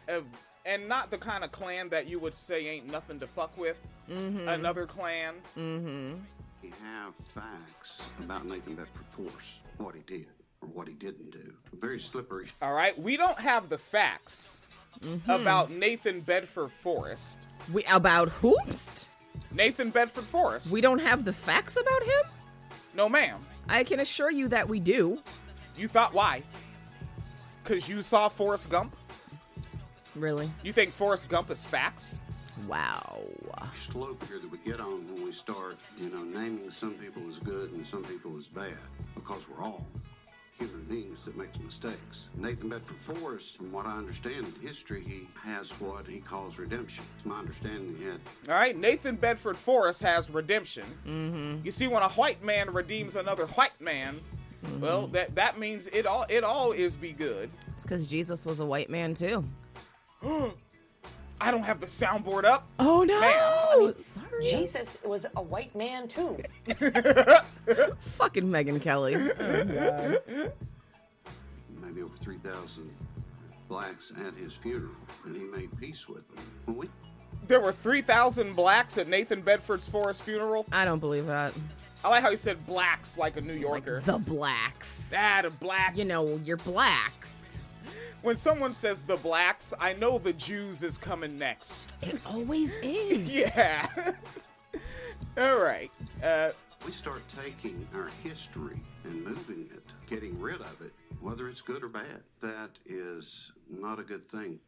uh, 0.08 0.20
and 0.64 0.88
not 0.88 1.10
the 1.10 1.18
kind 1.18 1.44
of 1.44 1.52
clan 1.52 1.88
that 1.90 2.06
you 2.06 2.18
would 2.18 2.34
say 2.34 2.66
ain't 2.66 2.90
nothing 2.90 3.18
to 3.20 3.26
fuck 3.26 3.56
with. 3.56 3.76
Mm-hmm. 4.10 4.48
Another 4.48 4.86
clan. 4.86 5.34
Mm-hmm. 5.56 6.14
We 6.62 6.72
have 6.82 7.14
facts 7.34 8.02
about 8.18 8.46
Nathan 8.46 8.74
Bedford 8.74 9.04
Forrest, 9.16 9.54
what 9.78 9.94
he 9.94 10.02
did 10.06 10.26
or 10.60 10.68
what 10.68 10.88
he 10.88 10.94
didn't 10.94 11.30
do. 11.30 11.52
Very 11.80 12.00
slippery. 12.00 12.48
All 12.60 12.74
right, 12.74 12.98
we 13.00 13.16
don't 13.16 13.38
have 13.38 13.68
the 13.68 13.78
facts 13.78 14.58
mm-hmm. 15.02 15.30
about 15.30 15.70
Nathan 15.70 16.20
Bedford 16.20 16.70
Forrest. 16.70 17.38
We 17.72 17.84
about 17.84 18.28
Hoopst? 18.28 19.08
Nathan 19.52 19.90
Bedford 19.90 20.24
Forrest. 20.24 20.70
We 20.70 20.80
don't 20.80 21.00
have 21.00 21.24
the 21.24 21.32
facts 21.32 21.76
about 21.76 22.02
him? 22.02 22.22
no, 22.94 23.08
ma'am. 23.08 23.44
I 23.68 23.84
can 23.84 24.00
assure 24.00 24.30
you 24.30 24.48
that 24.48 24.68
we 24.68 24.80
do. 24.80 25.20
You 25.76 25.88
thought 25.88 26.12
why? 26.12 26.42
Because 27.62 27.88
you 27.88 28.02
saw 28.02 28.28
Forrest 28.28 28.68
Gump? 28.68 28.96
Really? 30.16 30.50
You 30.62 30.72
think 30.72 30.92
Forrest 30.92 31.28
Gump 31.28 31.50
is 31.50 31.64
facts? 31.64 32.18
Wow. 32.68 33.22
slope 33.90 34.22
here 34.28 34.38
that 34.38 34.50
we 34.50 34.58
get 34.58 34.80
on 34.80 35.06
when 35.08 35.24
we 35.24 35.32
start, 35.32 35.78
you 35.98 36.10
know, 36.10 36.22
naming 36.22 36.70
some 36.70 36.94
people 36.94 37.22
as 37.28 37.38
good 37.38 37.72
and 37.72 37.86
some 37.86 38.04
people 38.04 38.36
as 38.38 38.46
bad, 38.46 38.76
because 39.14 39.42
we're 39.48 39.64
all 39.64 39.86
human 40.58 40.82
beings 40.84 41.24
that 41.24 41.36
makes 41.36 41.58
mistakes. 41.58 42.28
Nathan 42.36 42.68
Bedford 42.68 42.98
Forrest, 43.00 43.56
from 43.56 43.72
what 43.72 43.86
I 43.86 43.96
understand 43.96 44.46
in 44.46 44.66
history, 44.66 45.02
he 45.02 45.26
has 45.42 45.70
what 45.80 46.06
he 46.06 46.18
calls 46.18 46.58
redemption. 46.58 47.02
It's 47.16 47.24
my 47.24 47.38
understanding 47.38 47.96
he 47.98 48.04
had 48.04 48.20
All 48.48 48.54
right, 48.54 48.76
Nathan 48.76 49.16
Bedford 49.16 49.56
Forrest 49.56 50.02
has 50.02 50.28
redemption. 50.30 50.84
Mm-hmm. 51.06 51.64
You 51.64 51.70
see, 51.70 51.88
when 51.88 52.02
a 52.02 52.10
white 52.10 52.42
man 52.42 52.72
redeems 52.72 53.16
another 53.16 53.46
white 53.46 53.80
man, 53.80 54.20
well, 54.78 55.06
that 55.08 55.34
that 55.34 55.58
means 55.58 55.86
it 55.86 56.04
all 56.04 56.26
it 56.28 56.44
all 56.44 56.72
is 56.72 56.94
be 56.94 57.12
good. 57.12 57.50
It's 57.74 57.84
because 57.84 58.06
Jesus 58.06 58.44
was 58.44 58.60
a 58.60 58.66
white 58.66 58.90
man 58.90 59.14
too. 59.14 59.42
I 61.42 61.50
don't 61.50 61.62
have 61.62 61.80
the 61.80 61.86
soundboard 61.86 62.44
up. 62.44 62.66
Oh 62.78 63.02
no! 63.02 63.18
Ma'am. 63.20 63.94
Sorry. 63.98 64.50
Jesus 64.50 64.86
was 65.04 65.24
a 65.36 65.42
white 65.42 65.74
man 65.74 66.06
too. 66.06 66.36
Fucking 68.00 68.44
Megyn 68.44 68.82
Kelly. 68.82 69.14
maybe 71.82 72.02
over 72.02 72.16
3,000 72.20 72.90
blacks 73.68 74.12
at 74.26 74.34
his 74.34 74.52
funeral, 74.54 74.92
and 75.24 75.34
he 75.34 75.44
made 75.44 75.70
peace 75.78 76.08
with 76.08 76.28
them. 76.34 76.44
When 76.66 76.76
we 76.76 76.88
There 77.46 77.60
were 77.60 77.72
three 77.72 78.02
thousand 78.02 78.54
blacks 78.54 78.98
at 78.98 79.08
Nathan 79.08 79.40
Bedford's 79.40 79.88
Forrest 79.88 80.22
funeral. 80.22 80.66
I 80.72 80.84
don't 80.84 80.98
believe 80.98 81.26
that. 81.28 81.54
I 82.04 82.08
like 82.08 82.22
how 82.22 82.30
he 82.30 82.36
said 82.36 82.66
blacks 82.66 83.16
like 83.16 83.36
a 83.36 83.40
New 83.40 83.54
Yorker. 83.54 84.02
The 84.04 84.18
blacks. 84.18 85.12
ah, 85.16 85.40
the 85.42 85.50
blacks. 85.50 85.96
You 85.96 86.04
know, 86.04 86.38
you're 86.44 86.56
blacks. 86.58 87.39
When 88.22 88.36
someone 88.36 88.72
says 88.72 89.02
the 89.02 89.16
blacks, 89.16 89.72
I 89.80 89.92
know 89.94 90.18
the 90.18 90.32
Jews 90.32 90.82
is 90.82 90.98
coming 90.98 91.38
next. 91.38 91.78
It 92.02 92.20
always 92.26 92.70
is. 92.82 93.32
Yeah. 93.34 93.86
All 95.38 95.58
right. 95.60 95.90
Uh, 96.22 96.50
we 96.86 96.92
start 96.92 97.22
taking 97.28 97.86
our 97.94 98.08
history 98.22 98.80
and 99.04 99.22
moving 99.24 99.68
it, 99.72 99.82
getting 100.08 100.38
rid 100.40 100.60
of 100.60 100.80
it, 100.82 100.92
whether 101.20 101.48
it's 101.48 101.60
good 101.60 101.82
or 101.82 101.88
bad, 101.88 102.22
that 102.40 102.70
is 102.86 103.52
not 103.68 103.98
a 103.98 104.02
good 104.02 104.24
thing. 104.24 104.58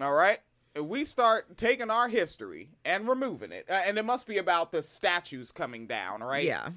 all 0.00 0.12
right. 0.12 0.40
We 0.80 1.04
start 1.04 1.56
taking 1.56 1.88
our 1.90 2.08
history 2.08 2.68
and 2.84 3.08
removing 3.08 3.52
it, 3.52 3.64
uh, 3.70 3.72
and 3.86 3.96
it 3.96 4.04
must 4.04 4.26
be 4.26 4.36
about 4.36 4.70
the 4.72 4.82
statues 4.82 5.50
coming 5.50 5.86
down, 5.86 6.22
right? 6.22 6.44
Yeah. 6.44 6.68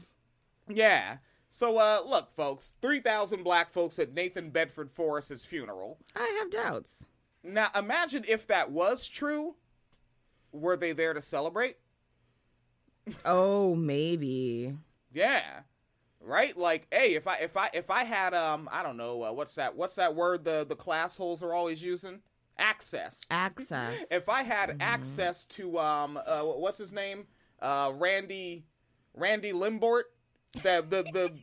Yeah. 0.70 1.18
So, 1.52 1.78
uh, 1.78 2.02
look, 2.06 2.32
folks, 2.36 2.76
three 2.80 3.00
thousand 3.00 3.44
black 3.44 3.74
folks 3.74 3.98
at 3.98 4.14
Nathan 4.14 4.52
Bedford 4.52 4.92
Forrest's 4.92 5.44
funeral. 5.44 5.98
I 6.16 6.38
have 6.40 6.52
doubts. 6.52 7.06
Now, 7.44 7.70
imagine 7.76 8.24
if 8.28 8.46
that 8.48 8.72
was 8.72 9.08
true. 9.08 9.56
Were 10.52 10.78
they 10.78 10.94
there 10.94 11.14
to 11.14 11.22
celebrate? 11.22 11.78
Oh, 13.26 13.76
maybe. 13.76 14.76
Yeah. 15.12 15.62
Right? 16.22 16.56
Like, 16.56 16.86
hey, 16.92 17.16
if 17.16 17.28
I 17.28 17.38
if 17.38 17.58
I 17.58 17.70
if 17.74 17.90
I 17.90 18.04
had 18.04 18.34
um 18.36 18.70
I 18.72 18.84
don't 18.84 18.98
know, 18.98 19.24
uh, 19.24 19.32
what's 19.32 19.56
that 19.56 19.76
what's 19.76 19.96
that 19.96 20.16
word 20.16 20.44
the 20.44 20.66
the 20.70 20.76
class 20.76 21.18
holes 21.18 21.42
are 21.42 21.54
always 21.54 21.82
using? 21.82 22.20
Access. 22.58 23.24
Access. 23.32 24.12
If 24.12 24.28
I 24.30 24.44
had 24.44 24.78
access 24.82 25.46
to 25.46 25.80
um 25.80 26.20
uh 26.24 26.42
what's 26.42 26.78
his 26.78 26.92
name? 26.94 27.26
Uh 27.60 27.92
Randy 27.96 28.66
Randy 29.16 29.54
Limbort, 29.54 30.04
the 30.54 30.84
the 30.90 31.04
the 31.14 31.34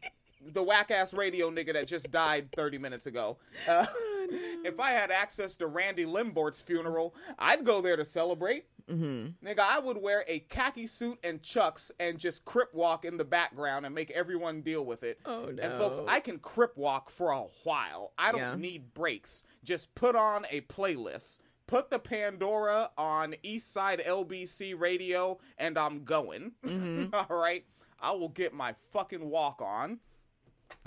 the 0.52 0.62
whack 0.62 0.90
ass 0.90 1.12
radio 1.12 1.50
nigga 1.50 1.72
that 1.72 1.86
just 1.88 2.10
died 2.10 2.50
30 2.52 2.78
minutes 2.78 3.06
ago. 3.06 3.36
Uh, 3.66 3.86
if 4.64 4.78
I 4.78 4.90
had 4.90 5.10
access 5.10 5.56
to 5.56 5.66
Randy 5.66 6.04
Limbort's 6.06 6.60
funeral, 6.60 7.14
I'd 7.38 7.64
go 7.64 7.80
there 7.80 7.96
to 7.96 8.04
celebrate. 8.04 8.66
Mm-hmm. 8.88 9.44
Nigga, 9.44 9.58
I 9.58 9.80
would 9.80 10.00
wear 10.00 10.24
a 10.28 10.38
khaki 10.40 10.86
suit 10.86 11.18
and 11.24 11.42
chucks 11.42 11.90
and 11.98 12.16
just 12.18 12.44
crip 12.44 12.72
walk 12.72 13.04
in 13.04 13.16
the 13.16 13.24
background 13.24 13.84
and 13.86 13.92
make 13.92 14.12
everyone 14.12 14.60
deal 14.62 14.84
with 14.86 15.02
it. 15.02 15.18
Oh, 15.24 15.46
And 15.48 15.72
folks, 15.74 16.00
I 16.06 16.20
can 16.20 16.38
crip 16.38 16.76
walk 16.76 17.10
for 17.10 17.32
a 17.32 17.42
while. 17.64 18.12
I 18.16 18.30
don't 18.30 18.40
Yeah. 18.40 18.54
need 18.54 18.94
breaks. 18.94 19.42
Just 19.64 19.92
put 19.96 20.14
on 20.14 20.46
a 20.50 20.60
playlist. 20.62 21.40
Put 21.66 21.90
the 21.90 21.98
Pandora 21.98 22.90
on 22.96 23.34
Eastside 23.44 24.06
LBC 24.06 24.78
radio 24.78 25.40
and 25.58 25.76
I'm 25.76 26.04
going. 26.04 26.52
All 27.12 27.26
right. 27.36 27.64
I 28.00 28.12
will 28.12 28.28
get 28.28 28.52
my 28.52 28.74
fucking 28.92 29.28
walk 29.28 29.60
on. 29.62 30.00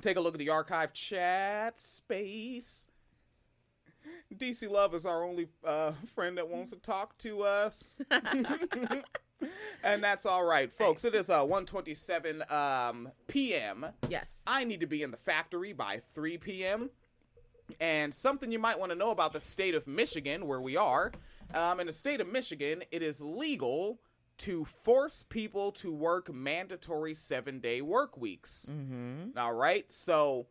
Take 0.01 0.17
a 0.17 0.21
look 0.21 0.35
at 0.35 0.39
the 0.39 0.49
archive 0.49 0.93
chat 0.93 1.77
space. 1.77 2.87
DC 4.33 4.69
Love 4.69 4.93
is 4.93 5.05
our 5.05 5.23
only 5.23 5.47
uh, 5.63 5.91
friend 6.15 6.37
that 6.37 6.47
wants 6.47 6.71
to 6.71 6.77
talk 6.77 7.17
to 7.19 7.43
us. 7.43 8.01
and 9.83 10.03
that's 10.03 10.25
all 10.25 10.43
right, 10.43 10.71
folks. 10.71 11.03
It 11.03 11.15
is 11.15 11.29
uh, 11.29 11.39
127 11.41 12.43
um, 12.49 13.09
p.m. 13.27 13.87
yes. 14.09 14.41
I 14.45 14.63
need 14.63 14.79
to 14.81 14.87
be 14.87 15.03
in 15.03 15.11
the 15.11 15.17
factory 15.17 15.73
by 15.73 15.99
3 16.13 16.37
p.m. 16.37 16.89
And 17.79 18.13
something 18.13 18.51
you 18.51 18.59
might 18.59 18.79
want 18.79 18.91
to 18.91 18.97
know 18.97 19.11
about 19.11 19.33
the 19.33 19.39
state 19.39 19.75
of 19.75 19.87
Michigan, 19.87 20.47
where 20.47 20.61
we 20.61 20.75
are. 20.77 21.11
Um, 21.53 21.79
in 21.79 21.87
the 21.87 21.93
state 21.93 22.21
of 22.21 22.27
Michigan, 22.27 22.83
it 22.91 23.01
is 23.01 23.21
legal 23.21 23.99
to 24.39 24.65
force 24.65 25.23
people 25.23 25.71
to 25.73 25.91
work 25.93 26.33
mandatory 26.33 27.13
seven 27.13 27.59
day 27.59 27.81
work 27.81 28.17
weeks. 28.17 28.67
Mm-hmm. 28.71 29.37
All 29.37 29.53
right. 29.53 29.89
So 29.91 30.47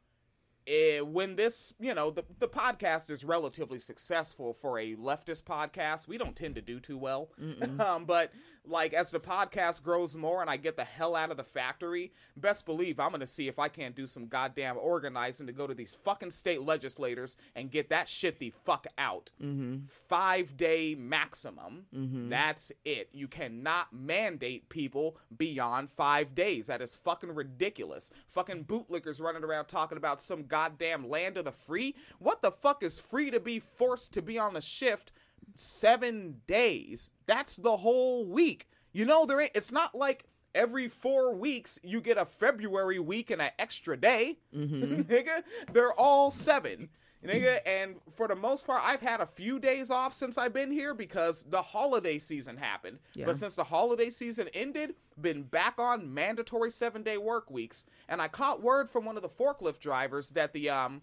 eh, 0.66 1.00
when 1.00 1.36
this, 1.36 1.74
you 1.80 1.94
know, 1.94 2.10
the, 2.10 2.24
the 2.38 2.48
podcast 2.48 3.10
is 3.10 3.24
relatively 3.24 3.78
successful 3.78 4.52
for 4.52 4.78
a 4.78 4.94
leftist 4.94 5.44
podcast, 5.44 6.06
we 6.06 6.18
don't 6.18 6.36
tend 6.36 6.54
to 6.56 6.60
do 6.60 6.78
too 6.80 6.98
well. 6.98 7.30
um, 7.80 8.04
but 8.04 8.32
like 8.68 8.92
as 8.92 9.10
the 9.10 9.20
podcast 9.20 9.82
grows 9.82 10.16
more 10.16 10.40
and 10.40 10.50
I 10.50 10.56
get 10.56 10.76
the 10.76 10.84
hell 10.84 11.16
out 11.16 11.30
of 11.30 11.36
the 11.36 11.44
factory, 11.44 12.12
best 12.36 12.66
believe 12.66 13.00
I'm 13.00 13.18
to 13.18 13.26
see 13.26 13.48
if 13.48 13.58
I 13.58 13.68
can't 13.68 13.96
do 13.96 14.06
some 14.06 14.28
goddamn 14.28 14.76
organizing 14.78 15.46
to 15.46 15.52
go 15.52 15.66
to 15.66 15.74
these 15.74 15.96
fucking 16.04 16.30
state 16.30 16.62
legislators 16.62 17.36
and 17.56 17.70
get 17.70 17.88
that 17.90 18.08
shit 18.08 18.38
the 18.38 18.52
fuck 18.64 18.86
out. 18.96 19.30
Mm-hmm. 19.42 19.86
Five 19.88 20.56
day 20.56 20.94
maximum. 20.96 21.86
Mm-hmm. 21.94 22.28
That's 22.28 22.70
it. 22.84 23.08
You 23.12 23.26
cannot 23.26 23.92
mandate 23.92 24.68
people 24.68 25.16
beyond 25.36 25.90
five 25.90 26.34
days. 26.34 26.68
That 26.68 26.82
is 26.82 26.94
fucking 26.94 27.34
ridiculous. 27.34 28.10
Fucking 28.28 28.64
bootlickers 28.64 29.20
running 29.20 29.44
around 29.44 29.66
talking 29.66 29.98
about 29.98 30.22
some 30.22 30.44
goddamn 30.46 31.08
land 31.08 31.36
of 31.36 31.44
the 31.44 31.52
free. 31.52 31.96
What 32.18 32.42
the 32.42 32.52
fuck 32.52 32.82
is 32.82 33.00
free 33.00 33.30
to 33.30 33.40
be 33.40 33.58
forced 33.58 34.12
to 34.14 34.22
be 34.22 34.38
on 34.38 34.56
a 34.56 34.60
shift 34.60 35.12
seven 35.54 36.40
days? 36.46 37.12
That's 37.26 37.56
the 37.56 37.76
whole 37.76 38.26
week. 38.26 38.68
You 38.92 39.04
know, 39.04 39.26
there 39.26 39.40
ain't, 39.40 39.52
it's 39.54 39.72
not 39.72 39.94
like 39.94 40.24
every 40.54 40.88
four 40.88 41.34
weeks 41.34 41.78
you 41.82 42.00
get 42.00 42.18
a 42.18 42.24
February 42.24 42.98
week 42.98 43.30
and 43.30 43.40
an 43.40 43.50
extra 43.58 43.96
day. 43.96 44.38
Nigga, 44.54 45.42
they're 45.72 45.92
all 45.92 46.30
seven. 46.30 46.88
Nigga, 47.24 47.58
and 47.66 47.96
for 48.10 48.28
the 48.28 48.36
most 48.36 48.64
part, 48.64 48.80
I've 48.84 49.00
had 49.00 49.20
a 49.20 49.26
few 49.26 49.58
days 49.58 49.90
off 49.90 50.14
since 50.14 50.38
I've 50.38 50.52
been 50.52 50.70
here 50.70 50.94
because 50.94 51.42
the 51.42 51.60
holiday 51.60 52.16
season 52.16 52.56
happened. 52.56 53.00
Yeah. 53.14 53.26
But 53.26 53.36
since 53.36 53.56
the 53.56 53.64
holiday 53.64 54.08
season 54.10 54.48
ended, 54.54 54.94
been 55.20 55.42
back 55.42 55.74
on 55.78 56.14
mandatory 56.14 56.70
seven 56.70 57.02
day 57.02 57.18
work 57.18 57.50
weeks. 57.50 57.86
And 58.08 58.22
I 58.22 58.28
caught 58.28 58.62
word 58.62 58.88
from 58.88 59.04
one 59.04 59.16
of 59.16 59.22
the 59.22 59.28
forklift 59.28 59.80
drivers 59.80 60.30
that 60.30 60.52
the 60.52 60.70
um 60.70 61.02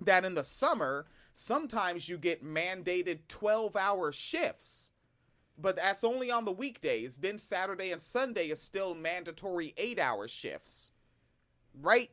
that 0.00 0.24
in 0.24 0.34
the 0.34 0.44
summer 0.44 1.06
sometimes 1.32 2.08
you 2.08 2.18
get 2.18 2.44
mandated 2.44 3.18
12 3.28 3.76
hour 3.76 4.12
shifts 4.12 4.92
but 5.58 5.76
that's 5.76 6.02
only 6.02 6.30
on 6.30 6.44
the 6.44 6.52
weekdays 6.52 7.18
then 7.18 7.38
saturday 7.38 7.90
and 7.92 8.00
sunday 8.00 8.48
is 8.48 8.60
still 8.60 8.94
mandatory 8.94 9.74
8 9.76 9.98
hour 9.98 10.28
shifts 10.28 10.92
right? 11.80 12.10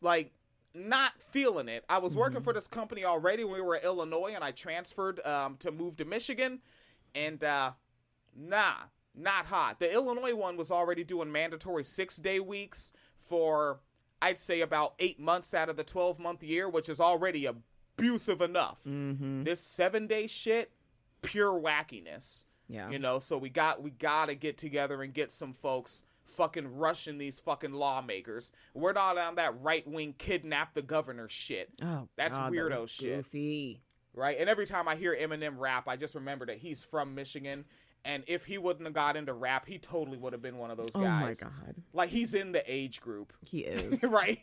Like, 0.00 0.32
not 0.74 1.12
feeling 1.20 1.68
it. 1.68 1.84
I 1.88 1.98
was 1.98 2.16
working 2.16 2.40
for 2.40 2.52
this 2.52 2.66
company 2.66 3.04
already 3.04 3.44
when 3.44 3.54
we 3.54 3.60
were 3.60 3.76
in 3.76 3.84
Illinois, 3.84 4.32
and 4.34 4.42
I 4.42 4.52
transferred 4.52 5.24
um, 5.26 5.56
to 5.58 5.70
move 5.70 5.96
to 5.96 6.04
Michigan, 6.04 6.60
and 7.14 7.42
uh, 7.44 7.72
nah, 8.34 8.72
not 9.14 9.46
hot. 9.46 9.78
The 9.80 9.92
Illinois 9.92 10.34
one 10.34 10.56
was 10.56 10.70
already 10.70 11.04
doing 11.04 11.30
mandatory 11.30 11.84
six 11.84 12.16
day 12.16 12.40
weeks 12.40 12.92
for, 13.22 13.80
I'd 14.22 14.38
say, 14.38 14.62
about 14.62 14.94
eight 14.98 15.20
months 15.20 15.52
out 15.52 15.68
of 15.68 15.76
the 15.76 15.84
12 15.84 16.18
month 16.18 16.42
year, 16.42 16.70
which 16.70 16.88
is 16.88 17.00
already 17.00 17.46
abusive 17.98 18.40
enough. 18.40 18.78
Mm-hmm. 18.86 19.44
This 19.44 19.60
seven 19.60 20.06
day 20.06 20.26
shit, 20.26 20.70
pure 21.22 21.52
wackiness. 21.52 22.44
Yeah. 22.68 22.90
You 22.90 22.98
know, 22.98 23.18
so 23.18 23.36
we 23.38 23.50
got 23.50 23.82
we 23.82 23.90
gotta 23.90 24.34
get 24.34 24.56
together 24.58 25.02
and 25.02 25.12
get 25.12 25.30
some 25.30 25.52
folks 25.52 26.04
fucking 26.24 26.76
rushing 26.76 27.18
these 27.18 27.38
fucking 27.40 27.72
lawmakers. 27.72 28.52
We're 28.74 28.94
not 28.94 29.18
on 29.18 29.34
that 29.34 29.60
right 29.60 29.86
wing 29.86 30.14
kidnap 30.16 30.72
the 30.72 30.80
governor 30.82 31.28
shit, 31.28 31.70
Oh, 31.82 32.08
That's 32.16 32.34
God, 32.34 32.52
weirdo 32.52 32.80
that 32.80 32.88
shit. 32.88 33.16
Goofy. 33.24 33.82
right? 34.14 34.38
And 34.40 34.48
every 34.48 34.64
time 34.66 34.88
I 34.88 34.96
hear 34.96 35.14
Eminem 35.14 35.58
rap, 35.58 35.88
I 35.88 35.96
just 35.96 36.14
remember 36.14 36.46
that 36.46 36.56
he's 36.56 36.82
from 36.82 37.14
Michigan. 37.14 37.66
And 38.04 38.24
if 38.26 38.44
he 38.44 38.58
wouldn't 38.58 38.84
have 38.84 38.94
got 38.94 39.16
into 39.16 39.32
rap, 39.32 39.64
he 39.64 39.78
totally 39.78 40.16
would 40.18 40.32
have 40.32 40.42
been 40.42 40.58
one 40.58 40.72
of 40.72 40.76
those 40.76 40.90
guys. 40.90 41.40
Oh 41.42 41.46
my. 41.46 41.50
God, 41.66 41.74
Like 41.92 42.10
he's 42.10 42.34
in 42.34 42.50
the 42.50 42.62
age 42.66 43.00
group. 43.00 43.32
he 43.44 43.60
is. 43.60 44.02
right? 44.02 44.38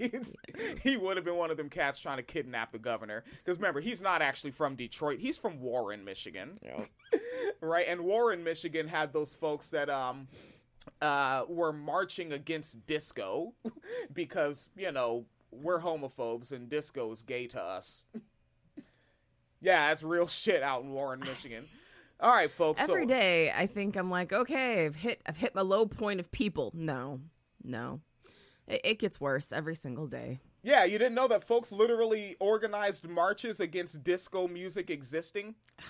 he 0.82 0.96
would 0.96 1.18
have 1.18 1.26
been 1.26 1.36
one 1.36 1.52
of 1.52 1.58
them 1.58 1.70
cats 1.70 2.00
trying 2.00 2.18
to 2.18 2.24
kidnap 2.24 2.72
the 2.72 2.80
governor. 2.80 3.26
Because 3.44 3.58
remember, 3.58 3.82
he's 3.82 4.02
not 4.02 4.22
actually 4.22 4.52
from 4.52 4.76
Detroit. 4.76 5.20
He's 5.20 5.36
from 5.38 5.60
Warren, 5.60 6.06
Michigan. 6.06 6.58
Yeah. 6.64 6.86
right? 7.62 7.86
And 7.90 8.02
Warren, 8.06 8.46
Michigan 8.46 8.88
had 8.88 9.12
those 9.12 9.36
folks 9.36 9.72
that 9.72 9.90
um 9.90 10.28
uh 11.02 11.44
were 11.50 11.74
marching 11.74 12.32
against 12.32 12.86
disco 12.88 13.54
because, 14.14 14.70
you 14.78 14.92
know, 14.94 15.26
we're 15.52 15.80
homophobes 15.82 16.54
and 16.54 16.70
disco 16.70 17.12
is 17.12 17.22
gay 17.24 17.48
to 17.48 17.62
us. 17.62 18.06
yeah, 19.62 19.90
that's 19.90 20.04
real 20.04 20.28
shit 20.28 20.64
out 20.64 20.84
in 20.84 20.92
Warren, 20.92 21.20
Michigan. 21.20 21.66
All 22.22 22.32
right, 22.32 22.52
folks. 22.52 22.82
Every 22.82 23.04
so, 23.04 23.08
day, 23.08 23.52
I 23.52 23.66
think 23.66 23.96
I'm 23.96 24.10
like, 24.10 24.34
okay, 24.34 24.86
I've 24.86 24.96
hit, 24.96 25.22
I've 25.26 25.38
hit 25.38 25.56
my 25.56 25.62
low 25.62 25.86
point 25.86 26.20
of 26.20 26.32
people. 26.32 26.72
No, 26.74 27.22
no, 27.64 28.02
it, 28.68 28.82
it 28.84 29.00
gets 29.00 29.22
worse 29.22 29.54
every 29.54 29.76
single 29.76 30.08
day. 30.08 30.40
Yeah, 30.62 30.84
you 30.84 30.98
didn't 30.98 31.16
know 31.16 31.28
that 31.30 31.46
folks 31.46 31.72
literally 31.72 32.36
organized 32.40 33.08
marches 33.08 33.60
against 33.60 34.04
disco 34.04 34.48
music 34.48 34.90
existing? 34.90 35.56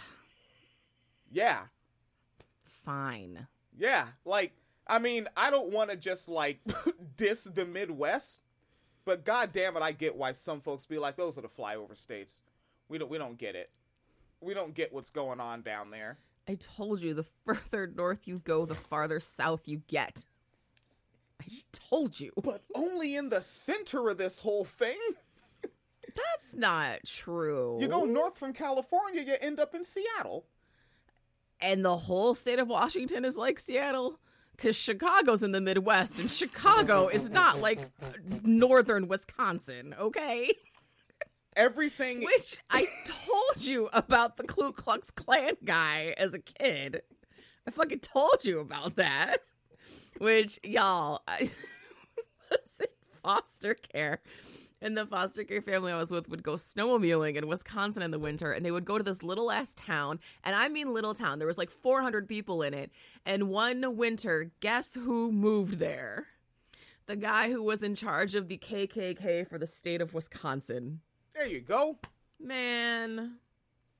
Yeah. 1.31 1.65
Fine. 2.83 3.45
Yeah. 3.77 4.07
Like, 4.25 4.53
I 4.87 4.97
mean, 4.97 5.27
I 5.37 5.51
don't 5.51 5.71
want 5.71 5.91
to 5.91 5.95
just 5.95 6.27
like 6.27 6.59
diss 7.17 7.43
the 7.43 7.67
Midwest, 7.67 8.39
but 9.05 9.25
god 9.25 9.51
damn 9.51 9.77
it, 9.77 9.83
I 9.83 9.91
get 9.91 10.15
why 10.15 10.31
some 10.31 10.59
folks 10.59 10.87
be 10.87 10.97
like, 10.97 11.17
those 11.17 11.37
are 11.37 11.41
the 11.41 11.47
flyover 11.47 11.95
states. 11.95 12.41
We 12.87 12.97
don't 12.97 13.11
we 13.11 13.19
don't 13.19 13.37
get 13.37 13.55
it. 13.55 13.69
We 14.41 14.53
don't 14.53 14.73
get 14.73 14.93
what's 14.93 15.09
going 15.09 15.39
on 15.39 15.61
down 15.61 15.91
there. 15.91 16.17
I 16.47 16.55
told 16.55 17.01
you, 17.01 17.13
the 17.13 17.25
further 17.45 17.87
north 17.87 18.27
you 18.27 18.39
go, 18.39 18.65
the 18.65 18.73
farther 18.75 19.19
south 19.19 19.67
you 19.67 19.81
get. 19.87 20.23
I 21.41 21.45
told 21.71 22.19
you. 22.19 22.31
But 22.41 22.63
only 22.73 23.15
in 23.15 23.29
the 23.29 23.41
center 23.41 24.09
of 24.09 24.17
this 24.17 24.39
whole 24.39 24.65
thing. 24.65 24.97
That's 25.61 26.55
not 26.55 26.99
true. 27.05 27.77
You 27.79 27.87
go 27.87 28.03
north 28.05 28.37
from 28.37 28.53
California, 28.53 29.21
you 29.21 29.35
end 29.39 29.59
up 29.59 29.75
in 29.75 29.83
Seattle. 29.83 30.45
and 31.61 31.83
the 31.85 31.97
whole 31.97 32.33
state 32.35 32.57
of 32.59 32.67
Washington 32.67 33.25
is 33.25 33.35
like 33.37 33.59
Seattle. 33.59 34.19
Because 34.55 34.75
Chicago's 34.75 35.41
in 35.41 35.53
the 35.53 35.61
Midwest, 35.61 36.19
and 36.19 36.29
Chicago 36.29 37.07
is 37.07 37.29
not 37.29 37.61
like 37.61 37.79
northern 38.43 39.07
Wisconsin, 39.07 39.95
okay? 39.97 40.51
Everything 41.55 42.21
Which 42.21 42.57
I 42.69 42.85
told 43.05 43.65
you 43.65 43.89
about 43.91 44.37
the 44.37 44.43
Ku 44.43 44.71
Klux 44.71 45.11
Klan 45.11 45.53
guy 45.65 46.13
as 46.17 46.33
a 46.33 46.39
kid. 46.39 47.01
I 47.67 47.71
fucking 47.71 47.99
told 47.99 48.45
you 48.45 48.59
about 48.59 48.95
that. 48.95 49.37
Which, 50.17 50.59
y'all, 50.63 51.21
I 51.27 51.41
was 52.51 52.77
in 52.79 52.87
foster 53.23 53.73
care. 53.73 54.21
And 54.81 54.97
the 54.97 55.05
foster 55.05 55.43
care 55.43 55.61
family 55.61 55.91
I 55.91 55.99
was 55.99 56.11
with 56.11 56.29
would 56.29 56.43
go 56.43 56.53
snowmobiling 56.53 57.35
in 57.35 57.47
Wisconsin 57.47 58.01
in 58.01 58.11
the 58.11 58.19
winter, 58.19 58.51
and 58.51 58.65
they 58.65 58.71
would 58.71 58.85
go 58.85 58.97
to 58.97 59.03
this 59.03 59.23
little 59.23 59.51
ass 59.51 59.73
town. 59.75 60.19
And 60.43 60.55
I 60.55 60.69
mean 60.69 60.93
little 60.93 61.13
town. 61.13 61.39
There 61.39 61.47
was 61.47 61.57
like 61.57 61.69
400 61.69 62.27
people 62.27 62.61
in 62.61 62.73
it. 62.73 62.91
And 63.25 63.49
one 63.49 63.97
winter, 63.97 64.51
guess 64.61 64.93
who 64.93 65.31
moved 65.31 65.79
there? 65.79 66.27
The 67.07 67.17
guy 67.17 67.51
who 67.51 67.61
was 67.61 67.83
in 67.83 67.95
charge 67.95 68.35
of 68.35 68.47
the 68.47 68.57
KKK 68.57 69.47
for 69.49 69.57
the 69.57 69.67
state 69.67 69.99
of 69.99 70.13
Wisconsin. 70.13 71.01
There 71.39 71.47
you 71.47 71.61
go. 71.61 71.97
Man. 72.37 73.37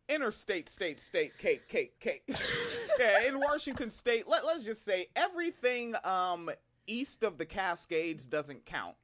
interstate, 0.09 0.67
state, 0.67 0.99
state, 0.99 1.37
cake, 1.37 1.69
cake, 1.69 1.97
cake. 2.01 2.23
yeah, 2.99 3.23
in 3.27 3.39
Washington 3.39 3.89
State, 3.89 4.27
let, 4.27 4.45
let's 4.45 4.65
just 4.65 4.83
say 4.83 5.07
everything 5.15 5.95
um 6.03 6.51
east 6.85 7.23
of 7.23 7.37
the 7.37 7.45
Cascades 7.45 8.25
doesn't 8.25 8.65
count. 8.65 8.95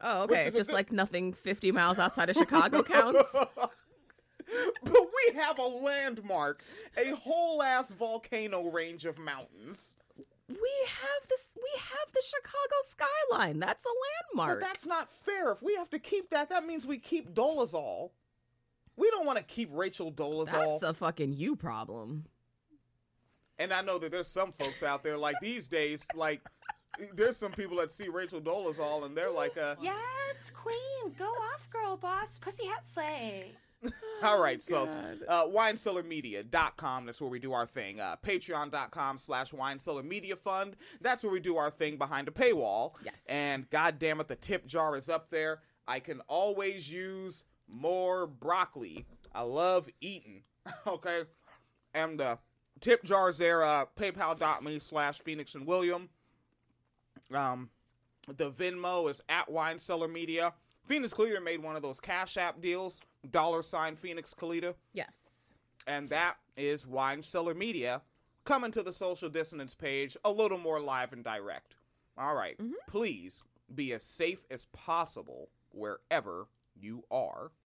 Oh, 0.00 0.22
okay. 0.22 0.44
Just 0.44 0.68
good- 0.68 0.74
like 0.74 0.92
nothing 0.92 1.32
50 1.32 1.72
miles 1.72 1.98
outside 1.98 2.30
of 2.30 2.36
Chicago 2.36 2.84
counts. 2.84 3.32
but 3.56 3.70
we 4.84 5.34
have 5.34 5.58
a 5.58 5.66
landmark, 5.66 6.62
a 6.96 7.16
whole 7.16 7.64
ass 7.64 7.92
volcano 7.92 8.70
range 8.70 9.04
of 9.04 9.18
mountains. 9.18 9.96
We 10.48 10.56
have 10.56 11.28
this. 11.28 11.48
We 11.56 11.80
have 11.80 12.12
the 12.12 12.22
Chicago 12.22 12.74
skyline. 12.82 13.58
That's 13.58 13.84
a 13.84 13.88
landmark. 14.36 14.60
But 14.60 14.66
that's 14.66 14.86
not 14.86 15.10
fair. 15.12 15.50
If 15.52 15.62
we 15.62 15.74
have 15.74 15.90
to 15.90 15.98
keep 15.98 16.30
that, 16.30 16.50
that 16.50 16.64
means 16.64 16.86
we 16.86 16.98
keep 16.98 17.34
Dolezal. 17.34 18.10
We 18.96 19.10
don't 19.10 19.26
want 19.26 19.38
to 19.38 19.44
keep 19.44 19.68
Rachel 19.72 20.12
Dolezal. 20.12 20.80
That's 20.80 20.82
a 20.82 20.94
fucking 20.94 21.32
you 21.34 21.56
problem. 21.56 22.26
and 23.58 23.72
I 23.72 23.80
know 23.82 23.98
that 23.98 24.12
there's 24.12 24.28
some 24.28 24.52
folks 24.52 24.82
out 24.82 25.02
there 25.02 25.16
like 25.16 25.36
these 25.40 25.66
days, 25.68 26.06
like 26.14 26.40
there's 27.14 27.36
some 27.36 27.52
people 27.52 27.76
that 27.78 27.90
see 27.90 28.08
Rachel 28.08 28.40
Dolezal 28.40 29.04
and 29.04 29.16
they're 29.16 29.30
like, 29.30 29.56
uh, 29.58 29.74
Yes, 29.82 30.50
queen. 30.54 31.12
Go 31.18 31.26
off, 31.26 31.68
girl 31.70 31.96
boss. 31.96 32.38
Pussy 32.38 32.66
hat 32.66 32.86
slay. 32.86 33.52
All 34.22 34.40
right, 34.40 34.62
so 34.62 34.84
uh, 35.28 35.44
winecellarmedia.com. 35.46 37.06
That's 37.06 37.20
where 37.20 37.30
we 37.30 37.38
do 37.38 37.52
our 37.52 37.66
thing. 37.66 38.00
Uh, 38.00 38.16
Patreon.com 38.24 39.18
slash 39.18 39.52
winecellarmedia 39.52 40.38
fund. 40.38 40.76
That's 41.00 41.22
where 41.22 41.32
we 41.32 41.40
do 41.40 41.56
our 41.56 41.70
thing 41.70 41.98
behind 41.98 42.28
a 42.28 42.30
paywall. 42.30 42.92
Yes. 43.04 43.24
And 43.28 43.68
god 43.70 43.98
damn 43.98 44.20
it, 44.20 44.28
the 44.28 44.36
tip 44.36 44.66
jar 44.66 44.96
is 44.96 45.08
up 45.08 45.30
there. 45.30 45.60
I 45.86 46.00
can 46.00 46.20
always 46.28 46.90
use 46.90 47.44
more 47.68 48.26
broccoli. 48.26 49.04
I 49.34 49.42
love 49.42 49.88
eating. 50.00 50.42
okay. 50.86 51.22
And 51.94 52.18
the 52.18 52.38
tip 52.80 53.04
jar 53.04 53.28
is 53.28 53.38
there. 53.38 53.62
Uh, 53.62 53.84
PayPal.me 53.96 54.78
slash 54.78 55.18
Phoenix 55.18 55.54
and 55.54 55.66
William. 55.66 56.08
Um, 57.32 57.70
the 58.36 58.50
Venmo 58.50 59.10
is 59.10 59.22
at 59.28 59.50
Wine 59.50 59.78
Cellar 59.78 60.08
Media. 60.08 60.52
Phoenix 60.84 61.12
Kalita 61.12 61.42
made 61.42 61.62
one 61.62 61.76
of 61.76 61.82
those 61.82 61.98
Cash 61.98 62.36
App 62.36 62.60
deals, 62.60 63.00
dollar 63.30 63.62
sign 63.62 63.96
Phoenix 63.96 64.34
Kalita, 64.34 64.74
Yes. 64.92 65.16
and 65.86 66.08
that 66.10 66.36
is 66.56 66.86
Wine 66.86 67.22
Cellar 67.22 67.54
Media 67.54 68.02
coming 68.44 68.70
to 68.72 68.82
the 68.82 68.92
social 68.92 69.28
dissonance 69.28 69.74
page 69.74 70.16
a 70.24 70.30
little 70.30 70.58
more 70.58 70.80
live 70.80 71.12
and 71.12 71.24
direct. 71.24 71.74
All 72.18 72.34
right. 72.34 72.56
Mm-hmm. 72.58 72.72
please 72.88 73.42
be 73.74 73.92
as 73.92 74.02
safe 74.04 74.44
as 74.50 74.66
possible 74.66 75.48
wherever 75.72 76.46
you 76.74 77.02
are. 77.10 77.50